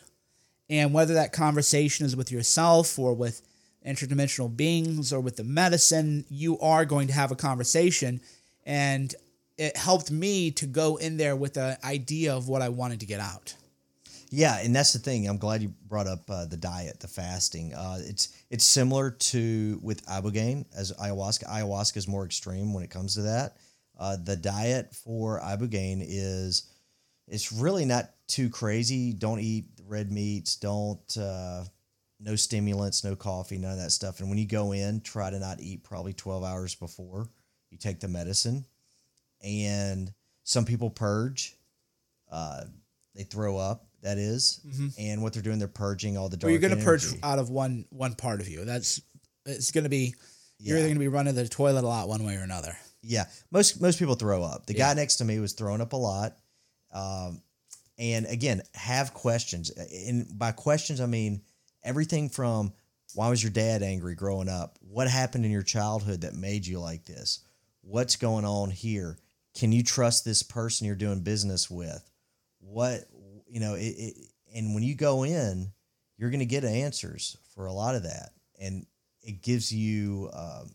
and 0.70 0.92
whether 0.92 1.14
that 1.14 1.32
conversation 1.32 2.06
is 2.06 2.16
with 2.16 2.30
yourself 2.30 2.98
or 2.98 3.14
with 3.14 3.42
interdimensional 3.86 4.54
beings 4.54 5.12
or 5.12 5.20
with 5.20 5.36
the 5.36 5.44
medicine, 5.44 6.24
you 6.28 6.58
are 6.60 6.84
going 6.84 7.06
to 7.06 7.14
have 7.14 7.30
a 7.30 7.36
conversation, 7.36 8.20
and 8.64 9.14
it 9.56 9.76
helped 9.76 10.10
me 10.10 10.50
to 10.52 10.66
go 10.66 10.96
in 10.96 11.16
there 11.16 11.36
with 11.36 11.56
an 11.56 11.76
idea 11.84 12.34
of 12.34 12.48
what 12.48 12.62
I 12.62 12.68
wanted 12.68 13.00
to 13.00 13.06
get 13.06 13.20
out. 13.20 13.54
Yeah, 14.30 14.58
and 14.58 14.74
that's 14.74 14.92
the 14.92 14.98
thing. 14.98 15.28
I'm 15.28 15.38
glad 15.38 15.62
you 15.62 15.72
brought 15.86 16.08
up 16.08 16.28
uh, 16.28 16.46
the 16.46 16.56
diet, 16.56 17.00
the 17.00 17.08
fasting. 17.08 17.72
Uh, 17.72 17.98
it's 18.00 18.36
it's 18.50 18.66
similar 18.66 19.12
to 19.12 19.78
with 19.82 20.04
ibogaine 20.06 20.66
as 20.76 20.92
ayahuasca. 20.92 21.48
Ayahuasca 21.48 21.96
is 21.96 22.08
more 22.08 22.24
extreme 22.24 22.74
when 22.74 22.82
it 22.82 22.90
comes 22.90 23.14
to 23.14 23.22
that. 23.22 23.56
Uh, 23.98 24.16
the 24.22 24.36
diet 24.36 24.94
for 24.94 25.40
ibogaine 25.40 26.04
is 26.04 26.64
it's 27.28 27.52
really 27.52 27.84
not 27.84 28.10
too 28.26 28.50
crazy. 28.50 29.12
Don't 29.12 29.40
eat 29.40 29.66
red 29.86 30.10
meats. 30.10 30.56
Don't 30.56 31.16
uh, 31.16 31.64
no 32.20 32.34
stimulants, 32.36 33.04
no 33.04 33.14
coffee, 33.16 33.58
none 33.58 33.72
of 33.72 33.78
that 33.78 33.92
stuff. 33.92 34.20
And 34.20 34.28
when 34.28 34.38
you 34.38 34.46
go 34.46 34.72
in, 34.72 35.00
try 35.00 35.30
to 35.30 35.38
not 35.38 35.60
eat 35.60 35.82
probably 35.84 36.12
12 36.12 36.44
hours 36.44 36.74
before 36.74 37.28
you 37.70 37.78
take 37.78 38.00
the 38.00 38.08
medicine. 38.08 38.64
And 39.42 40.12
some 40.44 40.64
people 40.64 40.90
purge. 40.90 41.54
Uh, 42.30 42.64
they 43.14 43.24
throw 43.24 43.56
up. 43.58 43.84
That 44.02 44.18
is. 44.18 44.60
and 44.98 45.20
what 45.20 45.32
they're 45.32 45.42
doing, 45.42 45.58
they're 45.58 45.66
purging 45.68 46.16
all 46.16 46.28
the 46.28 46.36
dark. 46.36 46.52
Mm-hmm. 46.52 46.62
you're 46.62 46.70
going 46.70 46.78
to 46.80 46.84
purge 46.84 47.06
out 47.24 47.38
of 47.40 47.50
one 47.50 47.86
one 47.90 48.14
part 48.14 48.40
of 48.40 48.46
you. 48.48 48.64
That's 48.64 49.00
it's 49.46 49.72
going 49.72 49.84
to 49.84 49.90
be 49.90 50.14
you're 50.58 50.76
Yeah. 50.76 50.80
either 50.82 50.88
going 50.88 50.96
to 50.98 51.00
be 51.00 51.08
running 51.08 51.34
the 51.34 51.48
toilet 51.48 51.82
a 51.82 51.88
lot 51.88 52.06
one 52.08 52.24
way 52.24 52.36
or 52.36 52.42
another. 52.42 52.76
Yeah, 53.02 53.24
most 53.50 53.80
most 53.80 53.98
people 53.98 54.14
throw 54.14 54.44
up. 54.44 54.66
The 54.66 54.74
Yeah. 54.74 54.88
guy 54.90 54.94
next 54.94 55.16
to 55.16 55.24
me 55.24 55.40
was 55.40 55.54
throwing 55.54 55.80
up 55.80 55.92
a 55.92 55.96
lot. 55.96 56.36
Um, 56.92 57.42
and 57.98 58.26
again, 58.26 58.62
have 58.74 59.12
questions. 59.12 59.70
And 59.70 60.38
by 60.38 60.52
questions, 60.52 61.00
I 61.00 61.06
mean 61.06 61.42
everything 61.86 62.28
from 62.28 62.72
why 63.14 63.30
was 63.30 63.42
your 63.42 63.52
dad 63.52 63.82
angry 63.82 64.14
growing 64.14 64.48
up? 64.48 64.78
What 64.80 65.08
happened 65.08 65.44
in 65.44 65.50
your 65.50 65.62
childhood 65.62 66.22
that 66.22 66.34
made 66.34 66.66
you 66.66 66.80
like 66.80 67.06
this? 67.06 67.40
What's 67.80 68.16
going 68.16 68.44
on 68.44 68.70
here? 68.70 69.18
Can 69.54 69.72
you 69.72 69.82
trust 69.82 70.24
this 70.24 70.42
person 70.42 70.86
you're 70.86 70.96
doing 70.96 71.20
business 71.20 71.70
with? 71.70 72.10
What 72.58 73.04
you 73.46 73.60
know? 73.60 73.74
It, 73.74 73.94
it, 73.96 74.14
and 74.54 74.74
when 74.74 74.82
you 74.82 74.94
go 74.94 75.22
in, 75.22 75.72
you're 76.18 76.30
going 76.30 76.40
to 76.40 76.46
get 76.46 76.64
answers 76.64 77.36
for 77.54 77.66
a 77.66 77.72
lot 77.72 77.94
of 77.94 78.02
that, 78.02 78.30
and 78.60 78.84
it 79.22 79.42
gives 79.42 79.72
you. 79.72 80.28
Um, 80.32 80.74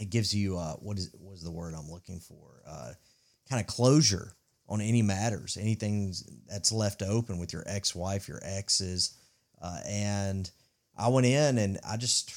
it 0.00 0.10
gives 0.10 0.32
you 0.32 0.56
uh, 0.56 0.74
what 0.74 0.96
is 0.96 1.10
what 1.18 1.34
is 1.34 1.42
the 1.42 1.50
word 1.50 1.74
I'm 1.74 1.90
looking 1.90 2.20
for? 2.20 2.62
Uh, 2.66 2.92
kind 3.50 3.60
of 3.60 3.66
closure 3.66 4.32
on 4.68 4.80
any 4.80 5.02
matters, 5.02 5.58
anything 5.60 6.14
that's 6.46 6.70
left 6.70 7.02
open 7.02 7.38
with 7.38 7.52
your 7.52 7.64
ex-wife, 7.66 8.28
your 8.28 8.40
exes, 8.42 9.17
uh, 9.60 9.80
and 9.86 10.50
I 10.96 11.08
went 11.08 11.26
in 11.26 11.58
and 11.58 11.78
I 11.88 11.96
just 11.96 12.34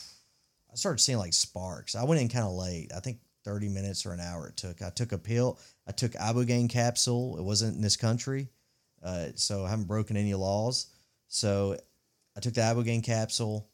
I 0.71 0.75
started 0.75 0.99
seeing 0.99 1.17
like 1.17 1.33
sparks. 1.33 1.95
I 1.95 2.03
went 2.03 2.21
in 2.21 2.29
kind 2.29 2.45
of 2.45 2.53
late. 2.53 2.91
I 2.95 2.99
think 2.99 3.19
30 3.43 3.69
minutes 3.69 4.05
or 4.05 4.13
an 4.13 4.19
hour 4.19 4.47
it 4.47 4.57
took. 4.57 4.81
I 4.81 4.89
took 4.89 5.11
a 5.11 5.17
pill. 5.17 5.59
I 5.87 5.91
took 5.91 6.13
ibogaine 6.13 6.69
capsule. 6.69 7.37
It 7.37 7.43
wasn't 7.43 7.75
in 7.75 7.81
this 7.81 7.97
country, 7.97 8.49
uh, 9.03 9.27
so 9.35 9.65
I 9.65 9.69
haven't 9.69 9.87
broken 9.87 10.15
any 10.15 10.33
laws. 10.33 10.87
So 11.27 11.77
I 12.37 12.39
took 12.39 12.53
the 12.53 12.61
ibogaine 12.61 13.03
capsule. 13.03 13.67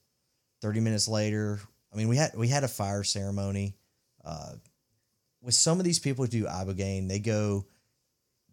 30 0.62 0.80
minutes 0.80 1.08
later, 1.08 1.60
I 1.94 1.98
mean, 1.98 2.08
we 2.08 2.18
had 2.18 2.36
we 2.36 2.48
had 2.48 2.64
a 2.64 2.68
fire 2.68 3.04
ceremony. 3.04 3.76
Uh, 4.24 4.54
with 5.42 5.54
some 5.54 5.80
of 5.80 5.86
these 5.86 6.00
people 6.00 6.26
who 6.26 6.32
do 6.32 6.46
ibogaine, 6.46 7.08
they 7.08 7.20
go. 7.20 7.66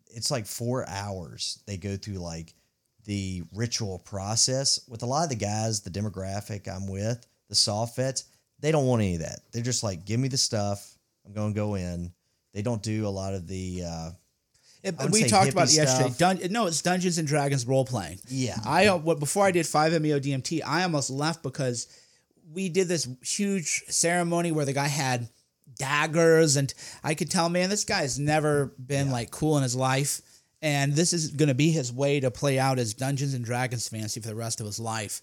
It's 0.08 0.30
like 0.30 0.46
four 0.46 0.88
hours. 0.88 1.60
They 1.66 1.76
go 1.76 1.96
through 1.96 2.18
like 2.18 2.54
the 3.04 3.42
ritual 3.54 3.98
process. 4.00 4.80
With 4.88 5.02
a 5.02 5.06
lot 5.06 5.24
of 5.24 5.30
the 5.30 5.36
guys, 5.36 5.80
the 5.80 5.90
demographic 5.90 6.68
I'm 6.68 6.86
with, 6.88 7.26
the 7.48 7.54
soft 7.54 7.96
vets, 7.96 8.24
they 8.60 8.72
don't 8.72 8.86
want 8.86 9.02
any 9.02 9.14
of 9.14 9.20
that. 9.20 9.40
They're 9.52 9.62
just 9.62 9.82
like, 9.82 10.04
give 10.04 10.18
me 10.20 10.28
the 10.28 10.36
stuff. 10.38 10.96
I'm 11.26 11.32
going 11.32 11.52
to 11.52 11.56
go 11.56 11.74
in. 11.74 12.12
They 12.52 12.62
don't 12.62 12.82
do 12.82 13.06
a 13.06 13.10
lot 13.10 13.34
of 13.34 13.46
the. 13.48 13.82
Uh, 13.86 14.10
It, 14.82 14.94
we 15.10 15.24
talked 15.24 15.50
about 15.50 15.68
it 15.68 15.74
yesterday. 15.74 16.14
Dun- 16.16 16.52
no, 16.52 16.66
it's 16.66 16.82
Dungeons 16.82 17.18
and 17.18 17.26
Dragons 17.26 17.66
role 17.66 17.84
playing. 17.84 18.18
yeah, 18.28 18.56
I 18.64 18.86
uh, 18.86 18.96
what 18.98 19.18
before 19.18 19.44
I 19.46 19.50
did 19.50 19.66
5-MeO 19.66 20.20
DMT, 20.20 20.60
I 20.64 20.82
almost 20.82 21.10
left 21.10 21.42
because 21.42 21.88
we 22.52 22.68
did 22.68 22.86
this 22.88 23.08
huge 23.22 23.82
ceremony 23.88 24.52
where 24.52 24.64
the 24.66 24.72
guy 24.74 24.86
had 24.88 25.28
daggers 25.78 26.56
and 26.56 26.72
I 27.02 27.14
could 27.14 27.30
tell, 27.30 27.48
man, 27.48 27.70
this 27.70 27.84
guy's 27.84 28.18
never 28.18 28.66
been 28.78 29.10
like 29.10 29.30
cool 29.30 29.56
in 29.56 29.62
his 29.62 29.74
life. 29.74 30.20
And 30.64 30.94
this 30.94 31.12
is 31.12 31.28
going 31.28 31.50
to 31.50 31.54
be 31.54 31.70
his 31.70 31.92
way 31.92 32.20
to 32.20 32.30
play 32.30 32.58
out 32.58 32.78
his 32.78 32.94
Dungeons 32.94 33.34
and 33.34 33.44
Dragons 33.44 33.86
fantasy 33.86 34.18
for 34.18 34.28
the 34.28 34.34
rest 34.34 34.60
of 34.60 34.66
his 34.66 34.80
life. 34.80 35.20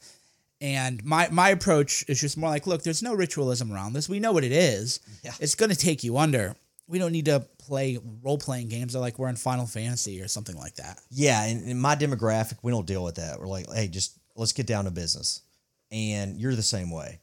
And 0.61 1.03
my, 1.03 1.29
my 1.31 1.49
approach 1.49 2.05
is 2.07 2.21
just 2.21 2.37
more 2.37 2.51
like, 2.51 2.67
look, 2.67 2.83
there's 2.83 3.01
no 3.01 3.15
ritualism 3.15 3.73
around 3.73 3.93
this. 3.93 4.07
We 4.07 4.19
know 4.19 4.33
what 4.33 4.43
it 4.43 4.51
is. 4.51 4.99
Yeah. 5.23 5.31
It's 5.39 5.55
going 5.55 5.71
to 5.71 5.75
take 5.75 6.03
you 6.03 6.19
under. 6.19 6.55
We 6.87 6.99
don't 6.99 7.11
need 7.11 7.25
to 7.25 7.39
play 7.57 7.97
role 8.21 8.37
playing 8.37 8.69
games 8.69 8.93
like 8.95 9.17
we're 9.17 9.29
in 9.29 9.35
Final 9.35 9.65
Fantasy 9.65 10.21
or 10.21 10.27
something 10.27 10.55
like 10.55 10.75
that. 10.75 10.99
Yeah, 11.09 11.43
and 11.43 11.67
in 11.67 11.79
my 11.79 11.95
demographic, 11.95 12.57
we 12.61 12.71
don't 12.71 12.85
deal 12.85 13.03
with 13.03 13.15
that. 13.15 13.39
We're 13.39 13.47
like, 13.47 13.65
hey, 13.73 13.87
just 13.87 14.19
let's 14.35 14.53
get 14.53 14.67
down 14.67 14.85
to 14.85 14.91
business. 14.91 15.41
And 15.89 16.39
you're 16.39 16.53
the 16.53 16.61
same 16.61 16.91
way. 16.91 17.19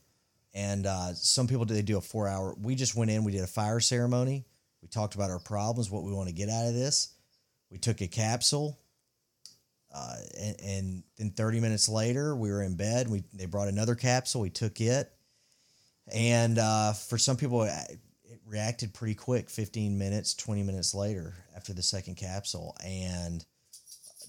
And 0.54 0.86
uh, 0.86 1.14
some 1.14 1.46
people 1.46 1.66
do 1.66 1.74
they 1.74 1.82
do 1.82 1.98
a 1.98 2.00
four 2.00 2.26
hour. 2.26 2.56
We 2.60 2.74
just 2.74 2.96
went 2.96 3.12
in. 3.12 3.22
We 3.22 3.30
did 3.30 3.42
a 3.42 3.46
fire 3.46 3.78
ceremony. 3.78 4.44
We 4.82 4.88
talked 4.88 5.14
about 5.14 5.30
our 5.30 5.38
problems, 5.38 5.88
what 5.88 6.02
we 6.02 6.12
want 6.12 6.28
to 6.28 6.34
get 6.34 6.48
out 6.48 6.66
of 6.66 6.74
this. 6.74 7.14
We 7.70 7.78
took 7.78 8.00
a 8.00 8.08
capsule, 8.08 8.78
uh, 9.94 10.16
and, 10.40 10.56
and 10.60 11.02
then 11.16 11.30
30 11.30 11.60
minutes 11.60 11.88
later, 11.88 12.34
we 12.34 12.50
were 12.50 12.62
in 12.62 12.76
bed. 12.76 13.08
We 13.08 13.24
they 13.32 13.46
brought 13.46 13.68
another 13.68 13.94
capsule. 13.94 14.40
We 14.40 14.50
took 14.50 14.80
it, 14.80 15.12
and 16.12 16.58
uh, 16.58 16.92
for 16.92 17.18
some 17.18 17.36
people, 17.36 17.64
it 17.64 17.98
reacted 18.46 18.94
pretty 18.94 19.14
quick. 19.14 19.50
15 19.50 19.98
minutes, 19.98 20.34
20 20.34 20.62
minutes 20.62 20.94
later, 20.94 21.34
after 21.56 21.72
the 21.72 21.82
second 21.82 22.16
capsule, 22.16 22.76
and 22.84 23.44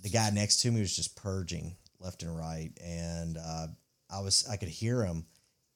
the 0.02 0.10
guy 0.10 0.30
next 0.32 0.62
to 0.62 0.72
me 0.72 0.82
was 0.82 0.96
just 0.96 1.16
purging 1.16 1.76
left 2.00 2.24
and 2.24 2.36
right, 2.36 2.72
and 2.84 3.38
uh, 3.38 3.68
I 4.10 4.22
was 4.22 4.48
I 4.50 4.58
could 4.58 4.70
hear 4.70 5.04
him, 5.04 5.26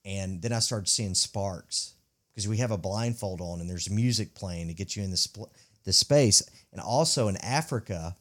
and 0.06 0.42
then 0.42 0.54
I 0.54 0.60
started 0.60 0.90
seeing 0.90 1.16
sparks 1.16 1.96
because 2.34 2.48
we 2.48 2.58
have 2.58 2.72
a 2.72 2.78
blindfold 2.78 3.42
on 3.42 3.62
and 3.62 3.70
there's 3.70 3.90
music 3.90 4.34
playing 4.34 4.68
to 4.68 4.74
get 4.74 4.96
you 4.96 5.04
in 5.04 5.12
the 5.12 5.18
spl- 5.18 5.52
the 5.84 5.94
space, 5.94 6.42
and 6.72 6.82
also 6.82 7.28
in 7.28 7.38
Africa, 7.38 8.16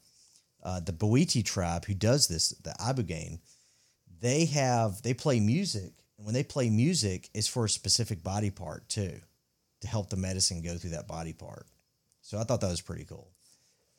uh, 0.63 0.81
the 0.81 0.93
Bwiti 0.93 1.45
tribe 1.45 1.85
who 1.87 1.95
does 1.95 2.29
this, 2.29 2.51
the 2.51 2.75
Ibogaine, 2.81 3.39
they 4.21 4.45
have 4.47 5.03
they 5.03 5.15
play 5.15 5.41
music, 5.41 5.93
and 6.17 6.25
when 6.27 6.35
they 6.35 6.45
play 6.45 6.71
music, 6.71 7.29
it's 7.35 7.49
for 7.49 7.65
a 7.65 7.69
specific 7.69 8.23
body 8.23 8.51
part 8.51 8.89
too, 8.89 9.21
to 9.81 9.89
help 9.89 10.11
the 10.11 10.17
medicine 10.17 10.63
go 10.63 10.77
through 10.77 10.91
that 10.91 11.09
body 11.09 11.33
part. 11.33 11.67
So 12.21 12.39
I 12.39 12.45
thought 12.45 12.61
that 12.61 12.71
was 12.71 12.81
pretty 12.81 13.05
cool, 13.05 13.31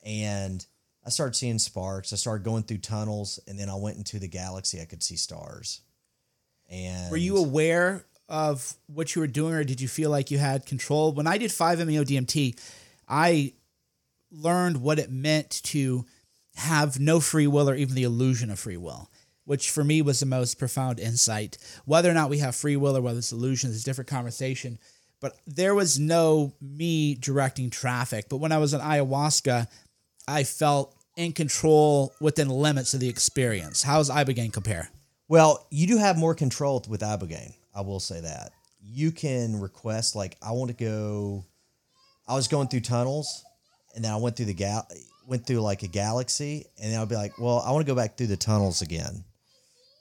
and 0.05 0.66
I 1.05 1.09
started 1.09 1.36
seeing 1.36 1.59
sparks. 1.59 2.14
I 2.14 2.16
started 2.16 2.45
going 2.45 2.64
through 2.64 2.78
tunnels, 2.78 3.39
and 3.47 3.59
then 3.59 3.70
I 3.70 3.76
went 3.76 3.97
into 3.97 4.20
the 4.20 4.28
galaxy. 4.28 4.82
I 4.82 4.86
could 4.86 5.03
see 5.03 5.18
stars. 5.18 5.82
And 6.72 7.11
Were 7.11 7.18
you 7.18 7.38
aware 7.38 8.05
of 8.30 8.76
what 8.88 9.14
you 9.14 9.22
were 9.22 9.28
doing, 9.28 9.53
or 9.53 9.64
did 9.64 9.82
you 9.82 9.88
feel 9.89 10.09
like 10.09 10.32
you 10.32 10.38
had 10.38 10.66
control? 10.66 11.11
When 11.11 11.28
I 11.28 11.38
did 11.38 11.51
5-MeO 11.51 12.05
DMT, 12.05 12.57
I 13.08 13.54
learned 14.32 14.82
what 14.82 14.99
it 14.99 15.12
meant 15.12 15.62
to 15.66 16.06
have 16.56 16.99
no 16.99 17.20
free 17.20 17.47
will 17.47 17.70
or 17.70 17.76
even 17.76 17.95
the 17.95 18.04
illusion 18.04 18.49
of 18.49 18.60
free 18.60 18.78
will, 18.78 19.10
which 19.45 19.72
for 19.72 19.84
me 19.84 20.01
was 20.01 20.20
the 20.20 20.26
most 20.26 20.60
profound 20.60 20.99
insight. 20.99 21.58
Whether 21.86 22.10
or 22.10 22.14
not 22.14 22.30
we 22.30 22.39
have 22.39 22.56
free 22.56 22.76
will 22.76 22.97
or 22.97 23.01
whether 23.01 23.20
it's 23.20 23.32
illusion 23.32 23.72
is 23.72 23.82
a 23.82 23.86
different 23.86 24.10
conversation. 24.10 24.80
But 25.20 25.38
there 25.47 25.74
was 25.74 25.99
no 25.99 26.54
me 26.62 27.16
directing 27.16 27.70
traffic. 27.70 28.28
But 28.30 28.38
when 28.38 28.51
I 28.51 28.58
was 28.58 28.74
on 28.74 28.82
ayahuasca, 28.82 29.68
I 30.28 30.43
felt 30.43 30.95
in 31.16 31.34
control 31.34 32.14
within 32.20 32.49
limits 32.49 32.93
of 32.93 32.99
the 32.99 33.10
experience. 33.10 33.84
How 33.84 33.93
How's 33.93 34.10
Ibogaine 34.10 34.51
compare? 34.51 34.89
Well, 35.28 35.66
you 35.72 35.88
do 35.88 35.97
have 35.97 36.18
more 36.18 36.36
control 36.36 36.84
with 36.88 37.01
Ibogaine. 37.01 37.54
I 37.74 37.82
will 37.82 37.99
say 37.99 38.20
that. 38.22 38.51
You 38.82 39.12
can 39.12 39.60
request 39.60 40.16
like 40.16 40.36
I 40.41 40.51
want 40.51 40.70
to 40.70 40.86
go. 40.86 41.45
I 42.28 42.36
was 42.36 42.47
going 42.47 42.67
through 42.67 42.82
tunnels, 42.82 43.43
and 43.95 44.03
then 44.03 44.11
I 44.11 44.17
went 44.17 44.36
through 44.36 44.45
the 44.45 44.53
gal 44.53 44.88
went 45.26 45.47
through 45.47 45.61
like 45.61 45.84
a 45.84 45.88
galaxy, 45.88 46.65
and 46.82 46.91
then 46.91 46.99
I'd 46.99 47.07
be 47.07 47.15
like, 47.15 47.39
well, 47.39 47.63
I 47.65 47.71
want 47.71 47.86
to 47.86 47.91
go 47.91 47.95
back 47.95 48.17
through 48.17 48.28
the 48.28 48.38
tunnels 48.38 48.82
again. 48.82 49.24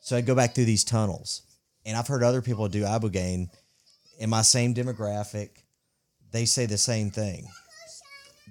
So 0.02 0.16
I'd 0.16 0.26
go 0.26 0.34
back 0.34 0.54
through 0.54 0.64
these 0.64 0.82
tunnels, 0.82 1.42
and 1.86 1.96
I've 1.96 2.08
heard 2.08 2.24
other 2.24 2.42
people 2.42 2.68
do 2.68 2.82
Ibogaine 2.82 3.48
in 4.18 4.30
my 4.30 4.42
same 4.42 4.74
demographic. 4.74 5.50
They 6.32 6.44
say 6.44 6.66
the 6.66 6.78
same 6.78 7.10
thing. 7.10 7.46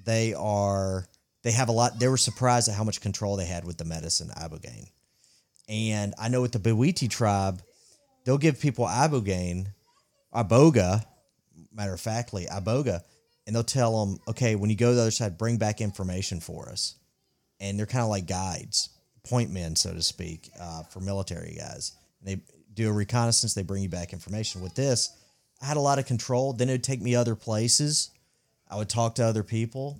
They 0.05 0.33
are 0.33 1.07
they 1.43 1.51
have 1.51 1.69
a 1.69 1.71
lot. 1.71 1.99
They 1.99 2.07
were 2.07 2.17
surprised 2.17 2.69
at 2.69 2.75
how 2.75 2.83
much 2.83 3.01
control 3.01 3.35
they 3.35 3.45
had 3.45 3.65
with 3.65 3.77
the 3.77 3.85
medicine 3.85 4.29
Ibogaine. 4.29 4.89
And 5.67 6.13
I 6.19 6.27
know 6.27 6.41
with 6.41 6.51
the 6.51 6.59
Bwiti 6.59 7.09
tribe, 7.09 7.61
they'll 8.25 8.37
give 8.37 8.59
people 8.59 8.85
ibogaine, 8.85 9.67
iboga, 10.33 11.05
matter 11.73 11.93
of 11.93 12.01
factly, 12.01 12.45
iboga, 12.45 13.01
and 13.51 13.55
they'll 13.57 13.65
tell 13.65 14.05
them, 14.05 14.17
okay, 14.29 14.55
when 14.55 14.69
you 14.69 14.77
go 14.77 14.91
to 14.91 14.95
the 14.95 15.01
other 15.01 15.11
side, 15.11 15.37
bring 15.37 15.57
back 15.57 15.81
information 15.81 16.39
for 16.39 16.69
us. 16.69 16.95
And 17.59 17.77
they're 17.77 17.85
kind 17.85 18.01
of 18.01 18.07
like 18.07 18.25
guides, 18.25 18.91
point 19.27 19.51
men, 19.51 19.75
so 19.75 19.93
to 19.93 20.01
speak, 20.01 20.49
uh, 20.57 20.83
for 20.83 21.01
military 21.01 21.57
guys. 21.59 21.91
And 22.21 22.29
they 22.29 22.41
do 22.73 22.87
a 22.87 22.93
reconnaissance, 22.93 23.53
they 23.53 23.63
bring 23.63 23.83
you 23.83 23.89
back 23.89 24.13
information. 24.13 24.61
With 24.61 24.73
this, 24.73 25.13
I 25.61 25.65
had 25.65 25.75
a 25.75 25.81
lot 25.81 25.99
of 25.99 26.05
control. 26.05 26.53
Then 26.53 26.69
it 26.69 26.71
would 26.71 26.83
take 26.85 27.01
me 27.01 27.13
other 27.13 27.35
places. 27.35 28.11
I 28.69 28.77
would 28.77 28.87
talk 28.87 29.15
to 29.15 29.25
other 29.25 29.43
people. 29.43 29.99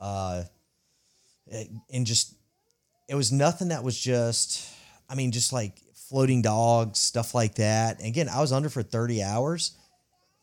Uh, 0.00 0.42
and 1.92 2.04
just, 2.04 2.34
it 3.08 3.14
was 3.14 3.30
nothing 3.30 3.68
that 3.68 3.84
was 3.84 3.96
just, 3.96 4.68
I 5.08 5.14
mean, 5.14 5.30
just 5.30 5.52
like 5.52 5.78
floating 5.94 6.42
dogs, 6.42 6.98
stuff 6.98 7.36
like 7.36 7.54
that. 7.54 7.98
And 7.98 8.08
again, 8.08 8.28
I 8.28 8.40
was 8.40 8.50
under 8.50 8.68
for 8.68 8.82
30 8.82 9.22
hours. 9.22 9.76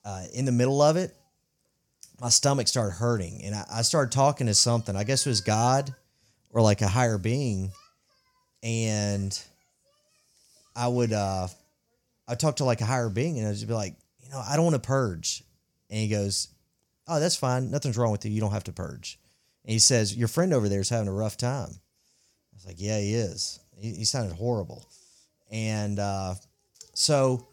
Uh, 0.06 0.24
in 0.34 0.46
the 0.46 0.52
middle 0.54 0.82
of 0.82 0.96
it, 0.96 1.14
my 2.22 2.30
stomach 2.30 2.68
started 2.68 2.92
hurting. 2.92 3.42
And 3.44 3.56
I, 3.56 3.66
I 3.78 3.82
started 3.82 4.12
talking 4.12 4.46
to 4.46 4.54
something, 4.54 4.96
I 4.96 5.04
guess 5.04 5.26
it 5.26 5.30
was 5.30 5.42
God 5.42 5.94
or 6.52 6.62
like 6.62 6.82
a 6.82 6.88
higher 6.88 7.18
being. 7.18 7.72
And 8.62 9.38
I 10.76 10.88
would, 10.88 11.12
uh, 11.12 11.48
I 12.28 12.36
talk 12.36 12.58
to 12.58 12.64
like 12.64 12.82
a 12.82 12.86
higher 12.86 13.10
being 13.10 13.40
and 13.40 13.48
I'd 13.48 13.56
just 13.56 13.68
be 13.68 13.74
like, 13.74 13.96
you 14.24 14.30
know, 14.30 14.42
I 14.48 14.56
don't 14.56 14.66
want 14.66 14.76
to 14.76 14.88
purge. 14.88 15.44
And 15.90 16.00
he 16.00 16.08
goes, 16.08 16.50
Oh, 17.08 17.20
that's 17.20 17.36
fine. 17.36 17.72
Nothing's 17.72 17.98
wrong 17.98 18.12
with 18.12 18.24
you. 18.24 18.32
You 18.32 18.40
don't 18.40 18.52
have 18.52 18.64
to 18.66 18.72
purge. 18.72 19.20
And 19.66 19.74
he 19.74 19.80
says, 19.80 20.16
Your 20.16 20.28
friend 20.28 20.54
over 20.54 20.70
there 20.70 20.80
is 20.80 20.90
having 20.90 21.08
a 21.08 21.14
rough 21.14 21.36
time. 21.36 21.70
I 21.72 22.54
was 22.54 22.66
like, 22.68 22.76
Yeah, 22.78 23.00
he 23.00 23.16
is. 23.16 23.60
He, 23.76 23.96
he 23.96 24.06
sounded 24.06 24.36
horrible. 24.36 24.88
And 25.52 25.98
uh, 25.98 26.36
so 26.94 27.48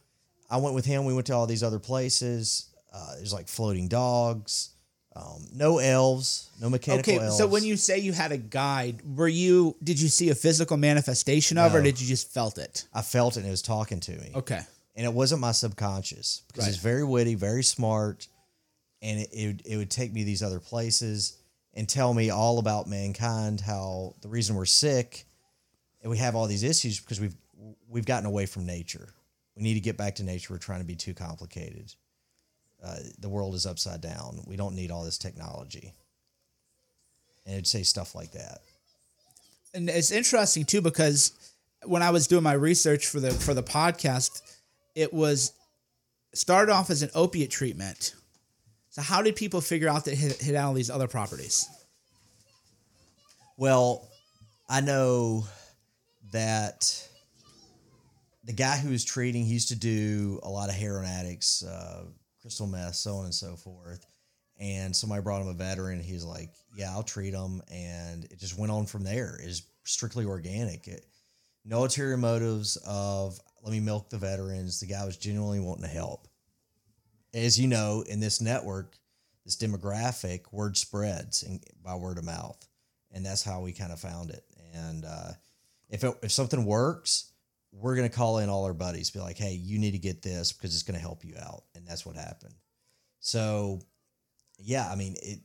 I 0.50 0.58
went 0.58 0.74
with 0.74 0.84
him. 0.84 1.06
We 1.06 1.14
went 1.14 1.26
to 1.28 1.32
all 1.32 1.46
these 1.46 1.62
other 1.62 1.78
places. 1.78 2.68
Uh, 2.93 3.16
there's 3.16 3.32
like 3.32 3.49
floating 3.49 3.86
dogs, 3.89 4.70
um, 5.14 5.47
no 5.53 5.78
elves, 5.78 6.49
no 6.61 6.70
mechanical 6.70 7.14
Okay, 7.14 7.22
elves. 7.24 7.36
so 7.39 7.47
when 7.47 7.64
you 7.64 7.76
say 7.76 7.99
you 7.99 8.12
had 8.12 8.32
a 8.32 8.36
guide, 8.39 9.03
were 9.16 9.28
you 9.28 9.76
did 9.82 10.01
you 10.01 10.09
see 10.09 10.30
a 10.30 10.34
physical 10.34 10.76
manifestation 10.76 11.59
of, 11.59 11.74
it, 11.74 11.78
or 11.78 11.82
did 11.82 12.01
you 12.01 12.07
just 12.07 12.32
felt 12.32 12.57
it? 12.59 12.86
I 12.95 13.03
felt 13.03 13.36
it 13.36 13.41
and 13.41 13.49
it 13.49 13.51
was 13.51 13.62
talking 13.62 14.01
to 14.01 14.12
me. 14.12 14.32
Okay, 14.34 14.61
and 14.97 15.05
it 15.07 15.12
wasn't 15.12 15.41
my 15.41 15.53
subconscious 15.53 16.43
because 16.49 16.64
Right. 16.64 16.68
it's 16.72 16.78
very 16.82 17.05
witty, 17.05 17.34
very 17.34 17.62
smart, 17.64 18.26
and 19.03 19.20
it, 19.20 19.28
it 19.32 19.47
would- 19.47 19.62
it 19.66 19.76
would 19.76 19.91
take 19.91 20.12
me 20.12 20.20
to 20.20 20.26
these 20.26 20.43
other 20.43 20.61
places 20.61 21.36
and 21.74 21.89
tell 21.89 22.14
me 22.14 22.30
all 22.30 22.59
about 22.59 22.89
mankind, 22.89 23.61
how 23.61 24.14
the 24.22 24.28
reason 24.28 24.57
we're 24.57 24.64
sick, 24.64 25.26
and 26.01 26.11
we 26.11 26.16
have 26.18 26.34
all 26.34 26.47
these 26.47 26.62
issues 26.62 27.01
because 27.01 27.20
we've 27.20 27.36
we've 27.89 28.07
gotten 28.07 28.26
away 28.26 28.47
from 28.47 28.64
nature. 28.66 29.09
We 29.57 29.62
need 29.62 29.74
to 29.74 29.80
get 29.80 29.97
back 29.97 30.14
to 30.16 30.22
nature. 30.22 30.55
We're 30.55 30.59
trying 30.59 30.80
to 30.80 30.86
be 30.86 30.95
too 30.97 31.12
complicated. 31.14 31.93
Uh, 32.83 32.97
the 33.18 33.29
world 33.29 33.55
is 33.55 33.66
upside 33.66 34.01
down. 34.01 34.41
We 34.47 34.57
don't 34.57 34.74
need 34.74 34.91
all 34.91 35.05
this 35.05 35.18
technology. 35.18 35.95
And 37.45 37.55
it'd 37.55 37.66
say 37.66 37.83
stuff 37.83 38.14
like 38.14 38.33
that. 38.33 38.59
and 39.74 39.89
it's 39.89 40.11
interesting 40.11 40.64
too 40.64 40.81
because 40.81 41.33
when 41.85 42.03
I 42.03 42.11
was 42.11 42.26
doing 42.26 42.43
my 42.43 42.53
research 42.53 43.07
for 43.07 43.20
the 43.20 43.31
for 43.31 43.55
the 43.55 43.62
podcast, 43.62 44.43
it 44.95 45.12
was 45.12 45.53
started 46.35 46.72
off 46.72 46.91
as 46.91 47.03
an 47.03 47.11
opiate 47.14 47.51
treatment. 47.51 48.14
So 48.91 49.03
how 49.03 49.22
did 49.22 49.37
people 49.37 49.61
figure 49.61 49.89
out 49.89 50.05
that 50.05 50.12
it 50.12 50.18
hit, 50.18 50.41
hit 50.41 50.57
all 50.57 50.74
these 50.74 50.91
other 50.91 51.09
properties? 51.09 51.68
Well, 53.57 54.09
I 54.68 54.81
know 54.81 55.47
that 56.33 57.09
the 58.45 58.53
guy 58.53 58.76
who 58.76 58.91
was 58.91 59.05
treating, 59.05 59.45
he 59.45 59.53
used 59.53 59.68
to 59.68 59.76
do 59.76 60.41
a 60.43 60.49
lot 60.49 60.68
of 60.68 60.74
heroin 60.74 61.07
addicts, 61.07 61.62
uh, 61.64 62.05
crystal 62.41 62.66
meth, 62.66 62.95
so 62.95 63.16
on 63.16 63.24
and 63.24 63.34
so 63.34 63.57
forth. 63.57 64.07
And 64.61 64.95
somebody 64.95 65.22
brought 65.22 65.43
him 65.43 65.49
a 65.49 65.55
veteran. 65.55 66.01
He's 66.01 66.24
like, 66.24 66.51
"Yeah, 66.74 66.91
I'll 66.91 67.05
treat 67.05 67.32
him," 67.32 67.62
and 67.70 68.24
it 68.24 68.39
just 68.39 68.59
went 68.59 68.72
on 68.72 68.86
from 68.86 69.05
there. 69.05 69.39
Is 69.43 69.62
strictly 69.84 70.24
organic. 70.24 70.89
It, 70.89 71.07
no 71.64 71.82
ulterior 71.82 72.16
motives 72.16 72.76
of 72.86 73.39
let 73.62 73.72
me 73.72 73.80
milk 73.80 74.11
the 74.11 74.18
veterans. 74.18 74.80
The 74.80 74.86
guy 74.86 75.05
was 75.05 75.16
genuinely 75.16 75.61
wanting 75.61 75.84
to 75.84 75.89
help. 75.89 76.26
As 77.34 77.61
you 77.61 77.68
know, 77.68 78.03
in 78.09 78.20
this 78.20 78.41
network, 78.41 78.97
this 79.45 79.57
demographic, 79.57 80.53
word 80.53 80.76
spreads 80.76 81.43
in, 81.43 81.61
by 81.84 81.95
word 81.95 82.18
of 82.18 82.24
mouth 82.24 82.68
and 83.12 83.24
that's 83.24 83.43
how 83.43 83.61
we 83.61 83.72
kind 83.72 83.93
of 83.93 84.01
found 84.01 84.30
it. 84.30 84.45
And 84.74 85.05
uh, 85.05 85.32
if 85.89 86.05
it, 86.05 86.14
if 86.22 86.32
something 86.32 86.64
works, 86.64 87.28
we're 87.72 87.96
gonna 87.96 88.08
call 88.08 88.38
in 88.38 88.48
all 88.48 88.64
our 88.64 88.74
buddies, 88.74 89.10
be 89.10 89.20
like, 89.20 89.38
"Hey, 89.38 89.52
you 89.52 89.78
need 89.78 89.92
to 89.92 89.98
get 89.98 90.22
this 90.22 90.52
because 90.52 90.74
it's 90.74 90.82
gonna 90.82 90.98
help 90.98 91.24
you 91.24 91.36
out," 91.38 91.64
and 91.74 91.86
that's 91.86 92.06
what 92.06 92.16
happened. 92.16 92.54
So, 93.20 93.80
yeah, 94.58 94.90
I 94.90 94.94
mean, 94.94 95.16
it, 95.22 95.40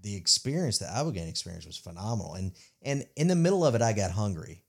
the 0.00 0.16
experience, 0.16 0.78
the 0.78 0.86
Ibogaine 0.86 1.28
experience, 1.28 1.66
was 1.66 1.76
phenomenal. 1.76 2.34
And 2.34 2.52
and 2.82 3.06
in 3.16 3.28
the 3.28 3.36
middle 3.36 3.64
of 3.64 3.74
it, 3.74 3.82
I 3.82 3.92
got 3.92 4.10
hungry, 4.10 4.64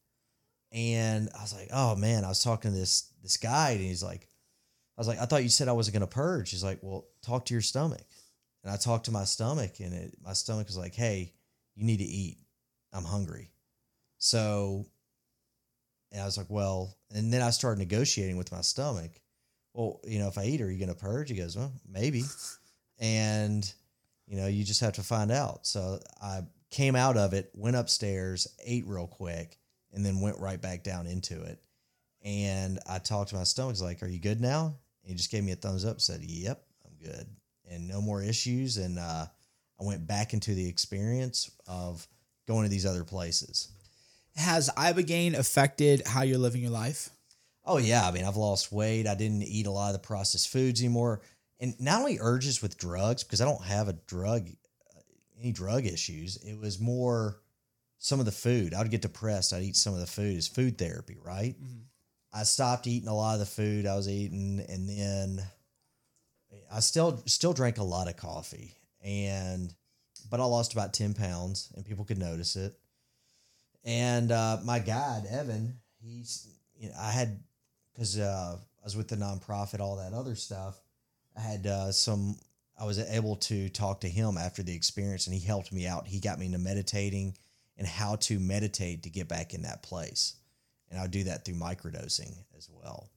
and 0.71 1.29
I 1.37 1.41
was 1.41 1.53
like, 1.53 1.69
"Oh 1.71 1.95
man!" 1.95 2.25
I 2.25 2.29
was 2.29 2.43
talking 2.43 2.71
to 2.71 2.77
this 2.77 3.11
this 3.21 3.37
guy, 3.37 3.71
and 3.71 3.81
he's 3.81 4.03
like, 4.03 4.29
"I 4.97 5.01
was 5.01 5.07
like, 5.07 5.19
I 5.19 5.25
thought 5.25 5.43
you 5.43 5.49
said 5.49 5.67
I 5.67 5.73
wasn't 5.73 5.93
gonna 5.93 6.07
purge." 6.07 6.51
He's 6.51 6.63
like, 6.63 6.79
"Well, 6.81 7.07
talk 7.21 7.45
to 7.45 7.53
your 7.53 7.61
stomach." 7.61 8.05
And 8.63 8.73
I 8.73 8.77
talked 8.77 9.05
to 9.05 9.11
my 9.11 9.23
stomach, 9.23 9.79
and 9.79 9.93
it, 9.93 10.17
my 10.21 10.33
stomach 10.33 10.67
was 10.67 10.77
like, 10.77 10.95
"Hey, 10.95 11.33
you 11.75 11.85
need 11.85 11.97
to 11.97 12.03
eat. 12.03 12.37
I'm 12.91 13.05
hungry. 13.05 13.51
So, 14.17 14.85
and 16.11 16.21
I 16.21 16.25
was 16.25 16.37
like, 16.37 16.49
well, 16.49 16.97
and 17.13 17.31
then 17.31 17.41
I 17.41 17.49
started 17.51 17.79
negotiating 17.79 18.37
with 18.37 18.51
my 18.51 18.61
stomach. 18.61 19.11
well, 19.73 19.99
you 20.05 20.19
know, 20.19 20.27
if 20.27 20.37
I 20.37 20.45
eat, 20.45 20.61
are 20.61 20.71
you 20.71 20.79
going 20.79 20.93
to 20.93 20.99
purge? 20.99 21.29
He 21.29 21.35
goes, 21.35 21.55
well, 21.55 21.71
maybe. 21.87 22.23
and, 22.99 23.71
you 24.27 24.37
know, 24.37 24.47
you 24.47 24.63
just 24.63 24.81
have 24.81 24.93
to 24.93 25.03
find 25.03 25.31
out. 25.31 25.65
So 25.65 25.99
I 26.21 26.41
came 26.71 26.95
out 26.95 27.17
of 27.17 27.33
it, 27.33 27.51
went 27.53 27.75
upstairs, 27.75 28.47
ate 28.65 28.85
real 28.87 29.07
quick, 29.07 29.57
and 29.93 30.05
then 30.05 30.21
went 30.21 30.39
right 30.39 30.61
back 30.61 30.83
down 30.83 31.07
into 31.07 31.41
it. 31.43 31.61
And 32.23 32.79
I 32.87 32.99
talked 32.99 33.29
to 33.29 33.35
my 33.35 33.43
stomach, 33.43 33.79
like, 33.81 34.03
are 34.03 34.07
you 34.07 34.19
good 34.19 34.41
now? 34.41 34.65
And 35.03 35.09
he 35.09 35.15
just 35.15 35.31
gave 35.31 35.43
me 35.43 35.51
a 35.51 35.55
thumbs 35.55 35.85
up, 35.85 36.01
said, 36.01 36.21
yep, 36.23 36.63
I'm 36.85 37.07
good. 37.07 37.27
And 37.69 37.87
no 37.87 38.01
more 38.01 38.21
issues. 38.21 38.77
And 38.77 38.99
uh, 38.99 39.25
I 39.79 39.83
went 39.83 40.05
back 40.05 40.33
into 40.33 40.53
the 40.53 40.67
experience 40.67 41.51
of 41.67 42.07
going 42.47 42.63
to 42.63 42.69
these 42.69 42.85
other 42.85 43.03
places. 43.03 43.69
Has 44.35 44.69
ibogaine 44.77 45.35
affected 45.35 46.03
how 46.05 46.21
you're 46.21 46.37
living 46.37 46.61
your 46.61 46.71
life? 46.71 47.09
Oh 47.65 47.77
yeah, 47.77 48.07
I 48.07 48.11
mean 48.11 48.25
I've 48.25 48.37
lost 48.37 48.71
weight. 48.71 49.05
I 49.07 49.15
didn't 49.15 49.43
eat 49.43 49.67
a 49.67 49.71
lot 49.71 49.87
of 49.87 49.93
the 49.93 50.07
processed 50.07 50.49
foods 50.49 50.81
anymore, 50.81 51.21
and 51.59 51.79
not 51.79 51.99
only 51.99 52.17
urges 52.19 52.61
with 52.61 52.77
drugs 52.77 53.23
because 53.23 53.41
I 53.41 53.45
don't 53.45 53.63
have 53.63 53.87
a 53.87 53.93
drug, 53.93 54.47
any 55.39 55.51
drug 55.51 55.85
issues. 55.85 56.37
It 56.37 56.57
was 56.57 56.79
more 56.79 57.41
some 57.97 58.19
of 58.19 58.25
the 58.25 58.31
food. 58.31 58.73
I 58.73 58.81
would 58.81 58.91
get 58.91 59.01
depressed. 59.01 59.51
I'd 59.53 59.63
eat 59.63 59.75
some 59.75 59.93
of 59.93 59.99
the 59.99 60.07
food. 60.07 60.37
It's 60.37 60.47
food 60.47 60.77
therapy, 60.77 61.17
right? 61.21 61.61
Mhm. 61.61 61.83
I 62.31 62.43
stopped 62.43 62.87
eating 62.87 63.09
a 63.09 63.15
lot 63.15 63.33
of 63.33 63.39
the 63.39 63.45
food 63.45 63.85
I 63.85 63.95
was 63.95 64.07
eating, 64.07 64.59
and 64.69 64.87
then 64.87 65.43
I 66.71 66.79
still 66.79 67.21
still 67.25 67.53
drank 67.53 67.77
a 67.77 67.83
lot 67.83 68.07
of 68.07 68.15
coffee, 68.15 68.75
and 69.01 69.73
but 70.29 70.39
I 70.39 70.45
lost 70.45 70.73
about 70.73 70.93
ten 70.93 71.13
pounds, 71.13 71.69
and 71.75 71.85
people 71.85 72.05
could 72.05 72.17
notice 72.17 72.55
it. 72.55 72.79
And 73.83 74.31
uh, 74.31 74.57
my 74.63 74.79
guide 74.79 75.23
Evan, 75.29 75.75
he's 76.01 76.47
you 76.77 76.89
know, 76.89 76.95
I 76.99 77.11
had 77.11 77.39
because 77.93 78.19
uh, 78.19 78.57
I 78.57 78.83
was 78.83 78.95
with 78.95 79.07
the 79.07 79.15
nonprofit, 79.15 79.79
all 79.79 79.97
that 79.97 80.13
other 80.13 80.35
stuff. 80.35 80.79
I 81.37 81.41
had 81.41 81.67
uh, 81.67 81.91
some. 81.91 82.37
I 82.79 82.85
was 82.85 82.97
able 82.97 83.35
to 83.35 83.67
talk 83.69 84.01
to 84.01 84.09
him 84.09 84.37
after 84.37 84.63
the 84.63 84.73
experience, 84.73 85.27
and 85.27 85.33
he 85.35 85.45
helped 85.45 85.73
me 85.73 85.85
out. 85.85 86.07
He 86.07 86.19
got 86.19 86.39
me 86.39 86.45
into 86.45 86.59
meditating 86.59 87.35
and 87.77 87.85
how 87.87 88.15
to 88.17 88.39
meditate 88.39 89.03
to 89.03 89.09
get 89.09 89.27
back 89.27 89.53
in 89.53 89.63
that 89.63 89.83
place, 89.83 90.35
and 90.89 90.99
I'll 90.99 91.07
do 91.07 91.25
that 91.25 91.45
through 91.45 91.55
microdosing 91.55 92.33
as 92.57 92.69
well. 92.71 93.09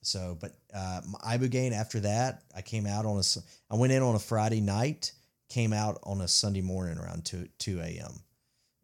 So, 0.00 0.38
but 0.40 0.56
uh, 0.74 1.00
ibogaine 1.26 1.72
after 1.72 2.00
that, 2.00 2.42
I 2.56 2.62
came 2.62 2.86
out 2.86 3.04
on 3.04 3.18
a. 3.18 3.22
I 3.70 3.76
went 3.76 3.92
in 3.92 4.02
on 4.02 4.14
a 4.14 4.20
Friday 4.20 4.60
night, 4.60 5.12
came 5.48 5.72
out 5.72 5.98
on 6.02 6.20
a 6.20 6.28
Sunday 6.28 6.62
morning 6.62 6.98
around 6.98 7.24
two 7.24 7.48
two 7.58 7.80
a.m. 7.80 8.20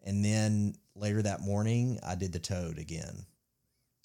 And 0.06 0.22
then 0.22 0.74
later 0.94 1.22
that 1.22 1.40
morning, 1.40 1.98
I 2.06 2.14
did 2.14 2.32
the 2.32 2.38
toad 2.38 2.78
again. 2.78 3.26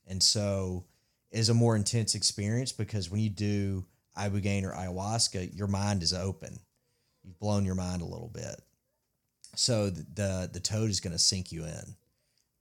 And 0.07 0.21
so 0.21 0.85
it's 1.31 1.49
a 1.49 1.53
more 1.53 1.75
intense 1.75 2.15
experience 2.15 2.71
because 2.71 3.09
when 3.09 3.21
you 3.21 3.29
do 3.29 3.85
ibogaine 4.17 4.63
or 4.63 4.73
ayahuasca, 4.73 5.55
your 5.55 5.67
mind 5.67 6.03
is 6.03 6.13
open. 6.13 6.59
You've 7.23 7.39
blown 7.39 7.65
your 7.65 7.75
mind 7.75 8.01
a 8.01 8.05
little 8.05 8.31
bit. 8.33 8.61
So 9.55 9.89
the 9.89 10.05
the, 10.13 10.49
the 10.53 10.59
toad 10.59 10.89
is 10.89 10.99
going 10.99 11.13
to 11.13 11.19
sink 11.19 11.51
you 11.51 11.63
in, 11.65 11.95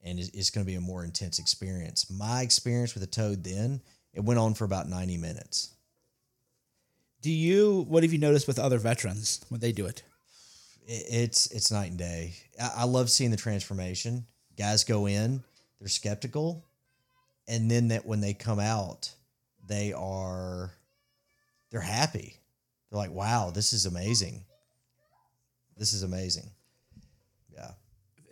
and 0.02 0.18
it's, 0.18 0.28
it's 0.30 0.50
going 0.50 0.64
to 0.64 0.70
be 0.70 0.76
a 0.76 0.80
more 0.80 1.04
intense 1.04 1.38
experience. 1.38 2.10
My 2.10 2.42
experience 2.42 2.94
with 2.94 3.02
the 3.02 3.06
toad 3.06 3.44
then 3.44 3.80
it 4.12 4.24
went 4.24 4.40
on 4.40 4.54
for 4.54 4.64
about 4.64 4.88
ninety 4.88 5.16
minutes. 5.16 5.74
Do 7.20 7.30
you? 7.30 7.84
What 7.88 8.02
have 8.02 8.12
you 8.12 8.18
noticed 8.18 8.46
with 8.46 8.58
other 8.58 8.78
veterans 8.78 9.44
when 9.48 9.60
they 9.60 9.72
do 9.72 9.86
it? 9.86 10.02
It, 10.88 11.04
it's 11.08 11.46
it's 11.52 11.70
night 11.70 11.90
and 11.90 11.98
day. 11.98 12.34
I, 12.60 12.70
I 12.78 12.84
love 12.84 13.10
seeing 13.10 13.30
the 13.30 13.36
transformation. 13.36 14.26
Guys 14.56 14.82
go 14.82 15.06
in, 15.06 15.44
they're 15.78 15.88
skeptical, 15.88 16.64
and 17.46 17.70
then 17.70 17.88
that 17.88 18.06
when 18.06 18.20
they 18.20 18.34
come 18.34 18.58
out, 18.58 19.12
they 19.68 19.92
are 19.92 20.72
they're 21.70 21.80
happy. 21.80 22.34
They're 22.90 22.98
like, 22.98 23.12
"Wow, 23.12 23.50
this 23.54 23.72
is 23.72 23.86
amazing. 23.86 24.44
This 25.76 25.92
is 25.92 26.02
amazing." 26.02 26.50
Yeah. 27.54 27.72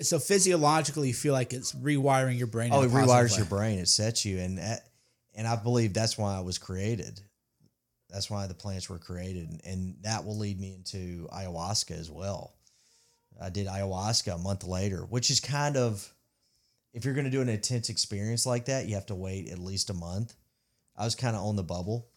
So 0.00 0.18
physiologically, 0.18 1.08
you 1.08 1.14
feel 1.14 1.34
like 1.34 1.52
it's 1.52 1.72
rewiring 1.72 2.38
your 2.38 2.46
brain. 2.48 2.70
Oh, 2.72 2.82
it 2.82 2.90
rewires 2.90 3.32
way. 3.32 3.36
your 3.36 3.46
brain. 3.46 3.78
It 3.78 3.88
sets 3.88 4.24
you, 4.24 4.38
and 4.38 4.58
that, 4.58 4.78
eh, 4.78 4.88
and 5.36 5.46
I 5.46 5.56
believe 5.56 5.92
that's 5.92 6.16
why 6.16 6.34
I 6.36 6.40
was 6.40 6.58
created. 6.58 7.20
That's 8.10 8.30
why 8.30 8.46
the 8.46 8.54
plants 8.54 8.88
were 8.88 8.98
created, 8.98 9.48
and, 9.50 9.60
and 9.64 9.96
that 10.02 10.24
will 10.24 10.38
lead 10.38 10.60
me 10.60 10.74
into 10.74 11.28
ayahuasca 11.32 11.98
as 11.98 12.10
well. 12.10 12.54
I 13.40 13.50
did 13.50 13.66
ayahuasca 13.66 14.34
a 14.34 14.38
month 14.38 14.64
later, 14.64 15.00
which 15.00 15.30
is 15.30 15.40
kind 15.40 15.76
of, 15.76 16.12
if 16.94 17.04
you're 17.04 17.14
going 17.14 17.24
to 17.24 17.30
do 17.30 17.42
an 17.42 17.48
intense 17.48 17.88
experience 17.88 18.46
like 18.46 18.66
that, 18.66 18.86
you 18.86 18.94
have 18.94 19.06
to 19.06 19.14
wait 19.14 19.50
at 19.50 19.58
least 19.58 19.90
a 19.90 19.94
month. 19.94 20.34
I 20.96 21.04
was 21.04 21.14
kind 21.14 21.36
of 21.36 21.42
on 21.42 21.56
the 21.56 21.62
bubble 21.62 22.08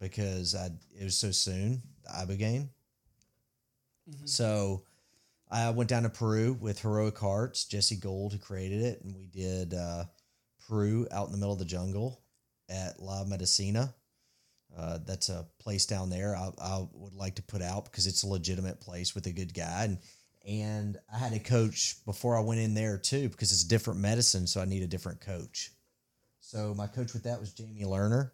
because 0.00 0.54
I 0.54 0.70
it 0.98 1.04
was 1.04 1.16
so 1.16 1.30
soon, 1.30 1.82
the 2.04 2.10
ibogaine. 2.10 2.68
So 4.24 4.84
I 5.50 5.70
went 5.70 5.90
down 5.90 6.04
to 6.04 6.10
Peru 6.10 6.56
with 6.58 6.80
Heroic 6.80 7.18
Hearts, 7.18 7.64
Jesse 7.64 7.96
Gould, 7.96 8.32
who 8.32 8.38
created 8.38 8.82
it, 8.82 9.02
and 9.02 9.14
we 9.14 9.26
did 9.26 9.74
uh, 9.74 10.04
Peru 10.66 11.06
out 11.10 11.26
in 11.26 11.32
the 11.32 11.38
middle 11.38 11.52
of 11.52 11.58
the 11.58 11.64
jungle 11.64 12.22
at 12.68 13.00
La 13.00 13.24
Medicina. 13.24 13.94
Uh, 14.76 14.98
that's 15.06 15.28
a 15.28 15.46
place 15.58 15.86
down 15.86 16.10
there 16.10 16.34
I, 16.36 16.50
I 16.60 16.86
would 16.92 17.14
like 17.14 17.36
to 17.36 17.42
put 17.42 17.62
out 17.62 17.84
because 17.84 18.06
it's 18.06 18.24
a 18.24 18.28
legitimate 18.28 18.80
place 18.80 19.14
with 19.14 19.26
a 19.26 19.32
good 19.32 19.54
guy. 19.54 19.84
And, 19.84 19.98
and 20.46 20.98
I 21.12 21.18
had 21.18 21.32
a 21.32 21.38
coach 21.38 22.04
before 22.04 22.36
I 22.36 22.40
went 22.40 22.60
in 22.60 22.74
there 22.74 22.98
too 22.98 23.28
because 23.28 23.52
it's 23.52 23.64
a 23.64 23.68
different 23.68 24.00
medicine, 24.00 24.46
so 24.46 24.60
I 24.60 24.64
need 24.64 24.82
a 24.82 24.88
different 24.88 25.20
coach. 25.20 25.70
So 26.40 26.74
my 26.74 26.86
coach 26.86 27.12
with 27.12 27.22
that 27.22 27.40
was 27.40 27.52
Jamie 27.52 27.84
Lerner. 27.84 28.32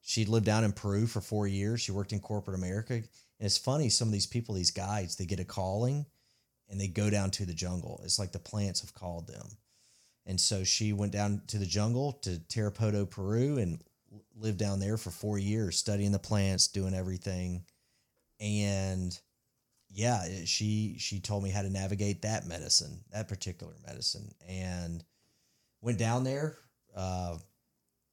She 0.00 0.24
lived 0.24 0.46
down 0.46 0.64
in 0.64 0.72
Peru 0.72 1.06
for 1.06 1.20
four 1.20 1.46
years. 1.46 1.82
She 1.82 1.92
worked 1.92 2.12
in 2.12 2.20
corporate 2.20 2.56
America. 2.56 2.94
And 2.94 3.04
it's 3.40 3.58
funny, 3.58 3.90
some 3.90 4.08
of 4.08 4.12
these 4.12 4.26
people, 4.26 4.54
these 4.54 4.70
guides, 4.70 5.16
they 5.16 5.26
get 5.26 5.38
a 5.38 5.44
calling 5.44 6.06
and 6.68 6.80
they 6.80 6.88
go 6.88 7.10
down 7.10 7.30
to 7.32 7.46
the 7.46 7.54
jungle. 7.54 8.00
It's 8.04 8.18
like 8.18 8.32
the 8.32 8.38
plants 8.38 8.80
have 8.80 8.94
called 8.94 9.26
them. 9.26 9.46
And 10.26 10.40
so 10.40 10.64
she 10.64 10.92
went 10.92 11.12
down 11.12 11.42
to 11.48 11.58
the 11.58 11.66
jungle 11.66 12.12
to 12.22 12.40
Tarapoto, 12.48 13.08
Peru, 13.08 13.58
and 13.58 13.82
lived 14.36 14.58
down 14.58 14.80
there 14.80 14.96
for 14.96 15.10
four 15.10 15.38
years, 15.38 15.76
studying 15.78 16.12
the 16.12 16.18
plants, 16.18 16.68
doing 16.68 16.94
everything. 16.94 17.64
And 18.40 19.18
yeah, 19.90 20.24
it- 20.26 20.48
she 20.48 20.96
she 20.98 21.20
told 21.20 21.44
me 21.44 21.50
how 21.50 21.62
to 21.62 21.70
navigate 21.70 22.22
that 22.22 22.46
medicine, 22.46 23.04
that 23.12 23.28
particular 23.28 23.74
medicine, 23.86 24.34
and 24.48 25.04
went 25.80 25.98
down 25.98 26.24
there. 26.24 26.58
Uh, 26.94 27.38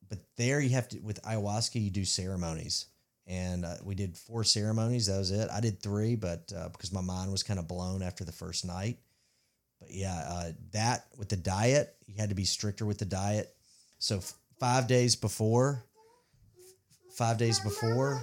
but 0.09 0.19
there 0.37 0.59
you 0.59 0.69
have 0.71 0.87
to 0.89 0.99
with 0.99 1.21
ayahuasca, 1.23 1.81
you 1.83 1.89
do 1.89 2.05
ceremonies, 2.05 2.87
and 3.27 3.65
uh, 3.65 3.77
we 3.83 3.95
did 3.95 4.17
four 4.17 4.43
ceremonies. 4.43 5.07
That 5.07 5.17
was 5.17 5.31
it. 5.31 5.49
I 5.51 5.59
did 5.59 5.81
three, 5.81 6.15
but 6.15 6.51
uh, 6.55 6.69
because 6.69 6.91
my 6.93 7.01
mind 7.01 7.31
was 7.31 7.43
kind 7.43 7.59
of 7.59 7.67
blown 7.67 8.01
after 8.03 8.23
the 8.23 8.31
first 8.31 8.65
night. 8.65 8.97
But 9.79 9.91
yeah, 9.91 10.15
uh, 10.27 10.51
that 10.71 11.07
with 11.17 11.29
the 11.29 11.37
diet, 11.37 11.95
you 12.07 12.15
had 12.17 12.29
to 12.29 12.35
be 12.35 12.45
stricter 12.45 12.85
with 12.85 12.97
the 12.97 13.05
diet. 13.05 13.55
So 13.99 14.17
f- 14.17 14.33
five 14.59 14.87
days 14.87 15.15
before, 15.15 15.83
five 17.15 17.37
days 17.37 17.59
before 17.59 18.21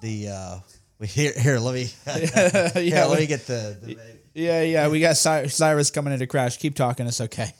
the 0.00 0.28
uh, 0.28 0.58
we 0.98 1.06
here 1.06 1.32
here 1.38 1.58
let 1.58 1.74
me 1.74 1.88
yeah, 2.06 2.68
here, 2.74 3.04
let 3.04 3.20
me 3.20 3.26
get 3.26 3.46
the, 3.46 3.78
the 3.82 3.98
yeah, 4.34 4.62
yeah. 4.62 4.88
We 4.88 5.00
got 5.00 5.16
Cyrus 5.16 5.90
coming 5.90 6.12
into 6.12 6.26
crash. 6.26 6.56
Keep 6.58 6.76
talking. 6.76 7.06
It's 7.06 7.20
okay. 7.20 7.52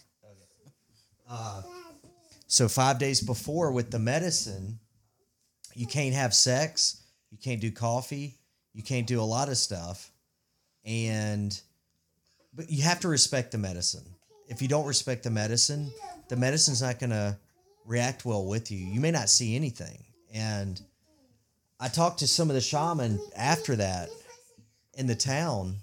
So 2.50 2.68
five 2.68 2.98
days 2.98 3.20
before 3.20 3.70
with 3.70 3.92
the 3.92 4.00
medicine, 4.00 4.80
you 5.74 5.86
can't 5.86 6.14
have 6.14 6.34
sex, 6.34 7.00
you 7.30 7.38
can't 7.38 7.60
do 7.60 7.70
coffee, 7.70 8.40
you 8.72 8.82
can't 8.82 9.06
do 9.06 9.20
a 9.20 9.22
lot 9.22 9.48
of 9.48 9.56
stuff, 9.56 10.10
and 10.84 11.58
but 12.52 12.68
you 12.68 12.82
have 12.82 12.98
to 13.00 13.08
respect 13.08 13.52
the 13.52 13.58
medicine. 13.58 14.04
If 14.48 14.60
you 14.60 14.66
don't 14.66 14.86
respect 14.86 15.22
the 15.22 15.30
medicine, 15.30 15.92
the 16.28 16.34
medicine's 16.34 16.82
not 16.82 16.98
going 16.98 17.10
to 17.10 17.38
react 17.86 18.24
well 18.24 18.46
with 18.46 18.70
you. 18.70 18.78
You 18.78 19.00
may 19.00 19.10
not 19.10 19.28
see 19.28 19.56
anything. 19.56 20.04
And 20.32 20.80
I 21.78 21.88
talked 21.88 22.20
to 22.20 22.28
some 22.28 22.50
of 22.50 22.54
the 22.54 22.60
shaman 22.60 23.18
after 23.36 23.76
that 23.76 24.10
in 24.94 25.06
the 25.06 25.14
town, 25.14 25.76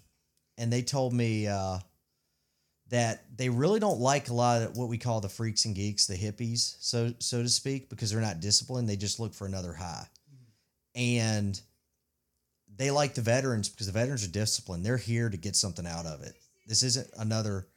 and 0.57 0.71
they 0.71 0.81
told 0.81 1.13
me 1.13 1.47
uh, 1.47 1.79
that 2.89 3.23
they 3.35 3.49
really 3.49 3.79
don't 3.79 3.99
like 3.99 4.29
a 4.29 4.33
lot 4.33 4.61
of 4.61 4.77
what 4.77 4.89
we 4.89 4.97
call 4.97 5.21
the 5.21 5.29
freaks 5.29 5.65
and 5.65 5.75
geeks, 5.75 6.07
the 6.07 6.15
hippies, 6.15 6.75
so 6.79 7.13
so 7.19 7.41
to 7.41 7.49
speak, 7.49 7.89
because 7.89 8.11
they're 8.11 8.21
not 8.21 8.39
disciplined. 8.39 8.87
They 8.87 8.95
just 8.95 9.19
look 9.19 9.33
for 9.33 9.47
another 9.47 9.73
high, 9.73 10.07
and 10.95 11.59
they 12.77 12.91
like 12.91 13.15
the 13.15 13.21
veterans 13.21 13.69
because 13.69 13.87
the 13.87 13.93
veterans 13.93 14.23
are 14.23 14.31
disciplined. 14.31 14.85
They're 14.85 14.97
here 14.97 15.29
to 15.29 15.37
get 15.37 15.55
something 15.55 15.87
out 15.87 16.05
of 16.05 16.21
it. 16.21 16.33
This 16.67 16.83
isn't 16.83 17.09
another 17.17 17.67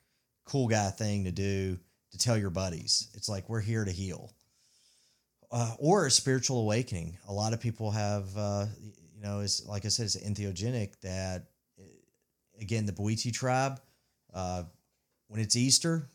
cool 0.45 0.69
guy 0.69 0.91
thing 0.91 1.25
to 1.25 1.33
do 1.33 1.79
to 2.13 2.19
tell 2.19 2.37
your 2.37 2.51
buddies. 2.51 3.09
It's 3.15 3.29
like 3.29 3.49
we're 3.49 3.61
here 3.61 3.85
to 3.85 3.91
heal. 3.91 4.33
Uh, 5.53 5.75
or 5.79 6.07
a 6.07 6.11
spiritual 6.11 6.61
awakening. 6.61 7.19
A 7.29 7.33
lot 7.33 7.53
of 7.53 7.61
people 7.61 7.91
have, 7.91 8.37
uh, 8.37 8.67
you 9.15 9.23
know, 9.23 9.41
is 9.41 9.65
like 9.67 9.85
I 9.85 9.89
said, 9.89 10.05
it's 10.05 10.17
entheogenic 10.17 11.01
that, 11.01 11.47
uh, 11.79 11.83
again, 12.61 12.87
the 12.87 12.93
Bwiti 12.93 13.33
tribe, 13.33 13.81
uh, 14.33 14.65
when 15.27 15.41
it's 15.41 15.57
Easter, 15.57 16.09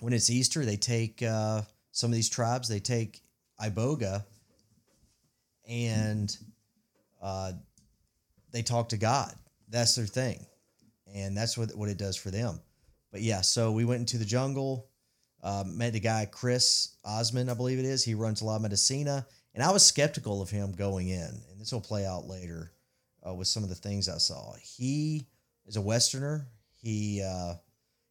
when 0.00 0.12
it's 0.12 0.30
Easter, 0.30 0.64
they 0.64 0.76
take 0.76 1.22
uh, 1.22 1.62
some 1.92 2.10
of 2.10 2.14
these 2.14 2.28
tribes, 2.28 2.68
they 2.68 2.80
take 2.80 3.22
iboga 3.60 4.24
and 5.68 6.36
uh, 7.22 7.52
they 8.52 8.62
talk 8.62 8.88
to 8.88 8.96
god 8.96 9.32
that's 9.68 9.94
their 9.94 10.06
thing 10.06 10.44
and 11.14 11.36
that's 11.36 11.56
what, 11.56 11.74
what 11.76 11.88
it 11.88 11.98
does 11.98 12.16
for 12.16 12.30
them 12.30 12.58
but 13.10 13.20
yeah 13.20 13.40
so 13.40 13.72
we 13.72 13.84
went 13.84 14.00
into 14.00 14.18
the 14.18 14.24
jungle 14.24 14.88
uh, 15.42 15.64
met 15.66 15.94
a 15.94 16.00
guy 16.00 16.26
chris 16.30 16.96
Osman, 17.04 17.48
i 17.48 17.54
believe 17.54 17.78
it 17.78 17.84
is 17.84 18.04
he 18.04 18.14
runs 18.14 18.42
la 18.42 18.58
medicina 18.58 19.26
and 19.54 19.62
i 19.62 19.70
was 19.70 19.84
skeptical 19.84 20.42
of 20.42 20.50
him 20.50 20.72
going 20.72 21.08
in 21.08 21.40
and 21.50 21.60
this 21.60 21.72
will 21.72 21.80
play 21.80 22.06
out 22.06 22.26
later 22.26 22.72
uh, 23.26 23.34
with 23.34 23.48
some 23.48 23.62
of 23.62 23.68
the 23.68 23.74
things 23.74 24.08
i 24.08 24.18
saw 24.18 24.54
he 24.62 25.26
is 25.66 25.76
a 25.76 25.80
westerner 25.80 26.46
he 26.82 27.22
uh, 27.22 27.54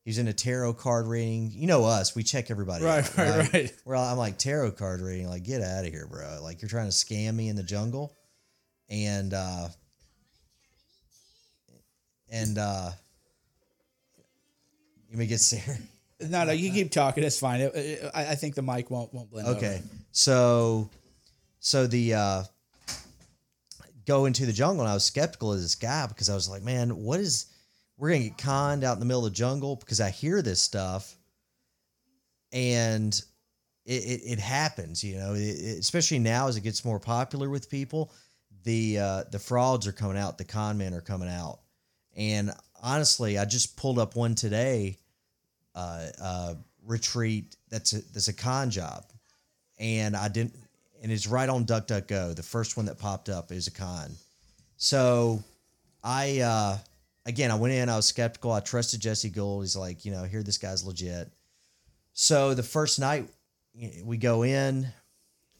He's 0.10 0.18
in 0.18 0.28
a 0.28 0.34
tarot 0.34 0.74
card 0.74 1.06
reading. 1.06 1.52
You 1.54 1.68
know 1.68 1.86
us, 1.86 2.16
we 2.16 2.24
check 2.24 2.50
everybody. 2.50 2.84
Right, 2.84 3.06
out, 3.06 3.18
right, 3.18 3.54
right. 3.54 3.74
Where 3.84 3.95
I'm 3.95 4.18
like 4.18 4.39
tarot 4.39 4.72
card 4.72 5.02
reading, 5.02 5.30
like 5.30 5.43
get 5.43 5.62
out 5.62 5.86
of 5.86 5.91
here, 5.91 6.08
bro. 6.10 6.39
Like 6.41 6.64
you're 6.64 6.70
trying 6.70 6.88
to 6.88 6.91
scam 6.91 7.36
me 7.36 7.47
in 7.47 7.56
the 7.56 7.62
jungle, 7.62 8.18
and 8.89 9.32
uh, 9.34 9.68
and 12.28 12.58
uh, 12.58 12.89
you 15.10 15.18
may 15.18 15.26
get 15.28 15.39
Sarah. 15.41 15.78
No, 16.22 16.43
no, 16.43 16.51
you 16.51 16.72
keep 16.72 16.91
talking. 16.91 17.24
It's 17.24 17.39
fine. 17.39 17.62
It- 17.62 17.76
it- 17.76 18.12
I, 18.14 18.32
I 18.32 18.36
think 18.36 18.55
the 18.55 18.62
mic 18.62 18.91
won't 18.91 19.14
won't 19.14 19.30
blend. 19.32 19.47
Okay, 19.47 19.76
over. 19.76 19.84
so 20.12 20.89
so 21.60 21.88
the 21.88 22.14
uh, 22.14 22.43
go 24.05 24.26
into 24.26 24.45
the 24.45 24.51
jungle, 24.53 24.82
and 24.84 24.89
I 24.91 24.93
was 24.93 25.05
skeptical 25.05 25.53
of 25.53 25.62
this 25.62 25.76
guy 25.76 26.07
because 26.07 26.30
I 26.30 26.36
was 26.36 26.49
like, 26.49 26.62
man, 26.64 26.89
what 27.03 27.20
is 27.20 27.45
we're 27.97 28.10
gonna 28.10 28.24
get 28.26 28.38
conned 28.38 28.84
out 28.84 28.93
in 28.93 28.99
the 28.99 29.05
middle 29.05 29.26
of 29.26 29.32
the 29.32 29.36
jungle 29.38 29.76
because 29.78 30.01
I 30.01 30.10
hear 30.10 30.41
this 30.41 30.62
stuff, 30.62 31.16
and 32.51 33.14
it 33.86 33.91
it, 34.03 34.22
it 34.34 34.39
happens, 34.39 35.03
you 35.03 35.18
know, 35.18 35.34
especially 35.34 36.20
now 36.20 36.47
as 36.47 36.57
it 36.57 36.62
gets 36.62 36.84
more 36.84 36.99
popular 36.99 37.49
with 37.49 37.70
people, 37.70 38.12
the 38.64 38.99
uh, 38.99 39.24
the 39.32 39.39
frauds 39.39 39.88
are 39.88 39.91
coming 39.91 40.18
out, 40.18 40.38
the 40.38 40.45
con 40.45 40.78
men 40.78 40.93
are 40.93 41.01
coming 41.01 41.30
out, 41.30 41.60
and 42.16 42.51
honestly, 42.82 43.38
I 43.38 43.45
just 43.45 43.77
pulled 43.77 43.99
up 43.99 44.15
one 44.15 44.36
today, 44.36 44.97
uh, 45.75 46.07
uh, 46.21 46.53
retreat 46.86 47.55
that's 47.69 47.93
a 47.93 48.01
that's 48.13 48.27
a 48.27 48.34
con 48.34 48.69
job, 48.69 49.05
and 49.77 50.15
I 50.15 50.27
didn't, 50.27 50.55
and 51.01 51.11
it's 51.11 51.27
right 51.27 51.49
on 51.49 51.65
DuckDuckGo. 51.65 52.36
The 52.36 52.43
first 52.43 52.77
one 52.77 52.86
that 52.88 52.97
popped 52.97 53.30
up 53.30 53.51
is 53.51 53.67
a 53.67 53.71
con, 53.71 54.11
so 54.77 55.43
I 56.03 56.39
uh, 56.39 56.77
again 57.25 57.51
I 57.51 57.55
went 57.55 57.73
in, 57.73 57.89
I 57.89 57.95
was 57.95 58.05
skeptical. 58.05 58.51
I 58.51 58.59
trusted 58.59 58.99
Jesse 58.99 59.30
Gould. 59.30 59.63
He's 59.63 59.75
like, 59.75 60.05
you 60.05 60.11
know, 60.11 60.23
here 60.23 60.43
this 60.43 60.57
guy's 60.57 60.84
legit. 60.84 61.30
So 62.13 62.53
the 62.53 62.63
first 62.63 62.99
night 62.99 63.27
we 64.03 64.17
go 64.17 64.43
in, 64.43 64.88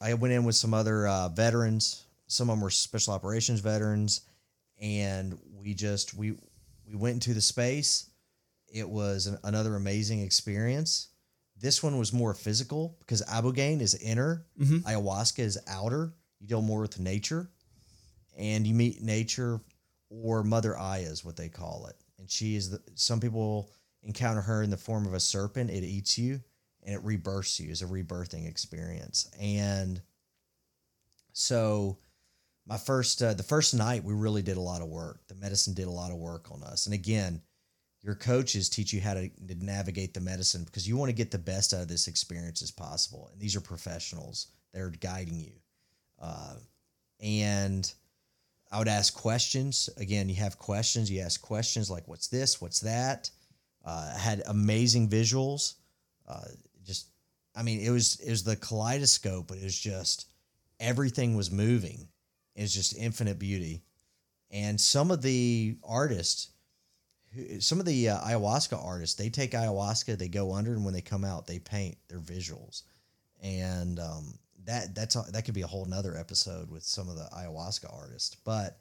I 0.00 0.14
went 0.14 0.34
in 0.34 0.44
with 0.44 0.56
some 0.56 0.74
other 0.74 1.06
uh, 1.06 1.28
veterans. 1.28 2.04
Some 2.26 2.50
of 2.50 2.56
them 2.56 2.62
were 2.62 2.70
special 2.70 3.14
operations 3.14 3.60
veterans, 3.60 4.22
and 4.80 5.38
we 5.58 5.74
just 5.74 6.14
we 6.14 6.34
we 6.90 6.96
went 6.96 7.14
into 7.14 7.34
the 7.34 7.40
space. 7.40 8.10
It 8.72 8.88
was 8.88 9.26
an, 9.26 9.38
another 9.44 9.76
amazing 9.76 10.20
experience. 10.20 11.08
This 11.56 11.82
one 11.82 11.98
was 11.98 12.12
more 12.12 12.34
physical 12.34 12.96
because 13.00 13.22
ibogaine 13.22 13.80
is 13.80 13.94
inner, 13.94 14.46
Mhm. 14.58 14.82
ayahuasca 14.82 15.38
is 15.40 15.58
outer. 15.66 16.14
You 16.40 16.46
deal 16.48 16.62
more 16.62 16.80
with 16.80 16.98
nature, 16.98 17.50
and 18.36 18.66
you 18.66 18.74
meet 18.74 19.02
nature 19.02 19.60
or 20.08 20.42
Mother 20.42 20.76
Aya 20.76 21.02
is 21.08 21.24
what 21.24 21.36
they 21.36 21.48
call 21.48 21.86
it. 21.86 21.96
And 22.18 22.30
she 22.30 22.56
is 22.56 22.70
the. 22.70 22.80
Some 22.94 23.20
people 23.20 23.70
encounter 24.02 24.40
her 24.40 24.62
in 24.62 24.70
the 24.70 24.76
form 24.76 25.06
of 25.06 25.12
a 25.14 25.20
serpent. 25.20 25.70
It 25.70 25.84
eats 25.84 26.16
you, 26.18 26.42
and 26.82 26.94
it 26.94 27.02
rebirths 27.04 27.60
you. 27.60 27.70
It's 27.70 27.82
a 27.82 27.86
rebirthing 27.86 28.48
experience. 28.48 29.28
And 29.38 30.00
so, 31.32 31.98
my 32.66 32.76
first 32.76 33.22
uh, 33.22 33.34
the 33.34 33.42
first 33.42 33.74
night 33.74 34.04
we 34.04 34.14
really 34.14 34.42
did 34.42 34.56
a 34.56 34.60
lot 34.60 34.82
of 34.82 34.88
work. 34.88 35.26
The 35.28 35.34
medicine 35.34 35.74
did 35.74 35.86
a 35.86 35.90
lot 35.90 36.10
of 36.10 36.18
work 36.18 36.50
on 36.50 36.62
us. 36.62 36.86
And 36.86 36.94
again, 36.94 37.42
your 38.02 38.14
coaches 38.14 38.68
teach 38.68 38.92
you 38.92 39.00
how 39.00 39.14
to, 39.14 39.28
to 39.28 39.64
navigate 39.64 40.14
the 40.14 40.20
medicine 40.20 40.64
because 40.64 40.88
you 40.88 40.96
want 40.96 41.10
to 41.10 41.16
get 41.16 41.30
the 41.30 41.38
best 41.38 41.74
out 41.74 41.82
of 41.82 41.88
this 41.88 42.08
experience 42.08 42.62
as 42.62 42.70
possible. 42.70 43.28
And 43.32 43.40
these 43.40 43.56
are 43.56 43.60
professionals; 43.60 44.48
they're 44.72 44.90
guiding 44.90 45.38
you. 45.38 45.52
Uh, 46.20 46.54
and 47.20 47.92
I 48.70 48.78
would 48.78 48.88
ask 48.88 49.14
questions. 49.14 49.90
Again, 49.96 50.28
you 50.28 50.36
have 50.36 50.58
questions. 50.58 51.10
You 51.10 51.20
ask 51.22 51.40
questions 51.40 51.90
like, 51.90 52.06
"What's 52.08 52.28
this? 52.28 52.60
What's 52.60 52.80
that?" 52.80 53.30
Uh, 53.84 54.16
had 54.16 54.42
amazing 54.46 55.08
visuals. 55.08 55.74
Uh, 56.28 56.44
just, 56.84 57.08
I 57.56 57.62
mean, 57.62 57.80
it 57.80 57.90
was 57.90 58.20
it 58.20 58.30
was 58.30 58.44
the 58.44 58.56
kaleidoscope, 58.56 59.48
but 59.48 59.58
it 59.58 59.64
was 59.64 59.78
just 59.78 60.26
everything 60.78 61.36
was 61.36 61.50
moving. 61.50 62.08
Was 62.60 62.74
just 62.74 62.96
infinite 62.96 63.38
beauty, 63.38 63.82
and 64.50 64.80
some 64.80 65.10
of 65.10 65.22
the 65.22 65.76
artists, 65.82 66.50
some 67.58 67.80
of 67.80 67.86
the 67.86 68.10
uh, 68.10 68.20
ayahuasca 68.20 68.84
artists, 68.84 69.16
they 69.16 69.30
take 69.30 69.52
ayahuasca, 69.52 70.18
they 70.18 70.28
go 70.28 70.52
under, 70.52 70.72
and 70.72 70.84
when 70.84 70.92
they 70.92 71.00
come 71.00 71.24
out, 71.24 71.46
they 71.46 71.58
paint 71.58 71.96
their 72.08 72.18
visuals, 72.18 72.82
and 73.42 73.98
um, 73.98 74.38
that 74.66 74.94
that's 74.94 75.14
that 75.14 75.44
could 75.44 75.54
be 75.54 75.62
a 75.62 75.66
whole 75.66 75.86
nother 75.86 76.16
episode 76.16 76.70
with 76.70 76.82
some 76.82 77.08
of 77.08 77.16
the 77.16 77.28
ayahuasca 77.34 77.92
artists, 77.92 78.36
but 78.44 78.78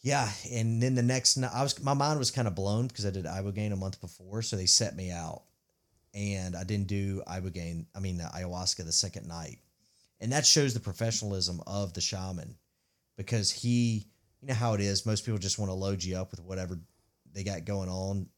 yeah, 0.00 0.28
and 0.52 0.82
then 0.82 0.94
the 0.94 1.02
next 1.02 1.36
night, 1.36 1.50
I 1.52 1.62
was 1.62 1.82
my 1.82 1.94
mind 1.94 2.18
was 2.18 2.30
kind 2.30 2.46
of 2.48 2.54
blown 2.54 2.86
because 2.86 3.06
I 3.06 3.10
did 3.10 3.24
ibogaine 3.24 3.72
a 3.72 3.76
month 3.76 4.00
before, 4.00 4.42
so 4.42 4.56
they 4.56 4.66
set 4.66 4.94
me 4.94 5.10
out, 5.10 5.42
and 6.14 6.54
I 6.56 6.64
didn't 6.64 6.86
do 6.86 7.22
ibogaine. 7.26 7.86
I 7.94 8.00
mean 8.00 8.18
ayahuasca 8.18 8.84
the 8.84 8.92
second 8.92 9.26
night, 9.26 9.58
and 10.20 10.32
that 10.32 10.46
shows 10.46 10.74
the 10.74 10.80
professionalism 10.80 11.60
of 11.66 11.92
the 11.92 12.00
shaman, 12.00 12.56
because 13.16 13.50
he, 13.50 14.06
you 14.40 14.48
know 14.48 14.54
how 14.54 14.74
it 14.74 14.80
is. 14.80 15.06
Most 15.06 15.24
people 15.24 15.38
just 15.38 15.58
want 15.58 15.70
to 15.70 15.74
load 15.74 16.02
you 16.02 16.16
up 16.16 16.30
with 16.30 16.42
whatever 16.42 16.78
they 17.32 17.44
got 17.44 17.64
going 17.64 17.88
on. 17.88 18.28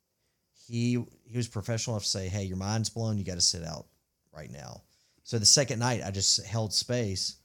He 0.66 1.02
he 1.24 1.36
was 1.36 1.48
professional 1.48 1.96
enough 1.96 2.04
to 2.04 2.10
say, 2.10 2.28
"Hey, 2.28 2.44
your 2.44 2.56
mind's 2.56 2.90
blown. 2.90 3.18
You 3.18 3.24
got 3.24 3.34
to 3.34 3.40
sit 3.40 3.64
out 3.64 3.86
right 4.32 4.50
now." 4.50 4.82
So 5.22 5.38
the 5.38 5.46
second 5.46 5.78
night, 5.78 6.02
I 6.04 6.10
just 6.10 6.44
held 6.46 6.72
space 6.72 7.36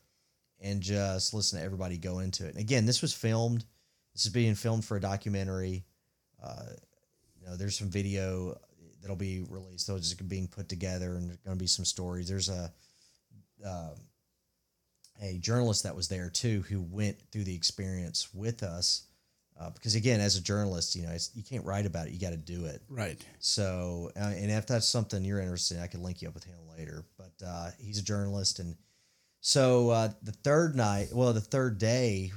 and 0.61 0.81
just 0.81 1.33
listened 1.33 1.59
to 1.59 1.65
everybody 1.65 1.97
go 1.97 2.19
into 2.19 2.45
it. 2.45 2.51
And 2.51 2.59
again, 2.59 2.85
this 2.85 3.01
was 3.01 3.13
filmed. 3.13 3.65
This 4.13 4.25
is 4.25 4.31
being 4.31 4.55
filmed 4.55 4.85
for 4.85 4.97
a 4.97 5.01
documentary. 5.01 5.83
Uh, 6.41 6.69
you 7.39 7.45
know, 7.45 7.57
there's 7.57 7.77
some 7.77 7.89
video 7.89 8.57
that'll 9.01 9.15
be 9.17 9.43
released. 9.49 9.87
Those 9.87 10.09
just 10.09 10.27
being 10.29 10.47
put 10.47 10.69
together, 10.69 11.15
and 11.15 11.27
there's 11.27 11.39
going 11.39 11.57
to 11.57 11.61
be 11.61 11.67
some 11.67 11.83
stories. 11.83 12.29
There's 12.29 12.49
a 12.49 12.71
uh, 13.65 13.89
a 15.21 15.37
journalist 15.37 15.83
that 15.83 15.95
was 15.95 16.07
there 16.07 16.29
too 16.29 16.61
who 16.69 16.81
went 16.81 17.17
through 17.31 17.43
the 17.43 17.55
experience 17.55 18.33
with 18.33 18.63
us. 18.63 19.03
Uh, 19.59 19.69
because 19.69 19.93
again, 19.95 20.19
as 20.19 20.35
a 20.35 20.41
journalist, 20.41 20.95
you 20.95 21.03
know, 21.03 21.11
it's, 21.11 21.29
you 21.35 21.43
can't 21.43 21.63
write 21.63 21.85
about 21.85 22.07
it; 22.07 22.13
you 22.13 22.19
got 22.19 22.31
to 22.31 22.37
do 22.37 22.65
it. 22.65 22.81
Right. 22.89 23.23
So, 23.39 24.09
uh, 24.19 24.33
and 24.35 24.49
if 24.49 24.65
that's 24.65 24.87
something 24.87 25.23
you're 25.23 25.39
interested 25.39 25.77
in, 25.77 25.83
I 25.83 25.87
can 25.87 26.01
link 26.01 26.21
you 26.21 26.27
up 26.27 26.33
with 26.33 26.43
him 26.43 26.57
later. 26.75 27.05
But 27.17 27.45
uh, 27.45 27.69
he's 27.79 27.99
a 27.99 28.03
journalist, 28.03 28.57
and 28.57 28.75
so 29.41 29.89
uh, 29.89 30.09
the 30.23 30.31
third 30.31 30.75
night, 30.75 31.09
well, 31.13 31.33
the 31.33 31.41
third 31.41 31.77
day, 31.77 32.31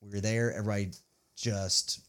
we 0.00 0.10
were 0.10 0.20
there. 0.20 0.52
Everybody 0.52 0.92
just 1.36 2.00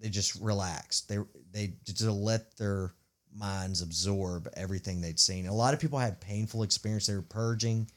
they 0.00 0.08
just 0.08 0.34
relaxed. 0.40 1.08
They 1.08 1.18
they 1.52 1.74
just 1.84 2.02
let 2.02 2.56
their 2.56 2.92
minds 3.32 3.82
absorb 3.82 4.48
everything 4.54 5.00
they'd 5.00 5.18
seen. 5.18 5.46
A 5.46 5.54
lot 5.54 5.74
of 5.74 5.80
people 5.80 5.98
had 5.98 6.20
painful 6.20 6.62
experience. 6.62 7.06
They 7.06 7.14
were 7.14 7.22
purging. 7.22 7.88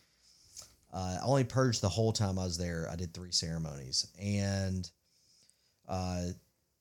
Uh, 0.94 1.20
I 1.22 1.26
only 1.26 1.44
purged 1.44 1.82
the 1.82 1.90
whole 1.90 2.14
time 2.14 2.40
I 2.40 2.46
was 2.46 2.58
there. 2.58 2.88
I 2.90 2.96
did 2.96 3.14
three 3.14 3.32
ceremonies, 3.32 4.08
and 4.20 4.90
uh, 5.88 6.28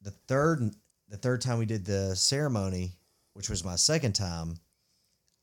the 0.03 0.13
third 0.29 0.75
the 1.09 1.17
third 1.17 1.41
time 1.41 1.59
we 1.59 1.67
did 1.67 1.85
the 1.85 2.15
ceremony, 2.17 2.93
which 3.35 3.49
was 3.49 3.65
my 3.65 3.77
second 3.77 4.15
time, 4.15 4.59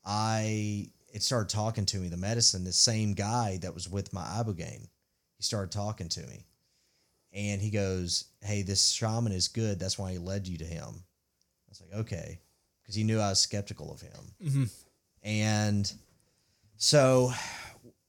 I 0.04 0.88
it 1.12 1.22
started 1.22 1.48
talking 1.54 1.86
to 1.86 1.98
me. 1.98 2.08
The 2.08 2.16
medicine, 2.16 2.64
the 2.64 2.72
same 2.72 3.14
guy 3.14 3.58
that 3.62 3.74
was 3.74 3.88
with 3.88 4.12
my 4.12 4.22
ibogaine, 4.22 4.88
he 5.36 5.42
started 5.42 5.70
talking 5.70 6.08
to 6.08 6.26
me, 6.26 6.44
and 7.32 7.60
he 7.60 7.70
goes, 7.70 8.24
"Hey, 8.42 8.62
this 8.62 8.88
shaman 8.90 9.32
is 9.32 9.48
good. 9.48 9.78
That's 9.78 9.98
why 9.98 10.12
he 10.12 10.18
led 10.18 10.48
you 10.48 10.58
to 10.58 10.64
him." 10.64 10.86
I 10.88 11.68
was 11.70 11.80
like, 11.82 11.92
"Okay," 12.00 12.40
because 12.82 12.94
he 12.94 13.04
knew 13.04 13.20
I 13.20 13.28
was 13.30 13.40
skeptical 13.40 13.92
of 13.92 14.00
him, 14.00 14.34
Mhm. 14.42 14.70
and 15.22 15.92
so 16.76 17.32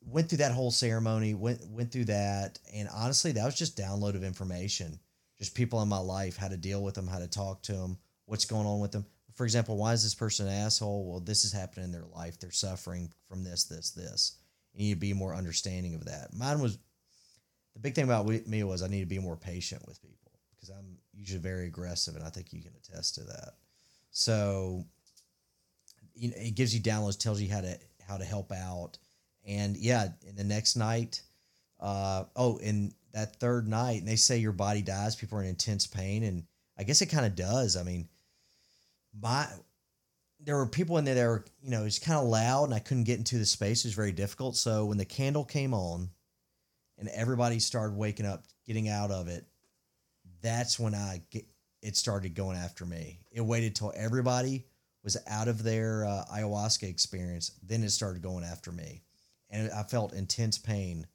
went 0.05 0.29
through 0.29 0.39
that 0.39 0.51
whole 0.51 0.71
ceremony. 0.71 1.33
went 1.33 1.65
went 1.69 1.91
through 1.91 2.05
that, 2.05 2.59
and 2.73 2.87
honestly, 2.93 3.31
that 3.33 3.45
was 3.45 3.55
just 3.55 3.77
download 3.77 4.15
of 4.15 4.23
information 4.23 4.99
just 5.37 5.55
people 5.55 5.81
in 5.81 5.89
my 5.89 5.97
life, 5.97 6.37
how 6.37 6.47
to 6.47 6.57
deal 6.57 6.81
with 6.81 6.95
them, 6.95 7.07
how 7.07 7.19
to 7.19 7.27
talk 7.27 7.61
to 7.63 7.73
them, 7.73 7.97
what's 8.25 8.45
going 8.45 8.65
on 8.65 8.79
with 8.79 8.91
them. 8.91 9.05
For 9.33 9.43
example, 9.43 9.75
why 9.77 9.93
is 9.93 10.03
this 10.03 10.15
person 10.15 10.47
an 10.47 10.53
asshole? 10.53 11.05
Well, 11.05 11.19
this 11.19 11.43
is 11.43 11.51
happening 11.51 11.85
in 11.85 11.91
their 11.91 12.05
life. 12.15 12.39
They're 12.39 12.51
suffering 12.51 13.11
from 13.27 13.43
this, 13.43 13.65
this, 13.65 13.91
this. 13.91 14.37
You 14.73 14.87
need 14.87 14.93
to 14.93 14.99
be 14.99 15.13
more 15.13 15.35
understanding 15.35 15.93
of 15.93 16.05
that. 16.05 16.33
Mine 16.33 16.59
was 16.59 16.77
the 17.73 17.79
big 17.81 17.95
thing 17.95 18.05
about 18.05 18.25
me 18.25 18.63
was 18.63 18.81
I 18.81 18.87
need 18.87 19.01
to 19.01 19.05
be 19.05 19.19
more 19.19 19.35
patient 19.35 19.85
with 19.85 20.01
people 20.01 20.31
because 20.55 20.69
I'm 20.69 20.97
usually 21.13 21.41
very 21.41 21.67
aggressive, 21.67 22.15
and 22.15 22.23
I 22.23 22.29
think 22.29 22.53
you 22.53 22.61
can 22.61 22.71
attest 22.77 23.15
to 23.15 23.25
that. 23.25 23.55
So, 24.11 24.85
you 26.13 26.29
know, 26.29 26.35
it 26.37 26.55
gives 26.55 26.73
you 26.73 26.79
downloads, 26.81 27.19
tells 27.19 27.41
you 27.41 27.51
how 27.51 27.61
to 27.61 27.77
how 28.07 28.15
to 28.15 28.23
help 28.23 28.53
out, 28.53 28.97
And 29.45 29.77
yeah, 29.77 30.07
in 30.27 30.35
the 30.35 30.43
next 30.43 30.75
night, 30.75 31.21
uh, 31.79 32.25
oh, 32.35 32.57
and 32.59 32.93
that 33.13 33.39
third 33.39 33.67
night, 33.67 33.99
and 33.99 34.07
they 34.07 34.15
say 34.15 34.37
your 34.37 34.51
body 34.51 34.81
dies, 34.81 35.15
people 35.15 35.37
are 35.37 35.43
in 35.43 35.49
intense 35.49 35.87
pain, 35.87 36.23
and 36.23 36.43
I 36.77 36.83
guess 36.83 37.01
it 37.01 37.07
kind 37.07 37.25
of 37.25 37.35
does. 37.35 37.77
I 37.77 37.83
mean, 37.83 38.07
my 39.21 39.47
there 40.39 40.57
were 40.57 40.67
people 40.67 40.97
in 40.97 41.05
there 41.05 41.15
that 41.15 41.27
were, 41.27 41.45
you 41.61 41.71
know, 41.71 41.85
it's 41.85 41.99
kind 41.99 42.19
of 42.19 42.25
loud, 42.25 42.65
and 42.65 42.73
I 42.73 42.79
couldn't 42.79 43.05
get 43.05 43.17
into 43.17 43.37
the 43.37 43.45
space. 43.45 43.83
It 43.83 43.89
was 43.89 43.95
very 43.95 44.11
difficult. 44.11 44.55
So 44.57 44.85
when 44.85 44.97
the 44.97 45.05
candle 45.05 45.45
came 45.45 45.73
on, 45.73 46.09
and 46.97 47.09
everybody 47.09 47.59
started 47.59 47.95
waking 47.95 48.25
up, 48.25 48.43
getting 48.65 48.89
out 48.89 49.11
of 49.11 49.27
it, 49.27 49.45
that's 50.41 50.79
when 50.79 50.93
I 50.95 51.21
get 51.31 51.45
it 51.81 51.95
started 51.95 52.33
going 52.33 52.57
after 52.57 52.85
me. 52.85 53.19
It 53.31 53.41
waited 53.41 53.75
till 53.75 53.93
everybody 53.95 54.65
was 55.03 55.17
out 55.27 55.47
of 55.47 55.61
their 55.61 56.05
uh, 56.05 56.25
ayahuasca 56.33 56.89
experience, 56.89 57.51
then 57.61 57.83
it 57.83 57.91
started 57.91 58.23
going 58.23 58.43
after 58.43 58.71
me, 58.71 59.03
and 59.49 59.71
I 59.71 59.83
felt 59.83 60.13
intense 60.13 60.57
pain 60.57 61.07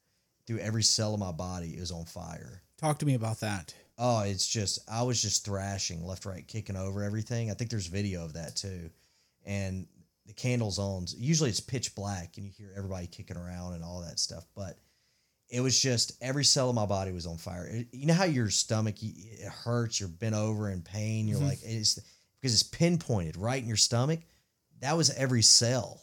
through 0.46 0.58
every 0.58 0.82
cell 0.82 1.14
of 1.14 1.20
my 1.20 1.32
body. 1.32 1.74
It 1.74 1.80
was 1.80 1.90
on 1.92 2.04
fire. 2.04 2.62
Talk 2.78 2.98
to 3.00 3.06
me 3.06 3.14
about 3.14 3.40
that. 3.40 3.74
Oh, 3.98 4.20
it's 4.20 4.46
just 4.48 4.78
I 4.90 5.02
was 5.02 5.20
just 5.20 5.44
thrashing 5.44 6.04
left, 6.06 6.24
right, 6.24 6.46
kicking 6.46 6.76
over 6.76 7.02
everything. 7.02 7.50
I 7.50 7.54
think 7.54 7.70
there's 7.70 7.86
video 7.86 8.24
of 8.24 8.32
that 8.34 8.56
too, 8.56 8.90
and 9.44 9.86
the 10.26 10.32
candles 10.32 10.78
on. 10.78 11.06
Usually 11.16 11.50
it's 11.50 11.60
pitch 11.60 11.94
black, 11.94 12.36
and 12.36 12.46
you 12.46 12.52
hear 12.56 12.72
everybody 12.76 13.06
kicking 13.06 13.36
around 13.36 13.74
and 13.74 13.84
all 13.84 14.00
that 14.00 14.18
stuff, 14.18 14.46
but 14.54 14.78
it 15.50 15.60
was 15.60 15.78
just 15.78 16.12
every 16.22 16.44
cell 16.44 16.68
of 16.70 16.74
my 16.76 16.86
body 16.86 17.10
was 17.12 17.26
on 17.26 17.36
fire. 17.36 17.66
It- 17.66 17.88
you 17.92 18.06
know 18.06 18.14
how 18.14 18.24
your 18.24 18.48
stomach 18.50 19.02
it 19.02 19.42
hurts, 19.42 19.98
you're 20.00 20.08
bent 20.08 20.34
over 20.34 20.70
in 20.70 20.80
pain. 20.80 21.26
You're 21.28 21.40
Mhm. 21.40 21.48
like 21.48 21.62
it's 21.62 21.98
because 22.40 22.54
it's 22.54 22.62
pinpointed 22.62 23.36
right 23.36 23.60
in 23.60 23.68
your 23.68 23.76
stomach. 23.76 24.20
That 24.78 24.96
was 24.96 25.10
every 25.10 25.42
cell, 25.42 26.00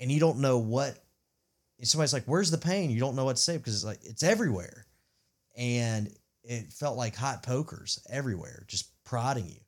and 0.00 0.10
you 0.10 0.20
don't 0.20 0.38
know 0.38 0.56
what. 0.58 1.02
Somebody's 1.82 2.12
like, 2.12 2.24
"Where's 2.24 2.50
the 2.50 2.58
pain?" 2.58 2.90
You 2.90 3.00
don't 3.00 3.16
know 3.16 3.24
what 3.24 3.36
to 3.36 3.42
say 3.42 3.56
because 3.56 3.74
it's 3.74 3.84
like 3.84 4.00
it's 4.02 4.22
everywhere, 4.22 4.86
and 5.56 6.10
it 6.42 6.72
felt 6.72 6.96
like 6.96 7.14
hot 7.14 7.42
pokers 7.42 8.00
everywhere, 8.08 8.64
just 8.66 8.90
prodding 9.04 9.46
you. 9.48 9.60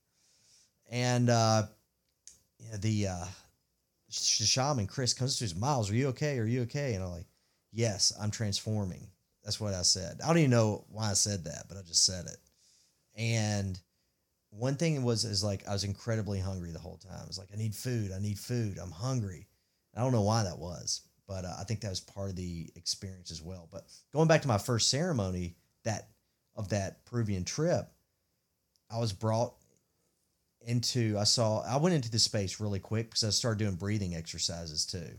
And 0.90 1.28
uh, 1.28 1.64
yeah, 2.58 2.76
the 2.78 3.06
uh, 3.08 3.24
sh- 4.10 4.46
shaman 4.46 4.86
Chris 4.86 5.14
comes 5.14 5.38
to 5.38 5.44
us, 5.44 5.54
Miles, 5.54 5.90
are 5.90 5.94
you 5.94 6.08
okay? 6.08 6.38
Are 6.38 6.46
you 6.46 6.62
okay? 6.62 6.94
And 6.94 7.04
I'm 7.04 7.10
like, 7.10 7.26
yes, 7.72 8.12
I'm 8.20 8.30
transforming. 8.30 9.08
That's 9.44 9.60
what 9.60 9.74
I 9.74 9.82
said. 9.82 10.20
I 10.22 10.28
don't 10.28 10.38
even 10.38 10.50
know 10.50 10.84
why 10.90 11.10
I 11.10 11.14
said 11.14 11.44
that, 11.44 11.64
but 11.68 11.76
I 11.76 11.82
just 11.82 12.04
said 12.04 12.26
it. 12.26 12.36
And 13.16 13.78
one 14.50 14.76
thing 14.76 15.02
was 15.02 15.24
is 15.24 15.44
like 15.44 15.66
I 15.68 15.72
was 15.72 15.84
incredibly 15.84 16.40
hungry 16.40 16.70
the 16.70 16.78
whole 16.78 16.98
time. 16.98 17.20
I 17.22 17.26
was 17.26 17.38
like, 17.38 17.48
I 17.52 17.56
need 17.56 17.74
food. 17.74 18.12
I 18.12 18.18
need 18.18 18.38
food. 18.38 18.78
I'm 18.78 18.90
hungry. 18.90 19.46
I 19.96 20.00
don't 20.00 20.12
know 20.12 20.22
why 20.22 20.44
that 20.44 20.58
was, 20.58 21.02
but 21.28 21.44
uh, 21.44 21.54
I 21.60 21.64
think 21.64 21.82
that 21.82 21.90
was 21.90 22.00
part 22.00 22.30
of 22.30 22.36
the 22.36 22.68
experience 22.74 23.30
as 23.30 23.40
well. 23.40 23.68
But 23.70 23.84
going 24.12 24.26
back 24.26 24.42
to 24.42 24.48
my 24.48 24.58
first 24.58 24.88
ceremony 24.88 25.54
that 25.84 26.08
of 26.56 26.70
that 26.70 27.04
Peruvian 27.04 27.44
trip, 27.44 27.88
I 28.90 28.98
was 28.98 29.12
brought 29.12 29.54
into. 30.62 31.16
I 31.18 31.24
saw. 31.24 31.60
I 31.60 31.76
went 31.76 31.94
into 31.94 32.10
the 32.10 32.18
space 32.18 32.58
really 32.58 32.80
quick 32.80 33.10
because 33.10 33.22
I 33.24 33.30
started 33.30 33.58
doing 33.58 33.76
breathing 33.76 34.16
exercises 34.16 34.84
too, 34.86 35.10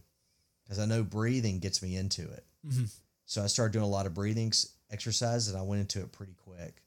because 0.66 0.80
I 0.80 0.86
know 0.86 1.04
breathing 1.04 1.60
gets 1.60 1.82
me 1.82 1.96
into 1.96 2.24
it. 2.24 2.46
Mhm. 2.68 2.90
So 3.26 3.44
I 3.44 3.48
started 3.48 3.74
doing 3.74 3.86
a 3.86 3.90
lot 3.90 4.08
of 4.08 4.14
breathing 4.16 4.52
exercises, 4.90 5.48
and 5.50 5.58
I 5.58 5.62
went 5.62 5.82
into 5.82 6.02
it 6.02 6.12
pretty 6.12 6.34
quick. 6.34 6.84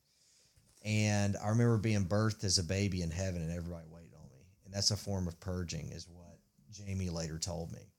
And 0.85 1.37
I 1.37 1.51
remember 1.51 1.79
being 1.79 2.05
birthed 2.07 2.43
as 2.43 2.59
a 2.59 2.65
baby 2.65 3.03
in 3.03 3.11
heaven, 3.13 3.41
and 3.41 3.53
everybody 3.53 3.87
waited 3.89 4.15
on 4.15 4.29
me. 4.29 4.45
And 4.65 4.75
that's 4.75 4.91
a 4.91 4.97
form 4.97 5.29
of 5.29 5.39
purging, 5.39 5.91
is 5.93 6.09
what 6.09 6.41
Jamie 6.73 7.11
later 7.11 7.39
told 7.39 7.71
me. 7.71 7.92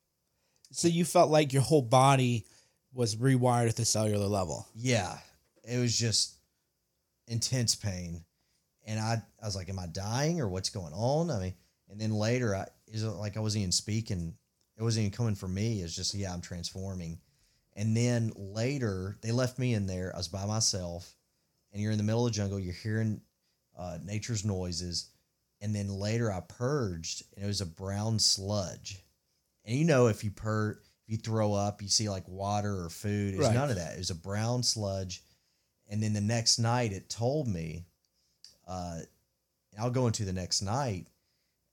So 0.73 0.87
you 0.87 1.05
felt 1.05 1.29
like 1.29 1.53
your 1.53 1.61
whole 1.61 1.83
body 1.83 2.45
was 2.93 3.15
rewired 3.15 3.69
at 3.69 3.75
the 3.75 3.85
cellular 3.85 4.25
level. 4.25 4.67
Yeah, 4.75 5.17
it 5.63 5.77
was 5.77 5.95
just 5.95 6.35
intense 7.27 7.75
pain, 7.75 8.25
and 8.85 8.99
I 8.99 9.21
I 9.41 9.45
was 9.45 9.55
like, 9.55 9.69
"Am 9.69 9.77
I 9.77 9.85
dying 9.85 10.41
or 10.41 10.49
what's 10.49 10.71
going 10.71 10.93
on?" 10.93 11.29
I 11.29 11.39
mean, 11.39 11.53
and 11.89 12.01
then 12.01 12.11
later, 12.11 12.55
I 12.55 12.65
is 12.87 13.03
like 13.03 13.37
I 13.37 13.39
wasn't 13.39 13.61
even 13.61 13.71
speaking. 13.71 14.33
It 14.75 14.81
wasn't 14.81 15.05
even 15.05 15.15
coming 15.15 15.35
from 15.35 15.53
me. 15.53 15.81
It's 15.81 15.95
just 15.95 16.15
yeah, 16.15 16.33
I'm 16.33 16.41
transforming. 16.41 17.19
And 17.75 17.95
then 17.95 18.31
later, 18.35 19.15
they 19.21 19.31
left 19.31 19.59
me 19.59 19.75
in 19.75 19.85
there. 19.85 20.11
I 20.13 20.17
was 20.17 20.27
by 20.27 20.45
myself, 20.45 21.15
and 21.71 21.81
you're 21.81 21.91
in 21.91 21.99
the 21.99 22.03
middle 22.03 22.25
of 22.25 22.33
the 22.33 22.35
jungle. 22.35 22.59
You're 22.59 22.73
hearing 22.73 23.21
uh, 23.77 23.99
nature's 24.03 24.43
noises, 24.43 25.11
and 25.61 25.75
then 25.75 25.87
later 25.87 26.31
I 26.31 26.41
purged, 26.41 27.23
and 27.35 27.45
it 27.45 27.47
was 27.47 27.61
a 27.61 27.65
brown 27.67 28.17
sludge. 28.17 29.03
And 29.65 29.77
you 29.77 29.85
know, 29.85 30.07
if 30.07 30.23
you 30.23 30.31
pur, 30.31 30.71
if 30.71 30.79
you 31.07 31.17
throw 31.17 31.53
up, 31.53 31.81
you 31.81 31.87
see 31.87 32.09
like 32.09 32.27
water 32.27 32.83
or 32.83 32.89
food. 32.89 33.33
It's 33.35 33.43
Right. 33.43 33.53
none 33.53 33.69
of 33.69 33.77
that. 33.77 33.93
It 33.95 33.99
was 33.99 34.09
a 34.09 34.15
brown 34.15 34.63
sludge. 34.63 35.23
And 35.87 36.01
then 36.01 36.13
the 36.13 36.21
next 36.21 36.59
night, 36.59 36.91
it 36.91 37.09
told 37.09 37.47
me, 37.47 37.85
uh, 38.67 38.99
and 39.71 39.81
I'll 39.81 39.91
go 39.91 40.07
into 40.07 40.25
the 40.25 40.33
next 40.33 40.61
night. 40.61 41.07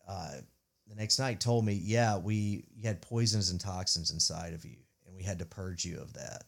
Uh, 0.07 0.37
the 0.89 0.95
next 0.97 1.19
night 1.19 1.41
told 1.41 1.65
me, 1.65 1.75
yeah, 1.75 2.19
we 2.19 2.65
you 2.75 2.83
had 2.85 3.01
poisons 3.01 3.51
and 3.51 3.61
toxins 3.61 4.11
inside 4.11 4.53
of 4.55 4.65
you, 4.65 4.77
and 5.07 5.15
we 5.15 5.23
had 5.23 5.39
to 5.39 5.47
purge 5.47 5.85
you 5.85 6.01
of 6.01 6.13
that. 6.15 6.45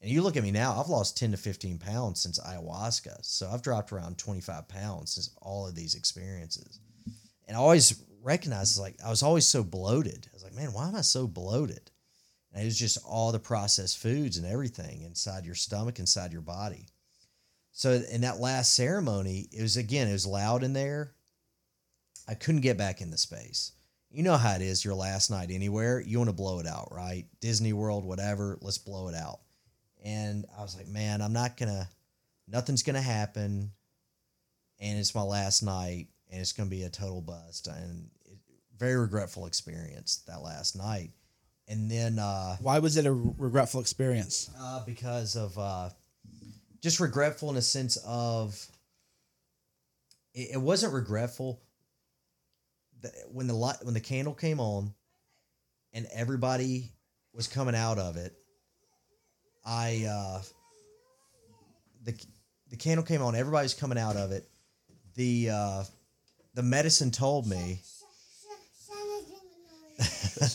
And 0.00 0.10
you 0.10 0.22
look 0.22 0.36
at 0.36 0.42
me 0.42 0.50
now, 0.52 0.78
I've 0.78 0.88
lost 0.88 1.16
10 1.16 1.32
to 1.32 1.36
15 1.36 1.78
pounds 1.78 2.20
since 2.20 2.38
ayahuasca. 2.38 3.24
So 3.24 3.48
I've 3.50 3.62
dropped 3.62 3.90
around 3.90 4.16
25 4.18 4.68
pounds 4.68 5.12
since 5.12 5.30
all 5.40 5.66
of 5.66 5.74
these 5.74 5.94
experiences. 5.96 6.78
And 7.48 7.56
I 7.56 7.60
always 7.60 8.00
recognized, 8.22 8.78
like, 8.78 8.96
I 9.04 9.10
was 9.10 9.22
always 9.22 9.46
so 9.46 9.62
bloated. 9.62 10.26
I 10.30 10.34
was 10.34 10.44
like, 10.44 10.54
man, 10.54 10.72
why 10.72 10.88
am 10.88 10.96
I 10.96 11.02
so 11.02 11.26
bloated? 11.26 11.90
And 12.52 12.62
it 12.62 12.66
was 12.66 12.78
just 12.78 12.98
all 13.04 13.32
the 13.32 13.38
processed 13.38 13.98
foods 13.98 14.36
and 14.36 14.46
everything 14.46 15.02
inside 15.02 15.44
your 15.44 15.54
stomach, 15.54 15.98
inside 15.98 16.32
your 16.32 16.40
body. 16.40 16.86
So 17.72 18.02
in 18.10 18.22
that 18.22 18.40
last 18.40 18.74
ceremony, 18.74 19.48
it 19.52 19.62
was 19.62 19.76
again, 19.76 20.08
it 20.08 20.12
was 20.12 20.26
loud 20.26 20.62
in 20.64 20.72
there. 20.72 21.12
I 22.26 22.34
couldn't 22.34 22.62
get 22.62 22.76
back 22.76 23.00
in 23.00 23.10
the 23.10 23.18
space. 23.18 23.72
You 24.10 24.22
know 24.22 24.36
how 24.36 24.54
it 24.54 24.62
is 24.62 24.84
your 24.84 24.94
last 24.94 25.30
night 25.30 25.50
anywhere. 25.50 26.00
You 26.00 26.18
want 26.18 26.30
to 26.30 26.34
blow 26.34 26.58
it 26.60 26.66
out, 26.66 26.88
right? 26.90 27.26
Disney 27.40 27.72
World, 27.72 28.04
whatever, 28.04 28.58
let's 28.62 28.78
blow 28.78 29.08
it 29.08 29.14
out. 29.14 29.40
And 30.04 30.46
I 30.58 30.62
was 30.62 30.76
like, 30.76 30.88
man, 30.88 31.20
I'm 31.20 31.32
not 31.32 31.56
going 31.56 31.68
to, 31.68 31.88
nothing's 32.46 32.82
going 32.82 32.96
to 32.96 33.02
happen. 33.02 33.70
And 34.80 34.98
it's 34.98 35.14
my 35.14 35.22
last 35.22 35.62
night 35.62 36.08
and 36.30 36.40
it's 36.40 36.52
going 36.52 36.68
to 36.68 36.74
be 36.74 36.82
a 36.84 36.90
total 36.90 37.20
bust. 37.20 37.66
And 37.68 38.08
it, 38.24 38.38
very 38.78 38.96
regretful 38.96 39.46
experience 39.46 40.22
that 40.28 40.42
last 40.42 40.76
night. 40.76 41.10
And 41.66 41.90
then, 41.90 42.18
uh, 42.18 42.56
Why 42.60 42.78
was 42.78 42.96
it 42.96 43.04
a 43.06 43.12
regretful 43.12 43.80
experience? 43.80 44.50
uh, 44.58 44.84
because 44.86 45.36
of 45.36 45.58
uh, 45.58 45.90
just 46.80 47.00
regretful 47.00 47.50
in 47.50 47.56
a 47.56 47.62
sense 47.62 47.96
of 48.06 48.54
it, 50.34 50.50
it 50.54 50.58
wasn't 50.58 50.94
regretful 50.94 51.60
that 53.02 53.12
when 53.32 53.46
the 53.48 53.54
light 53.54 53.76
when 53.82 53.94
the 53.94 54.00
candle 54.00 54.34
came 54.34 54.60
on 54.60 54.94
and 55.92 56.06
everybody 56.12 56.90
was 57.32 57.46
coming 57.46 57.74
out 57.74 57.98
of 57.98 58.16
it 58.16 58.34
i 59.64 60.04
uh 60.08 60.42
the 62.04 62.14
the 62.70 62.76
candle 62.76 63.04
came 63.04 63.22
on 63.22 63.34
everybody's 63.36 63.74
coming 63.74 63.98
out 63.98 64.16
of 64.16 64.32
it 64.32 64.48
the 65.14 65.48
uh 65.50 65.84
the 66.58 66.62
medicine 66.64 67.12
told 67.12 67.46
me 67.46 67.78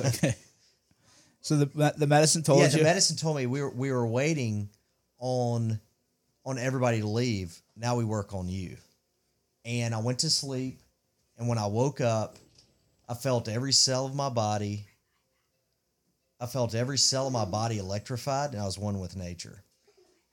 okay. 0.02 0.36
so 1.42 1.56
the 1.56 1.94
the 1.98 2.08
medicine 2.08 2.44
told 2.44 2.60
yeah, 2.60 2.66
you. 2.66 2.80
the 2.80 2.84
medicine 2.84 3.16
told 3.16 3.38
me 3.38 3.46
we 3.46 3.62
were 3.62 3.70
we 3.70 3.90
were 3.90 4.06
waiting 4.06 4.68
on 5.18 5.80
on 6.46 6.58
everybody 6.58 7.00
to 7.00 7.08
leave. 7.08 7.58
Now 7.78 7.96
we 7.96 8.04
work 8.04 8.34
on 8.34 8.50
you. 8.50 8.76
And 9.64 9.96
I 9.96 10.00
went 10.02 10.20
to 10.20 10.30
sleep, 10.30 10.82
and 11.38 11.48
when 11.48 11.58
I 11.58 11.68
woke 11.68 12.02
up, 12.02 12.36
I 13.08 13.14
felt 13.14 13.48
every 13.48 13.72
cell 13.72 14.06
of 14.06 14.14
my 14.14 14.28
body. 14.28 14.86
I 16.38 16.48
felt 16.48 16.76
every 16.76 16.98
cell 16.98 17.28
of 17.28 17.32
my 17.32 17.46
body 17.46 17.78
electrified, 17.78 18.52
and 18.52 18.62
I 18.62 18.66
was 18.66 18.78
one 18.78 19.00
with 19.00 19.16
nature. 19.16 19.64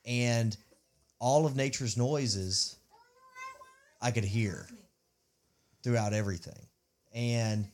And 0.05 0.57
all 1.21 1.47
of 1.47 1.55
nature's 1.55 1.97
noises 1.97 2.75
I 4.03 4.11
could 4.11 4.25
hear 4.25 4.66
throughout 5.83 6.12
everything. 6.12 6.66
And 7.12 7.66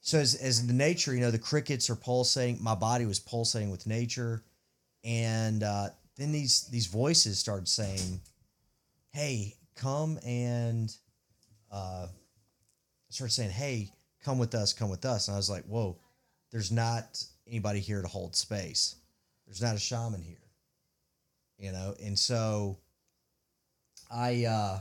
so 0.00 0.18
as, 0.18 0.34
as 0.34 0.66
the 0.66 0.72
nature, 0.72 1.14
you 1.14 1.20
know, 1.20 1.30
the 1.30 1.38
crickets 1.38 1.90
are 1.90 1.96
pulsating. 1.96 2.62
My 2.62 2.74
body 2.74 3.04
was 3.04 3.20
pulsating 3.20 3.70
with 3.70 3.86
nature, 3.86 4.42
and 5.04 5.62
uh, 5.62 5.88
then 6.16 6.32
these 6.32 6.62
these 6.68 6.86
voices 6.86 7.38
started 7.38 7.68
saying, 7.68 8.20
"Hey, 9.12 9.56
come 9.76 10.18
and," 10.24 10.94
uh, 11.70 12.06
started 13.10 13.34
saying, 13.34 13.50
"Hey, 13.50 13.92
come 14.24 14.38
with 14.38 14.54
us, 14.54 14.72
come 14.72 14.88
with 14.88 15.04
us." 15.04 15.28
And 15.28 15.34
I 15.34 15.38
was 15.38 15.50
like, 15.50 15.64
"Whoa, 15.64 15.98
there's 16.50 16.72
not 16.72 17.22
anybody 17.46 17.80
here 17.80 18.00
to 18.00 18.08
hold 18.08 18.34
space. 18.34 18.96
There's 19.46 19.60
not 19.60 19.76
a 19.76 19.80
shaman 19.80 20.22
here, 20.22 20.48
you 21.58 21.72
know." 21.72 21.94
And 22.02 22.18
so, 22.18 22.78
I. 24.10 24.46
Uh, 24.46 24.80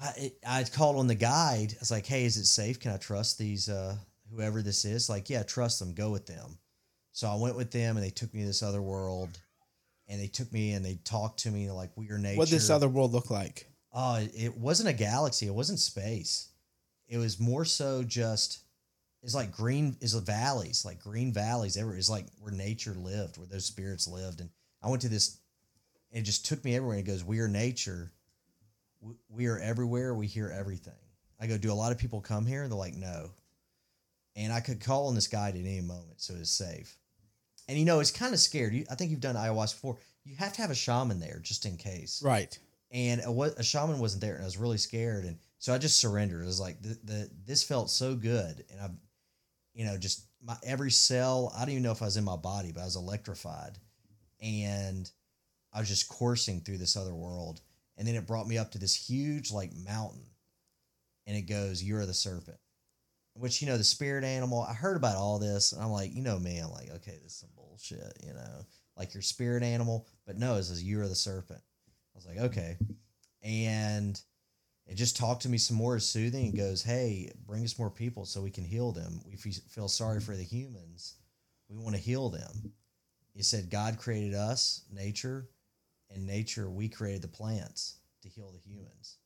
I, 0.00 0.32
I 0.46 0.64
called 0.64 0.96
on 0.96 1.06
the 1.08 1.14
guide. 1.14 1.72
I 1.72 1.80
was 1.80 1.90
like, 1.90 2.06
"Hey, 2.06 2.24
is 2.24 2.36
it 2.36 2.46
safe? 2.46 2.78
Can 2.80 2.92
I 2.92 2.96
trust 2.98 3.38
these? 3.38 3.68
Uh, 3.68 3.96
whoever 4.32 4.62
this 4.62 4.84
is?" 4.84 5.08
Like, 5.08 5.28
yeah, 5.28 5.42
trust 5.42 5.78
them. 5.80 5.94
Go 5.94 6.10
with 6.10 6.26
them. 6.26 6.58
So 7.12 7.28
I 7.28 7.34
went 7.34 7.56
with 7.56 7.70
them, 7.72 7.96
and 7.96 8.04
they 8.06 8.10
took 8.10 8.32
me 8.32 8.40
to 8.40 8.46
this 8.46 8.62
other 8.62 8.80
world, 8.82 9.40
and 10.06 10.20
they 10.20 10.28
took 10.28 10.52
me 10.52 10.72
and 10.72 10.84
they 10.84 10.96
talked 11.04 11.40
to 11.40 11.50
me 11.50 11.70
like 11.70 11.90
we 11.96 12.10
are 12.10 12.18
nature. 12.18 12.38
What 12.38 12.48
this 12.48 12.70
other 12.70 12.88
world 12.88 13.12
look 13.12 13.30
like? 13.30 13.66
Oh, 13.92 14.16
it- 14.16 14.32
it 14.34 14.56
wasn't 14.58 14.88
a 14.90 14.92
galaxy. 14.92 15.46
It 15.46 15.54
wasn't 15.54 15.80
space. 15.80 16.48
It 17.08 17.18
was 17.18 17.40
more 17.40 17.64
so 17.64 18.02
just. 18.04 18.60
It's 19.22 19.34
like 19.34 19.50
green 19.50 19.96
is 20.00 20.14
valleys, 20.14 20.84
like 20.84 21.00
green 21.00 21.32
valleys. 21.32 21.76
Everywhere 21.76 21.98
is 21.98 22.08
like 22.08 22.26
where 22.38 22.52
nature 22.52 22.94
lived, 22.94 23.36
where 23.36 23.48
those 23.48 23.64
spirits 23.64 24.06
lived. 24.06 24.40
And 24.40 24.50
I 24.80 24.88
went 24.88 25.02
to 25.02 25.08
this. 25.08 25.38
It 26.12 26.22
just 26.22 26.46
took 26.46 26.64
me 26.64 26.76
everywhere. 26.76 26.96
And 26.98 27.06
it 27.06 27.10
goes, 27.10 27.24
"We 27.24 27.40
are 27.40 27.48
nature. 27.48 28.12
We- 29.28 29.46
are 29.46 29.58
everywhere. 29.58 30.14
We 30.14 30.26
hear 30.26 30.48
everything." 30.50 30.94
I 31.40 31.46
go, 31.46 31.56
"Do 31.58 31.72
a 31.72 31.74
lot 31.74 31.92
of 31.92 31.98
people 31.98 32.20
come 32.20 32.46
here?" 32.46 32.62
And 32.62 32.70
they're 32.72 32.78
like, 32.78 32.94
"No." 32.94 33.30
And 34.36 34.52
I 34.52 34.60
could 34.60 34.80
call 34.80 35.08
on 35.08 35.14
this 35.14 35.26
guide 35.28 35.54
at 35.54 35.60
any 35.60 35.80
moment, 35.80 36.20
so 36.20 36.34
it's 36.34 36.50
safe. 36.50 36.98
And 37.66 37.78
you 37.78 37.84
know, 37.84 38.00
it's 38.00 38.10
kind 38.10 38.32
of 38.32 38.40
scared. 38.40 38.72
You, 38.72 38.86
I 38.90 38.94
think 38.94 39.10
you've 39.10 39.20
done 39.20 39.34
ayahuasca 39.36 39.74
before. 39.74 39.98
You 40.24 40.36
have 40.36 40.52
to 40.54 40.62
have 40.62 40.70
a 40.70 40.74
shaman 40.74 41.20
there 41.20 41.40
just 41.42 41.64
in 41.66 41.76
case 41.76 42.22
Right. 42.22 42.56
and 42.90 43.20
a, 43.22 43.30
a 43.58 43.62
shaman 43.62 43.98
wasn't 43.98 44.20
there 44.20 44.34
and 44.34 44.42
i 44.42 44.44
was 44.44 44.58
really 44.58 44.76
scared 44.78 45.24
and 45.24 45.38
so 45.58 45.72
i 45.74 45.78
just 45.78 45.98
surrendered 45.98 46.42
it 46.42 46.46
was 46.46 46.60
like 46.60 46.80
the, 46.82 46.98
the 47.04 47.30
this 47.46 47.62
felt 47.62 47.90
so 47.90 48.14
good 48.14 48.62
and 48.70 48.80
i 48.80 48.90
you 49.72 49.86
know 49.86 49.96
just 49.96 50.26
my 50.42 50.54
every 50.62 50.90
cell 50.90 51.50
i 51.56 51.60
don't 51.60 51.70
even 51.70 51.82
know 51.82 51.92
if 51.92 52.02
i 52.02 52.04
was 52.04 52.18
in 52.18 52.24
my 52.24 52.36
body 52.36 52.72
but 52.72 52.80
i 52.82 52.84
was 52.84 52.96
electrified 52.96 53.78
and 54.42 55.10
i 55.72 55.78
was 55.80 55.88
just 55.88 56.08
coursing 56.10 56.60
through 56.60 56.78
this 56.78 56.96
other 56.96 57.14
world 57.14 57.60
and 57.98 58.08
then 58.08 58.14
it 58.14 58.26
brought 58.26 58.48
me 58.48 58.56
up 58.56 58.70
to 58.70 58.78
this 58.78 58.94
huge 58.94 59.52
like 59.52 59.72
mountain 59.84 60.24
and 61.26 61.36
it 61.36 61.42
goes 61.42 61.82
you're 61.82 62.06
the 62.06 62.14
serpent 62.14 62.58
which 63.34 63.60
you 63.60 63.68
know 63.68 63.76
the 63.76 63.84
spirit 63.84 64.24
animal 64.24 64.64
i 64.68 64.72
heard 64.72 64.96
about 64.96 65.16
all 65.16 65.38
this 65.38 65.72
and 65.72 65.82
i'm 65.82 65.90
like 65.90 66.14
you 66.14 66.22
know 66.22 66.38
me 66.38 66.58
i'm 66.58 66.70
like 66.70 66.90
okay 66.90 67.18
this 67.22 67.32
is 67.32 67.38
some 67.38 67.50
bullshit 67.54 68.16
you 68.26 68.32
know 68.32 68.64
like 68.96 69.12
your 69.12 69.22
spirit 69.22 69.62
animal 69.62 70.06
but 70.26 70.38
no 70.38 70.54
it 70.54 70.62
says 70.62 70.82
you're 70.82 71.06
the 71.06 71.14
serpent 71.14 71.60
I 72.18 72.18
was 72.18 72.26
like, 72.36 72.50
okay. 72.50 72.76
And 73.42 74.20
it 74.86 74.96
just 74.96 75.16
talked 75.16 75.42
to 75.42 75.48
me 75.48 75.58
some 75.58 75.76
more, 75.76 75.98
soothing. 75.98 76.46
and 76.46 76.56
goes, 76.56 76.82
hey, 76.82 77.30
bring 77.46 77.62
us 77.62 77.78
more 77.78 77.90
people 77.90 78.24
so 78.24 78.40
we 78.40 78.50
can 78.50 78.64
heal 78.64 78.90
them. 78.92 79.20
We 79.24 79.36
feel 79.36 79.88
sorry 79.88 80.20
for 80.20 80.34
the 80.34 80.42
humans. 80.42 81.14
We 81.68 81.76
want 81.76 81.94
to 81.94 82.00
heal 82.00 82.30
them. 82.30 82.72
He 83.34 83.42
said, 83.42 83.70
God 83.70 83.98
created 83.98 84.34
us, 84.34 84.82
nature, 84.92 85.48
and 86.10 86.26
nature, 86.26 86.70
we 86.70 86.88
created 86.88 87.22
the 87.22 87.28
plants 87.28 87.96
to 88.22 88.28
heal 88.28 88.52
the 88.52 88.70
humans, 88.70 89.16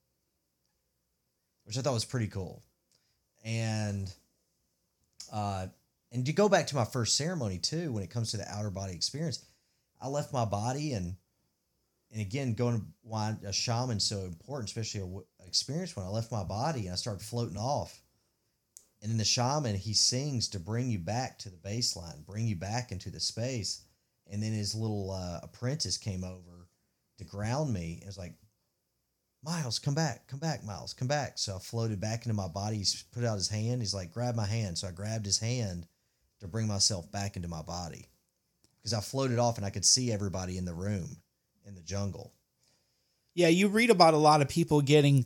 which 1.65 1.79
I 1.79 1.81
thought 1.81 1.95
was 1.95 2.05
pretty 2.05 2.29
cool. 2.29 2.63
And, 3.45 4.13
uh, 5.33 5.67
and 6.11 6.27
to 6.27 6.33
go 6.33 6.49
back 6.49 6.67
to 6.69 6.77
my 6.77 6.85
first 6.85 7.17
ceremony 7.17 7.59
too, 7.59 7.93
when 7.93 8.03
it 8.03 8.11
comes 8.11 8.31
to 8.31 8.37
the 8.37 8.49
outer 8.49 8.71
body 8.71 8.95
experience, 8.95 9.45
I 10.01 10.09
left 10.09 10.33
my 10.33 10.45
body 10.45 10.93
and 10.93 11.17
and 12.13 12.21
again, 12.21 12.53
going 12.53 12.93
why 13.03 13.35
a 13.45 13.53
shaman's 13.53 14.05
so 14.05 14.21
important, 14.21 14.69
especially 14.69 15.01
a 15.01 15.05
w- 15.05 15.25
experience 15.47 15.97
when 15.97 16.05
I 16.05 16.11
left 16.11 16.31
my 16.31 16.45
body 16.45 16.85
and 16.85 16.93
I 16.93 16.97
started 16.97 17.25
floating 17.25 17.57
off. 17.57 18.03
And 19.01 19.11
then 19.11 19.19
the 19.19 19.25
shaman, 19.25 19.75
he 19.77 19.95
sings 19.95 20.49
to 20.49 20.61
bring 20.61 20.91
you 20.91 20.99
back 20.99 21.39
to 21.41 21.51
the 21.51 21.57
baseline, 21.57 22.25
bring 22.27 22.47
you 22.47 22.55
back 22.55 22.93
into 22.93 23.11
the 23.11 23.19
space. 23.19 23.85
And 24.31 24.43
then 24.43 24.53
his 24.53 24.75
little 24.75 25.11
uh, 25.11 25.41
apprentice 25.43 25.97
came 25.97 26.23
over 26.23 26.52
to 27.23 27.31
ground 27.31 27.73
me. 27.73 27.99
It 28.03 28.07
was 28.07 28.19
like, 28.19 28.35
Miles, 29.45 29.79
come 29.79 29.95
back, 29.95 30.29
come 30.29 30.39
back, 30.39 30.65
Miles, 30.65 30.95
come 30.95 31.09
back. 31.09 31.37
So 31.37 31.57
I 31.57 31.59
floated 31.59 32.01
back 32.01 32.25
into 32.27 32.35
my 32.35 32.47
body. 32.49 32.79
He 32.79 32.85
put 33.13 33.25
out 33.25 33.35
his 33.35 33.49
hand. 33.49 33.83
He's 33.83 33.95
like, 33.95 34.13
grab 34.13 34.37
my 34.37 34.47
hand. 34.47 34.79
So 34.79 34.87
I 34.87 34.93
grabbed 34.93 35.27
his 35.27 35.39
hand 35.41 35.87
to 36.41 36.47
bring 36.49 36.69
myself 36.69 37.11
back 37.11 37.35
into 37.37 37.49
my 37.49 37.63
body 37.63 38.07
because 38.79 38.95
I 38.95 39.01
floated 39.01 39.39
off 39.39 39.57
and 39.57 39.67
I 39.67 39.71
could 39.71 39.85
see 39.85 40.13
everybody 40.13 40.59
in 40.59 40.65
the 40.65 40.75
room 40.75 41.17
in 41.67 41.75
the 41.75 41.81
jungle. 41.83 42.33
Yeah, 43.35 43.49
you 43.49 43.69
read 43.69 43.91
about 43.91 44.15
a 44.15 44.19
lot 44.19 44.43
of 44.43 44.49
people 44.49 44.81
getting 44.81 45.25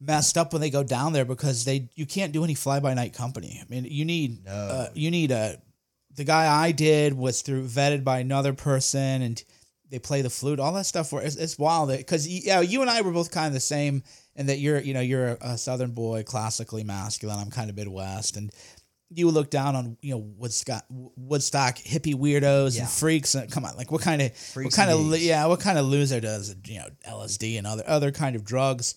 messed 0.00 0.36
up 0.36 0.52
when 0.52 0.60
they 0.60 0.70
go 0.70 0.82
down 0.82 1.12
there 1.12 1.24
because 1.24 1.64
they 1.64 1.88
you 1.94 2.04
can't 2.04 2.32
do 2.32 2.44
any 2.44 2.54
fly 2.54 2.80
by 2.80 2.92
night 2.92 3.14
company. 3.14 3.58
I 3.62 3.66
mean, 3.72 3.84
you 3.84 4.04
need 4.04 4.44
No. 4.44 4.52
uh, 4.52 4.88
you 4.94 5.10
need 5.10 5.30
a 5.30 5.60
the 6.14 6.24
guy 6.24 6.46
I 6.46 6.72
did 6.72 7.14
was 7.14 7.42
through 7.42 7.66
vetted 7.66 8.04
by 8.04 8.18
another 8.18 8.52
person 8.52 9.22
and 9.22 9.42
they 9.94 10.00
play 10.00 10.22
the 10.22 10.30
flute, 10.30 10.58
all 10.58 10.72
that 10.72 10.86
stuff. 10.86 11.12
Where 11.12 11.22
it's, 11.22 11.36
it's 11.36 11.56
wild 11.56 11.88
because 11.88 12.26
yeah, 12.26 12.60
you 12.60 12.80
and 12.80 12.90
I 12.90 13.00
were 13.02 13.12
both 13.12 13.30
kind 13.30 13.46
of 13.46 13.52
the 13.52 13.60
same, 13.60 14.02
and 14.34 14.48
that 14.48 14.58
you're 14.58 14.80
you 14.80 14.92
know 14.92 15.00
you're 15.00 15.38
a, 15.40 15.56
Southern 15.56 15.92
boy, 15.92 16.24
classically 16.24 16.82
masculine. 16.82 17.38
I'm 17.38 17.50
kind 17.50 17.70
of 17.70 17.76
Midwest, 17.76 18.36
and 18.36 18.50
you 19.10 19.30
look 19.30 19.50
down 19.50 19.76
on 19.76 19.96
you 20.02 20.10
know 20.10 20.18
Woodstock, 20.18 20.84
Woodstock 20.90 21.76
hippie 21.76 22.16
weirdos 22.16 22.74
Yeah. 22.74 22.82
and 22.82 22.90
freaks. 22.90 23.36
And 23.36 23.48
come 23.48 23.64
on, 23.64 23.76
like 23.76 23.92
what 23.92 24.02
kind 24.02 24.20
of 24.20 24.32
what 24.54 24.72
kind 24.72 24.90
of 24.90 25.16
yeah, 25.20 25.46
what 25.46 25.60
kind 25.60 25.78
of 25.78 25.84
loser 25.86 26.20
does 26.20 26.56
you 26.66 26.80
know 26.80 26.88
LSD 27.08 27.56
and 27.56 27.66
other 27.68 27.84
other 27.86 28.10
kind 28.10 28.34
of 28.34 28.44
drugs? 28.44 28.96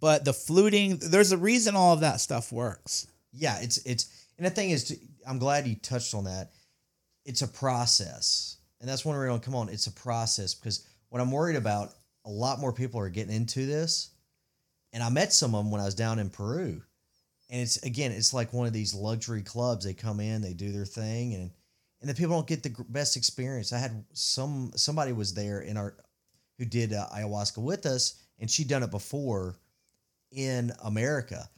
But 0.00 0.24
the 0.24 0.32
fluting, 0.32 0.96
there's 0.96 1.32
a 1.32 1.36
reason 1.36 1.76
all 1.76 1.92
of 1.92 2.00
that 2.00 2.22
stuff 2.22 2.50
works. 2.52 3.06
Yeah, 3.32 3.58
it's 3.60 3.76
it's 3.84 4.06
and 4.38 4.46
the 4.46 4.50
thing 4.50 4.70
is, 4.70 4.98
I'm 5.28 5.38
glad 5.38 5.66
you 5.66 5.74
touched 5.76 6.14
on 6.14 6.24
that. 6.24 6.52
It's 7.26 7.42
a 7.42 7.48
process, 7.48 8.56
and 8.80 8.88
that's 8.88 9.04
one 9.04 9.16
reason. 9.16 9.40
Come 9.40 9.54
on, 9.54 9.68
it's 9.68 9.86
a 9.86 9.92
process 9.92 10.54
because 10.54 10.86
what 11.08 11.20
I'm 11.20 11.30
worried 11.30 11.56
about, 11.56 11.92
a 12.24 12.30
lot 12.30 12.60
more 12.60 12.72
people 12.72 13.00
are 13.00 13.08
getting 13.08 13.34
into 13.34 13.66
this, 13.66 14.10
and 14.92 15.02
I 15.02 15.10
met 15.10 15.32
some 15.32 15.54
of 15.54 15.64
them 15.64 15.70
when 15.70 15.80
I 15.80 15.84
was 15.84 15.94
down 15.94 16.18
in 16.18 16.30
Peru, 16.30 16.82
and 17.50 17.60
it's 17.60 17.82
again, 17.82 18.12
it's 18.12 18.34
like 18.34 18.52
one 18.52 18.66
of 18.66 18.72
these 18.72 18.94
luxury 18.94 19.42
clubs. 19.42 19.84
They 19.84 19.94
come 19.94 20.20
in, 20.20 20.42
they 20.42 20.54
do 20.54 20.72
their 20.72 20.86
thing, 20.86 21.34
and 21.34 21.50
and 22.00 22.08
the 22.08 22.14
people 22.14 22.34
don't 22.34 22.46
get 22.46 22.62
the 22.62 22.74
best 22.88 23.16
experience. 23.16 23.72
I 23.72 23.78
had 23.78 24.04
some 24.12 24.72
somebody 24.76 25.12
was 25.12 25.34
there 25.34 25.60
in 25.60 25.76
our 25.76 25.94
who 26.58 26.64
did 26.64 26.92
uh, 26.92 27.06
ayahuasca 27.14 27.58
with 27.58 27.86
us, 27.86 28.22
and 28.38 28.50
she'd 28.50 28.68
done 28.68 28.82
it 28.82 28.90
before 28.90 29.56
in 30.30 30.72
America, 30.84 31.48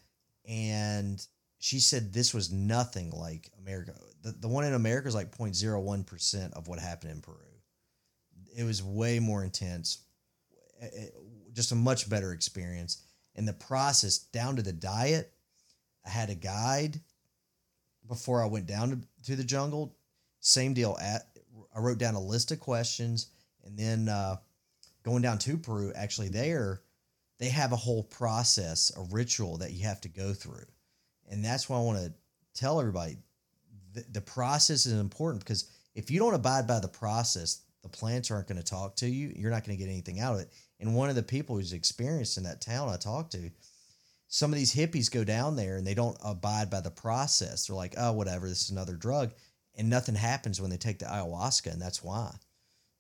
and 0.49 1.25
she 1.63 1.79
said 1.79 2.13
this 2.13 2.35
was 2.35 2.51
nothing 2.51 3.13
like 3.13 3.49
America. 3.61 3.95
The, 4.23 4.33
the 4.33 4.49
one 4.49 4.65
in 4.65 4.75
America 4.75 5.07
is 5.07 5.15
like 5.15 5.31
0.01% 5.31 6.53
of 6.55 6.67
what 6.67 6.81
happened 6.81 7.13
in 7.13 7.21
Peru. 7.21 7.37
It 8.57 8.65
was 8.65 8.83
way 8.83 9.21
more 9.21 9.45
intense, 9.45 9.99
eh, 10.81 10.89
eh, 10.93 11.07
just 11.53 11.71
a 11.71 11.77
much 11.77 12.11
better 12.11 12.33
experience. 12.33 13.05
And 13.37 13.47
the 13.47 13.53
process 13.53 14.19
down 14.19 14.57
to 14.57 14.63
the 14.63 14.73
diet, 14.73 15.33
I 16.05 16.11
had 16.11 16.31
a 16.31 16.35
guide 16.35 16.99
before 18.09 18.43
I 18.43 18.47
went 18.47 18.67
down 18.67 18.91
to, 18.91 19.31
to 19.31 19.37
the 19.37 19.45
jungle. 19.45 19.95
Same 20.41 20.75
deal. 20.75 20.99
At 21.01 21.29
I 21.73 21.79
wrote 21.79 21.99
down 21.99 22.17
a 22.17 22.21
list 22.21 22.51
of 22.51 22.59
questions, 22.59 23.29
and 23.63 23.79
then 23.79 24.09
uh, 24.09 24.39
going 25.05 25.23
down 25.23 25.39
to 25.39 25.57
Peru, 25.57 25.93
actually 25.95 26.29
there, 26.29 26.83
they 27.39 27.51
have 27.51 27.71
a 27.71 27.77
whole 27.77 28.03
process, 28.03 28.91
a 28.97 29.03
ritual 29.15 29.59
that 29.59 29.71
you 29.71 29.85
have 29.85 30.01
to 30.01 30.09
go 30.09 30.35
through, 30.35 30.67
and 31.33 31.45
that's 31.45 31.69
why 31.69 31.79
I 31.79 31.81
want 31.81 31.99
to 31.99 32.13
tell 32.55 32.79
everybody 32.79 33.17
the, 33.95 34.05
the 34.13 34.21
process 34.21 34.87
is 34.87 34.93
important 34.93 35.43
because 35.43 35.71
if 35.95 36.11
you 36.11 36.19
don't 36.19 36.35
abide 36.35 36.67
by 36.67 36.79
the 36.79 36.89
process, 36.89 37.63
the 37.83 37.89
plants 37.89 38.31
aren't 38.31 38.49
going 38.49 38.59
to 38.59 38.65
talk 38.65 38.97
to 38.97 39.09
you. 39.09 39.33
You're 39.35 39.51
not 39.51 39.65
going 39.65 39.77
to 39.77 39.83
get 39.83 39.91
anything 39.91 40.21
out 40.21 40.35
of 40.35 40.41
it. 40.41 40.53
And 40.79 40.95
one 40.95 41.09
of 41.09 41.17
the 41.17 41.23
people 41.23 41.57
who's 41.57 41.73
experienced 41.73 42.37
in 42.37 42.45
that 42.45 42.61
town 42.61 42.89
I 42.89 42.97
talked 42.97 43.33
to, 43.33 43.51
some 44.29 44.53
of 44.53 44.59
these 44.59 44.75
hippies 44.75 45.11
go 45.11 45.25
down 45.25 45.57
there 45.57 45.77
and 45.77 45.87
they 45.87 45.95
don't 45.95 46.17
abide 46.25 46.71
by 46.71 46.81
the 46.81 46.91
process. 46.91 47.67
They're 47.67 47.77
like, 47.77 47.95
oh, 47.99 48.13
whatever, 48.13 48.49
this 48.49 48.63
is 48.63 48.71
another 48.71 48.95
drug. 48.95 49.33
And 49.77 49.91
nothing 49.91 50.15
happens 50.15 50.61
when 50.61 50.71
they 50.71 50.77
take 50.77 50.99
the 50.99 51.07
ayahuasca. 51.07 51.73
And 51.73 51.81
that's 51.81 52.05
why, 52.05 52.35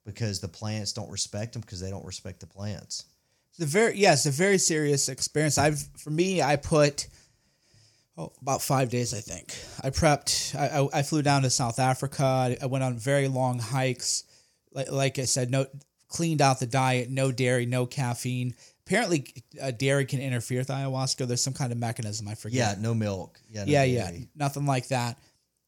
because 0.05 0.41
the 0.41 0.49
plants 0.49 0.93
don't 0.93 1.11
respect 1.11 1.53
them 1.53 1.61
because 1.61 1.81
they 1.81 1.91
don't 1.91 2.05
respect 2.05 2.41
the 2.41 2.47
plants. 2.47 3.05
A 3.61 3.67
very 3.67 3.99
yes, 3.99 4.25
a 4.25 4.31
very 4.31 4.57
serious 4.57 5.11
experience. 5.11 5.59
I've 5.59 5.87
for 5.99 6.09
me, 6.09 6.41
I 6.41 6.57
put 6.57 7.07
oh 8.17 8.33
about 8.41 8.63
five 8.63 8.91
days. 8.91 9.15
I 9.15 9.21
think 9.21 9.55
I 9.83 9.91
prepped. 9.91 10.55
I, 10.55 10.81
I, 10.81 10.99
I 10.99 11.03
flew 11.03 11.23
down 11.23 11.43
to 11.43 11.51
South 11.51 11.79
Africa. 11.79 12.25
I, 12.25 12.57
I 12.63 12.67
went 12.67 12.85
on 12.85 12.99
very 12.99 13.29
long 13.29 13.59
hikes. 13.59 14.25
Like 14.73 14.91
like 14.91 15.19
I 15.19 15.25
said, 15.25 15.51
no 15.51 15.67
cleaned 16.09 16.43
out 16.43 16.61
the 16.61 16.67
diet, 16.67 17.11
no 17.11 17.33
dairy, 17.33 17.67
no 17.67 17.87
caffeine. 17.87 18.55
Apparently, 18.87 19.27
uh, 19.61 19.71
dairy 19.71 20.05
can 20.05 20.21
interfere 20.21 20.59
with 20.59 20.69
ayahuasca. 20.69 21.27
There's 21.27 21.43
some 21.43 21.55
kind 21.55 21.73
of 21.73 21.79
mechanism. 21.79 22.29
I 22.29 22.35
forget. 22.35 22.77
Yeah, 22.77 22.83
no 22.83 22.95
milk. 22.95 23.41
Yeah, 23.49 23.65
no 23.65 23.71
yeah, 23.71 23.85
yeah, 23.85 24.11
nothing 24.35 24.67
like 24.67 24.89
that. 24.89 25.19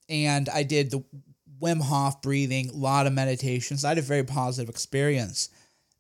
And 0.09 0.49
I 0.49 0.65
did 0.65 0.91
the 0.91 1.05
Wim 1.61 1.81
Hof 1.81 2.21
breathing, 2.21 2.71
a 2.71 2.77
lot 2.77 3.07
of 3.07 3.13
meditations. 3.13 3.85
I 3.85 3.91
had 3.91 3.99
a 3.99 4.03
very 4.03 4.25
positive 4.25 4.69
experience. 4.69 5.49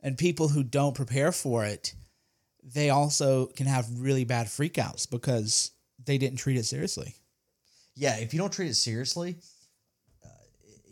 And 0.02 0.18
people 0.18 0.48
who 0.48 0.62
don't 0.62 0.94
prepare 0.94 1.32
for 1.32 1.64
it, 1.64 1.94
they 2.62 2.90
also 2.90 3.46
can 3.46 3.66
have 3.66 3.86
really 3.96 4.24
bad 4.24 4.48
freakouts 4.48 5.10
because 5.10 5.70
they 6.04 6.18
didn't 6.18 6.38
treat 6.38 6.56
it 6.56 6.64
seriously. 6.64 7.14
yeah, 7.96 8.16
if 8.16 8.32
you 8.32 8.38
don't 8.38 8.52
treat 8.52 8.68
it 8.68 8.74
seriously, 8.74 9.36
uh, 10.24 10.28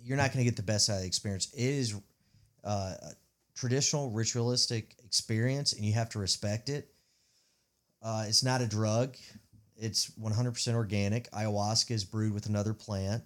you're 0.03 0.17
not 0.17 0.33
going 0.33 0.45
to 0.45 0.51
get 0.51 0.57
the 0.57 0.63
best 0.63 0.89
out 0.89 0.97
of 0.97 1.01
the 1.01 1.07
experience. 1.07 1.53
It 1.53 1.63
is 1.63 1.95
uh, 2.65 2.95
a 3.03 3.13
traditional, 3.55 4.11
ritualistic 4.11 4.97
experience, 5.05 5.73
and 5.73 5.85
you 5.85 5.93
have 5.93 6.09
to 6.11 6.19
respect 6.19 6.69
it. 6.69 6.89
Uh, 8.03 8.25
it's 8.27 8.43
not 8.43 8.61
a 8.61 8.67
drug. 8.67 9.17
It's 9.77 10.11
100% 10.11 10.75
organic. 10.75 11.31
Ayahuasca 11.33 11.91
is 11.91 12.05
brewed 12.05 12.35
with 12.35 12.47
another 12.47 12.75
plant. 12.75 13.23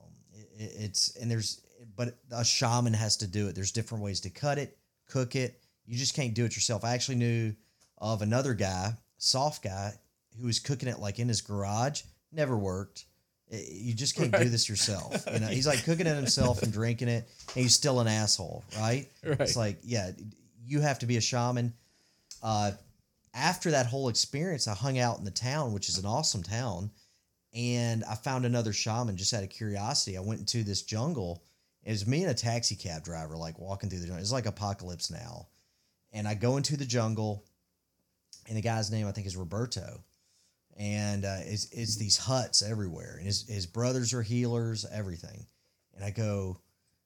Um, 0.00 0.10
it, 0.32 0.48
It, 0.62 0.72
it's 0.78 1.16
and 1.16 1.30
there's 1.30 1.62
but 1.96 2.18
a 2.30 2.44
shaman 2.44 2.94
has 2.94 3.16
to 3.18 3.26
do 3.26 3.48
it. 3.48 3.54
There's 3.54 3.72
different 3.72 4.04
ways 4.04 4.20
to 4.20 4.30
cut 4.30 4.58
it, 4.58 4.76
cook 5.08 5.34
it. 5.36 5.60
You 5.86 5.96
just 5.96 6.14
can't 6.14 6.34
do 6.34 6.44
it 6.44 6.54
yourself. 6.54 6.84
I 6.84 6.94
actually 6.94 7.16
knew 7.16 7.54
of 7.98 8.22
another 8.22 8.54
guy, 8.54 8.92
soft 9.16 9.64
guy, 9.64 9.94
who 10.40 10.46
was 10.46 10.60
cooking 10.60 10.88
it 10.88 10.98
like 10.98 11.18
in 11.18 11.28
his 11.28 11.40
garage. 11.40 12.02
Never 12.32 12.56
worked. 12.56 13.04
You 13.50 13.94
just 13.94 14.14
can't 14.14 14.32
do 14.32 14.44
this 14.44 14.68
yourself. 14.68 15.24
You 15.32 15.40
know, 15.40 15.46
he's 15.46 15.66
like 15.66 15.84
cooking 15.84 16.06
it 16.06 16.14
himself 16.14 16.62
and 16.62 16.72
drinking 16.72 17.08
it, 17.08 17.28
and 17.54 17.62
he's 17.62 17.74
still 17.74 18.00
an 18.00 18.06
asshole, 18.06 18.62
right? 18.78 19.08
Right. 19.24 19.40
It's 19.40 19.56
like, 19.56 19.78
yeah, 19.82 20.10
you 20.64 20.80
have 20.80 20.98
to 20.98 21.06
be 21.06 21.16
a 21.16 21.20
shaman. 21.20 21.72
Uh, 22.42 22.72
after 23.34 23.70
that 23.70 23.86
whole 23.86 24.08
experience, 24.08 24.68
I 24.68 24.74
hung 24.74 24.98
out 24.98 25.18
in 25.18 25.24
the 25.24 25.30
town, 25.30 25.72
which 25.72 25.88
is 25.88 25.98
an 25.98 26.04
awesome 26.04 26.42
town, 26.42 26.90
and 27.54 28.04
I 28.04 28.14
found 28.14 28.44
another 28.44 28.72
shaman 28.72 29.16
just 29.16 29.32
out 29.32 29.42
of 29.42 29.50
curiosity. 29.50 30.16
I 30.16 30.20
went 30.20 30.40
into 30.40 30.62
this 30.62 30.82
jungle. 30.82 31.42
It 31.84 31.90
was 31.90 32.06
me 32.06 32.22
and 32.22 32.30
a 32.30 32.34
taxi 32.34 32.76
cab 32.76 33.04
driver, 33.04 33.36
like 33.36 33.58
walking 33.58 33.88
through 33.88 34.00
the 34.00 34.06
jungle. 34.06 34.20
It's 34.20 34.32
like 34.32 34.46
apocalypse 34.46 35.10
now. 35.10 35.46
And 36.12 36.28
I 36.28 36.34
go 36.34 36.56
into 36.56 36.76
the 36.76 36.84
jungle, 36.84 37.44
and 38.46 38.56
the 38.56 38.62
guy's 38.62 38.90
name 38.90 39.06
I 39.06 39.12
think 39.12 39.26
is 39.26 39.36
Roberto, 39.36 40.02
and 40.78 41.24
uh, 41.24 41.38
it's 41.40 41.68
it's 41.72 41.96
these 41.96 42.16
huts 42.16 42.62
everywhere, 42.62 43.16
and 43.18 43.26
his 43.26 43.46
his 43.48 43.66
brothers 43.66 44.14
are 44.14 44.22
healers, 44.22 44.86
everything. 44.90 45.44
And 45.94 46.04
I 46.04 46.10
go, 46.10 46.60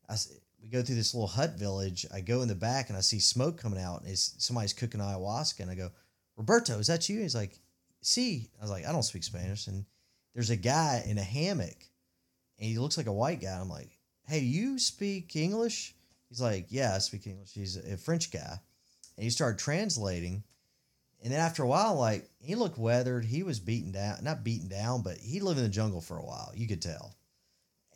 I 0.09 0.17
we 0.63 0.69
go 0.69 0.83
through 0.83 0.97
this 0.97 1.15
little 1.15 1.27
hut 1.27 1.59
village. 1.59 2.05
I 2.13 2.21
go 2.21 2.43
in 2.43 2.49
the 2.49 2.55
back, 2.55 2.91
and 2.91 2.99
I 2.99 3.01
see 3.01 3.19
smoke 3.19 3.59
coming 3.59 3.81
out, 3.81 4.03
and 4.03 4.11
it's 4.11 4.35
somebody's 4.39 4.75
cooking 4.75 5.01
ayahuasca, 5.01 5.61
and 5.61 5.71
I 5.71 5.75
go, 5.75 5.91
Roberto, 6.37 6.79
is 6.79 6.87
that 6.89 7.09
you? 7.09 7.21
He's 7.21 7.35
like, 7.35 7.59
see, 8.03 8.51
I 8.59 8.63
was 8.63 8.71
like, 8.71 8.87
I 8.87 8.93
don't 8.93 9.03
speak 9.03 9.25
Spanish, 9.25 9.67
and 9.67 9.87
there's 10.35 10.51
a 10.51 10.57
guy 10.57 11.03
in 11.07 11.17
a 11.17 11.23
hammock, 11.23 11.77
and 12.59 12.69
he 12.69 12.79
looks 12.79 12.99
like 12.99 13.07
a 13.07 13.13
white 13.13 13.41
guy. 13.41 13.59
I'm 13.59 13.71
like, 13.71 13.99
hey, 14.29 14.41
you 14.41 14.79
speak 14.79 15.35
English? 15.35 15.95
He's 16.29 16.41
like, 16.41 16.67
yeah, 16.69 16.95
I 16.95 16.99
speak 16.99 17.27
English. 17.27 17.53
He's 17.55 17.77
a 17.77 17.97
French 17.97 18.31
guy, 18.31 18.59
and 19.17 19.25
he 19.25 19.31
started 19.31 19.59
translating. 19.59 20.45
And 21.23 21.33
then 21.33 21.41
after 21.41 21.63
a 21.63 21.69
while, 21.69 21.95
like 21.95 22.29
he 22.41 22.55
looked 22.55 22.79
weathered. 22.79 23.25
He 23.25 23.43
was 23.43 23.61
beaten 23.61 23.93
down, 23.93 24.19
not 24.23 24.45
beaten 24.45 24.69
down, 24.69 25.03
but 25.03 25.19
he 25.19 25.41
lived 25.41 25.59
in 25.59 25.65
the 25.65 25.71
jungle 25.71 26.01
for 26.01 26.19
a 26.19 26.25
while. 26.25 26.51
You 26.55 26.67
could 26.67 26.83
tell. 26.83 27.15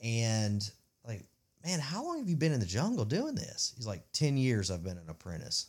And 0.03 0.63
like, 1.07 1.25
man, 1.65 1.81
how 1.81 2.05
long 2.05 2.19
have 2.19 2.29
you 2.29 2.37
been 2.37 2.53
in 2.53 2.61
the 2.61 2.67
jungle 2.67 3.05
doing 3.05 3.35
this? 3.35 3.73
He's 3.77 3.87
like, 3.87 4.05
ten 4.13 4.37
years. 4.37 4.71
I've 4.71 4.85
been 4.85 4.99
an 4.99 5.09
apprentice. 5.09 5.67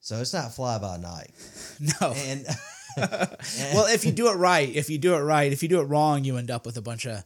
So 0.00 0.20
it's 0.20 0.32
not 0.32 0.54
fly 0.54 0.78
by 0.78 0.96
night. 0.96 1.30
No. 2.00 2.12
And 2.12 2.46
well, 2.96 3.86
if 3.86 4.04
you 4.04 4.12
do 4.12 4.28
it 4.28 4.34
right, 4.34 4.68
if 4.68 4.90
you 4.90 4.98
do 4.98 5.14
it 5.14 5.20
right, 5.20 5.50
if 5.50 5.62
you 5.62 5.68
do 5.68 5.80
it 5.80 5.84
wrong, 5.84 6.24
you 6.24 6.36
end 6.36 6.50
up 6.50 6.66
with 6.66 6.76
a 6.76 6.82
bunch 6.82 7.06
of 7.06 7.24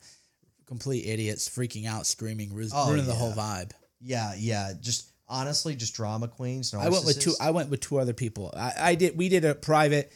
complete 0.66 1.07
idiots 1.07 1.49
freaking 1.49 1.87
out, 1.87 2.07
screaming, 2.07 2.51
Oh, 2.72 2.89
ruining 2.89 3.07
the 3.07 3.14
whole 3.14 3.32
vibe. 3.32 3.72
yeah, 4.01 4.34
yeah, 4.39 4.72
just 4.80 5.11
honestly, 5.29 5.74
just 5.74 5.95
drama 5.95 6.29
queens. 6.29 6.72
I 6.74 6.89
went 6.89 7.05
with 7.05 7.20
two. 7.20 7.35
I 7.41 7.51
went 7.51 7.70
with 7.70 7.81
two 7.81 7.99
other 7.99 8.12
people. 8.12 8.53
I, 8.57 8.72
I 8.79 8.95
did. 8.95 9.16
We 9.16 9.29
did 9.29 9.45
a 9.45 9.55
private. 9.55 10.12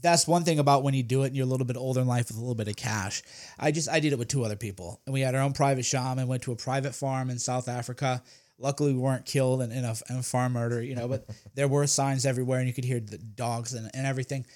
That's 0.00 0.28
one 0.28 0.44
thing 0.44 0.58
about 0.58 0.82
when 0.82 0.94
you 0.94 1.02
do 1.02 1.22
it 1.22 1.28
and 1.28 1.36
you're 1.36 1.46
a 1.46 1.48
little 1.48 1.66
bit 1.66 1.76
older 1.76 2.00
in 2.00 2.06
life 2.06 2.28
with 2.28 2.36
a 2.36 2.40
little 2.40 2.54
bit 2.54 2.68
of 2.68 2.76
cash. 2.76 3.22
I 3.58 3.72
just 3.72 3.88
I 3.88 4.00
did 4.00 4.12
it 4.12 4.18
with 4.18 4.28
two 4.28 4.44
other 4.44 4.56
people, 4.56 5.00
and 5.06 5.12
we 5.12 5.20
had 5.20 5.34
our 5.34 5.42
own 5.42 5.52
private 5.52 5.84
shaman. 5.84 6.28
Went 6.28 6.42
to 6.44 6.52
a 6.52 6.56
private 6.56 6.94
farm 6.94 7.30
in 7.30 7.38
South 7.38 7.68
Africa. 7.68 8.22
Luckily, 8.60 8.92
we 8.92 8.98
weren't 8.98 9.24
killed 9.24 9.62
in, 9.62 9.70
in, 9.70 9.84
a, 9.84 9.94
in 10.10 10.16
a 10.16 10.22
farm 10.22 10.52
murder, 10.52 10.82
you 10.82 10.96
know. 10.96 11.06
But 11.06 11.28
there 11.54 11.68
were 11.68 11.86
signs 11.86 12.26
everywhere, 12.26 12.58
and 12.58 12.66
you 12.66 12.74
could 12.74 12.84
hear 12.84 13.00
the 13.00 13.18
dogs 13.18 13.74
and, 13.74 13.90
and 13.94 14.06
everything. 14.06 14.46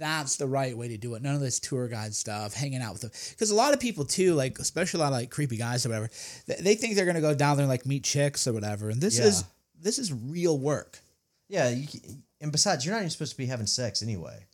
That's 0.00 0.36
the 0.36 0.46
right 0.46 0.76
way 0.76 0.88
to 0.88 0.96
do 0.96 1.14
it. 1.14 1.22
None 1.22 1.34
of 1.34 1.40
this 1.42 1.60
tour 1.60 1.86
guide 1.86 2.14
stuff, 2.14 2.54
hanging 2.54 2.80
out 2.80 2.94
with 2.94 3.02
them. 3.02 3.10
Because 3.30 3.50
a 3.50 3.54
lot 3.54 3.74
of 3.74 3.80
people 3.80 4.04
too, 4.06 4.32
like 4.34 4.58
especially 4.58 4.98
a 4.98 5.02
lot 5.02 5.12
of 5.12 5.18
like 5.18 5.30
creepy 5.30 5.58
guys 5.58 5.84
or 5.84 5.90
whatever, 5.90 6.08
they, 6.46 6.74
think 6.74 6.96
they're 6.96 7.04
gonna 7.06 7.20
go 7.20 7.34
down 7.34 7.56
there 7.56 7.64
and 7.64 7.70
like 7.70 7.84
meet 7.84 8.02
chicks 8.02 8.46
or 8.48 8.52
whatever. 8.54 8.88
And 8.88 9.00
this 9.00 9.18
Yeah. 9.18 9.26
is 9.26 9.44
this 9.78 9.98
is 9.98 10.12
real 10.12 10.58
work. 10.58 10.98
Yeah, 11.48 11.68
you, 11.68 11.86
and 12.40 12.50
besides, 12.50 12.84
you're 12.84 12.94
not 12.94 13.00
even 13.00 13.10
supposed 13.10 13.32
to 13.32 13.38
be 13.38 13.46
having 13.46 13.66
sex 13.66 14.02
anyway. 14.02 14.46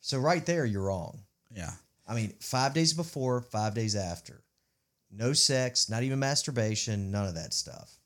So 0.00 0.18
right 0.18 0.44
there, 0.44 0.64
you're 0.64 0.82
wrong. 0.84 1.20
Yeah. 1.54 1.70
I 2.06 2.14
mean, 2.14 2.32
five 2.40 2.74
days 2.74 2.92
before, 2.92 3.40
five 3.40 3.74
days 3.74 3.94
after, 3.94 4.42
no 5.10 5.32
sex, 5.32 5.88
not 5.88 6.02
even 6.02 6.18
masturbation, 6.18 7.10
none 7.10 7.26
of 7.28 7.34
that 7.34 7.54
stuff, 7.54 7.98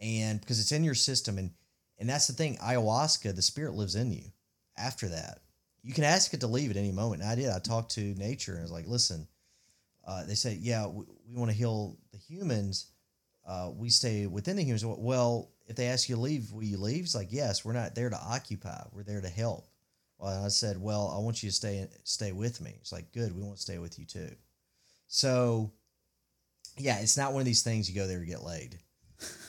and 0.00 0.40
because 0.40 0.58
it's 0.60 0.72
in 0.72 0.82
your 0.82 0.94
system, 0.94 1.38
and 1.38 1.50
and 1.98 2.08
that's 2.08 2.26
the 2.26 2.32
thing, 2.32 2.56
ayahuasca, 2.56 3.36
the 3.36 3.42
spirit 3.42 3.74
lives 3.74 3.94
in 3.94 4.10
you. 4.12 4.32
After 4.76 5.08
that, 5.10 5.38
you 5.84 5.92
can 5.92 6.04
ask 6.04 6.32
it 6.32 6.40
to 6.40 6.46
leave 6.46 6.70
at 6.70 6.76
any 6.78 6.90
moment. 6.90 7.22
And 7.22 7.30
I 7.30 7.34
did. 7.34 7.50
I 7.50 7.58
talked 7.58 7.92
to 7.92 8.00
nature 8.00 8.52
and 8.52 8.60
I 8.60 8.62
was 8.62 8.72
like, 8.72 8.88
listen, 8.88 9.28
uh, 10.06 10.24
they 10.24 10.34
say, 10.34 10.58
yeah, 10.60 10.86
we, 10.86 11.04
we 11.28 11.36
want 11.36 11.50
to 11.50 11.56
heal 11.56 11.98
the 12.10 12.18
humans. 12.18 12.86
Uh, 13.46 13.70
we 13.76 13.90
stay 13.90 14.26
within 14.26 14.56
the 14.56 14.64
humans. 14.64 14.84
Well, 14.84 15.50
if 15.66 15.76
they 15.76 15.86
ask 15.86 16.08
you 16.08 16.14
to 16.14 16.20
leave, 16.20 16.50
will 16.52 16.62
you 16.62 16.78
leave? 16.78 17.04
It's 17.04 17.14
like, 17.14 17.28
yes, 17.30 17.64
we're 17.64 17.74
not 17.74 17.94
there 17.94 18.08
to 18.08 18.18
occupy. 18.18 18.82
We're 18.92 19.02
there 19.02 19.20
to 19.20 19.28
help. 19.28 19.68
Well, 20.18 20.44
I 20.44 20.48
said, 20.48 20.80
well, 20.80 21.12
I 21.14 21.20
want 21.20 21.42
you 21.42 21.50
to 21.50 21.54
stay 21.54 21.86
stay 22.04 22.32
with 22.32 22.60
me. 22.60 22.74
It's 22.80 22.92
like, 22.92 23.12
good, 23.12 23.34
we 23.34 23.42
want 23.42 23.56
to 23.56 23.62
stay 23.62 23.78
with 23.78 23.98
you 23.98 24.06
too. 24.06 24.30
So, 25.06 25.70
yeah, 26.78 26.98
it's 27.00 27.16
not 27.18 27.32
one 27.32 27.40
of 27.40 27.46
these 27.46 27.62
things 27.62 27.88
you 27.88 27.94
go 27.94 28.06
there 28.06 28.20
to 28.20 28.26
get 28.26 28.42
laid. 28.42 28.78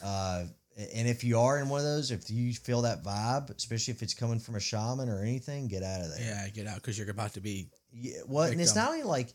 Uh, 0.04 0.46
and 0.78 1.08
if 1.08 1.24
you 1.24 1.40
are 1.40 1.60
in 1.60 1.70
one 1.70 1.80
of 1.80 1.86
those, 1.86 2.12
if 2.12 2.30
you 2.30 2.54
feel 2.54 2.82
that 2.82 3.02
vibe, 3.02 3.56
especially 3.56 3.94
if 3.94 4.02
it's 4.02 4.14
coming 4.14 4.40
from 4.40 4.56
a 4.56 4.60
shaman 4.60 5.08
or 5.08 5.22
anything, 5.22 5.68
get 5.70 5.84
out 5.84 6.02
of 6.02 6.10
there. 6.10 6.20
Yeah, 6.20 6.50
get 6.50 6.68
out 6.68 6.76
because 6.76 6.98
you're 6.98 7.10
about 7.10 7.34
to 7.36 7.42
be. 7.42 7.70
Yeah, 7.94 8.20
well, 8.28 8.44
and 8.44 8.60
it's 8.60 8.76
not 8.76 8.90
only 8.90 9.04
like 9.04 9.34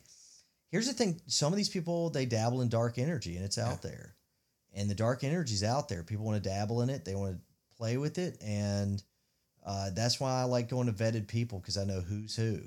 here's 0.70 0.86
the 0.86 0.92
thing: 0.92 1.20
some 1.26 1.52
of 1.52 1.56
these 1.56 1.70
people 1.70 2.10
they 2.10 2.26
dabble 2.26 2.60
in 2.60 2.68
dark 2.68 2.98
energy, 2.98 3.36
and 3.36 3.44
it's 3.44 3.56
out 3.56 3.80
there, 3.80 4.14
and 4.74 4.90
the 4.90 4.94
dark 4.94 5.24
energy's 5.24 5.64
out 5.64 5.88
there. 5.88 6.02
People 6.02 6.26
want 6.26 6.42
to 6.42 6.48
dabble 6.48 6.82
in 6.82 6.90
it, 6.90 7.06
they 7.06 7.14
want 7.14 7.36
to 7.36 7.40
play 7.78 7.96
with 7.96 8.18
it, 8.18 8.36
and 8.42 9.02
uh, 9.64 9.90
that's 9.94 10.20
why 10.20 10.40
I 10.40 10.44
like 10.44 10.68
going 10.68 10.88
to 10.88 10.92
vetted 10.92 11.26
people 11.26 11.58
because 11.58 11.78
I 11.78 11.84
know 11.84 12.00
who's 12.00 12.36
who, 12.36 12.60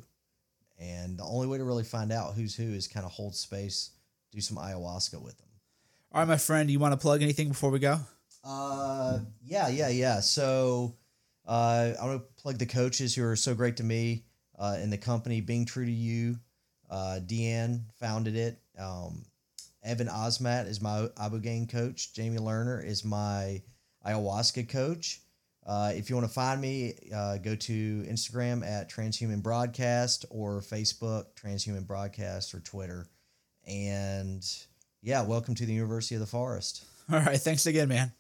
and 0.80 1.20
the 1.20 1.26
only 1.26 1.46
way 1.46 1.60
to 1.60 1.64
really 1.64 1.84
find 1.84 2.12
out 2.12 2.34
who's 2.34 2.56
who 2.56 2.74
is 2.74 2.88
kind 2.88 3.06
of 3.06 3.12
hold 3.12 3.36
space, 3.36 3.92
do 4.32 4.42
some 4.42 4.58
ayahuasca 4.58 5.22
with 5.22 5.38
them. 5.38 5.48
All 6.12 6.22
right, 6.22 6.28
my 6.28 6.38
friend, 6.38 6.72
you 6.72 6.80
want 6.80 6.94
to 6.94 6.98
plug 6.98 7.22
anything 7.22 7.50
before 7.50 7.70
we 7.70 7.78
go? 7.78 8.00
Uh, 8.44 9.20
yeah, 9.46 9.70
yeah, 9.70 9.90
yeah. 9.90 10.20
So, 10.20 10.96
uh, 11.48 11.94
I 12.02 12.06
want 12.06 12.22
to 12.22 12.42
plug 12.42 12.58
the 12.58 12.66
coaches 12.66 13.16
who 13.16 13.24
are 13.24 13.36
so 13.36 13.54
great 13.54 13.78
to 13.78 13.84
me 13.84 14.26
uh, 14.58 14.78
in 14.82 14.90
the 14.90 14.98
company. 14.98 15.42
Being 15.42 15.66
true 15.66 15.86
to 15.86 15.92
you, 15.92 16.38
uh, 16.90 17.20
Deanne 17.26 17.82
founded 18.00 18.36
it. 18.36 18.60
Um, 18.78 19.26
Evan 19.84 20.08
Osmat 20.08 20.68
is 20.68 20.82
my 20.82 21.08
Ibogaine 21.18 21.70
coach. 21.70 22.14
Jamie 22.14 22.38
Lerner 22.38 22.86
is 22.86 23.04
my 23.04 23.62
ayahuasca 24.06 24.70
coach. 24.70 25.20
Uh, 25.66 25.92
if 25.96 26.10
you 26.10 26.16
want 26.16 26.28
to 26.28 26.34
find 26.34 26.60
me, 26.60 26.94
uh, 27.16 27.38
go 27.38 27.56
to 27.56 28.04
Instagram 28.04 28.66
at 28.66 28.90
Transhuman 28.90 29.42
Broadcast 29.42 30.26
or 30.30 30.60
Facebook 30.60 31.28
Transhuman 31.36 31.88
Broadcast 31.88 32.54
or 32.54 32.60
Twitter. 32.60 33.08
And 33.66 34.46
yeah, 35.02 35.24
welcome 35.24 35.56
to 35.56 35.66
the 35.66 35.74
University 35.74 36.16
of 36.16 36.22
the 36.22 36.28
Forest. 36.28 36.86
All 37.12 37.20
right, 37.20 37.40
thanks 37.40 37.66
again, 37.66 37.88
man. 37.88 38.12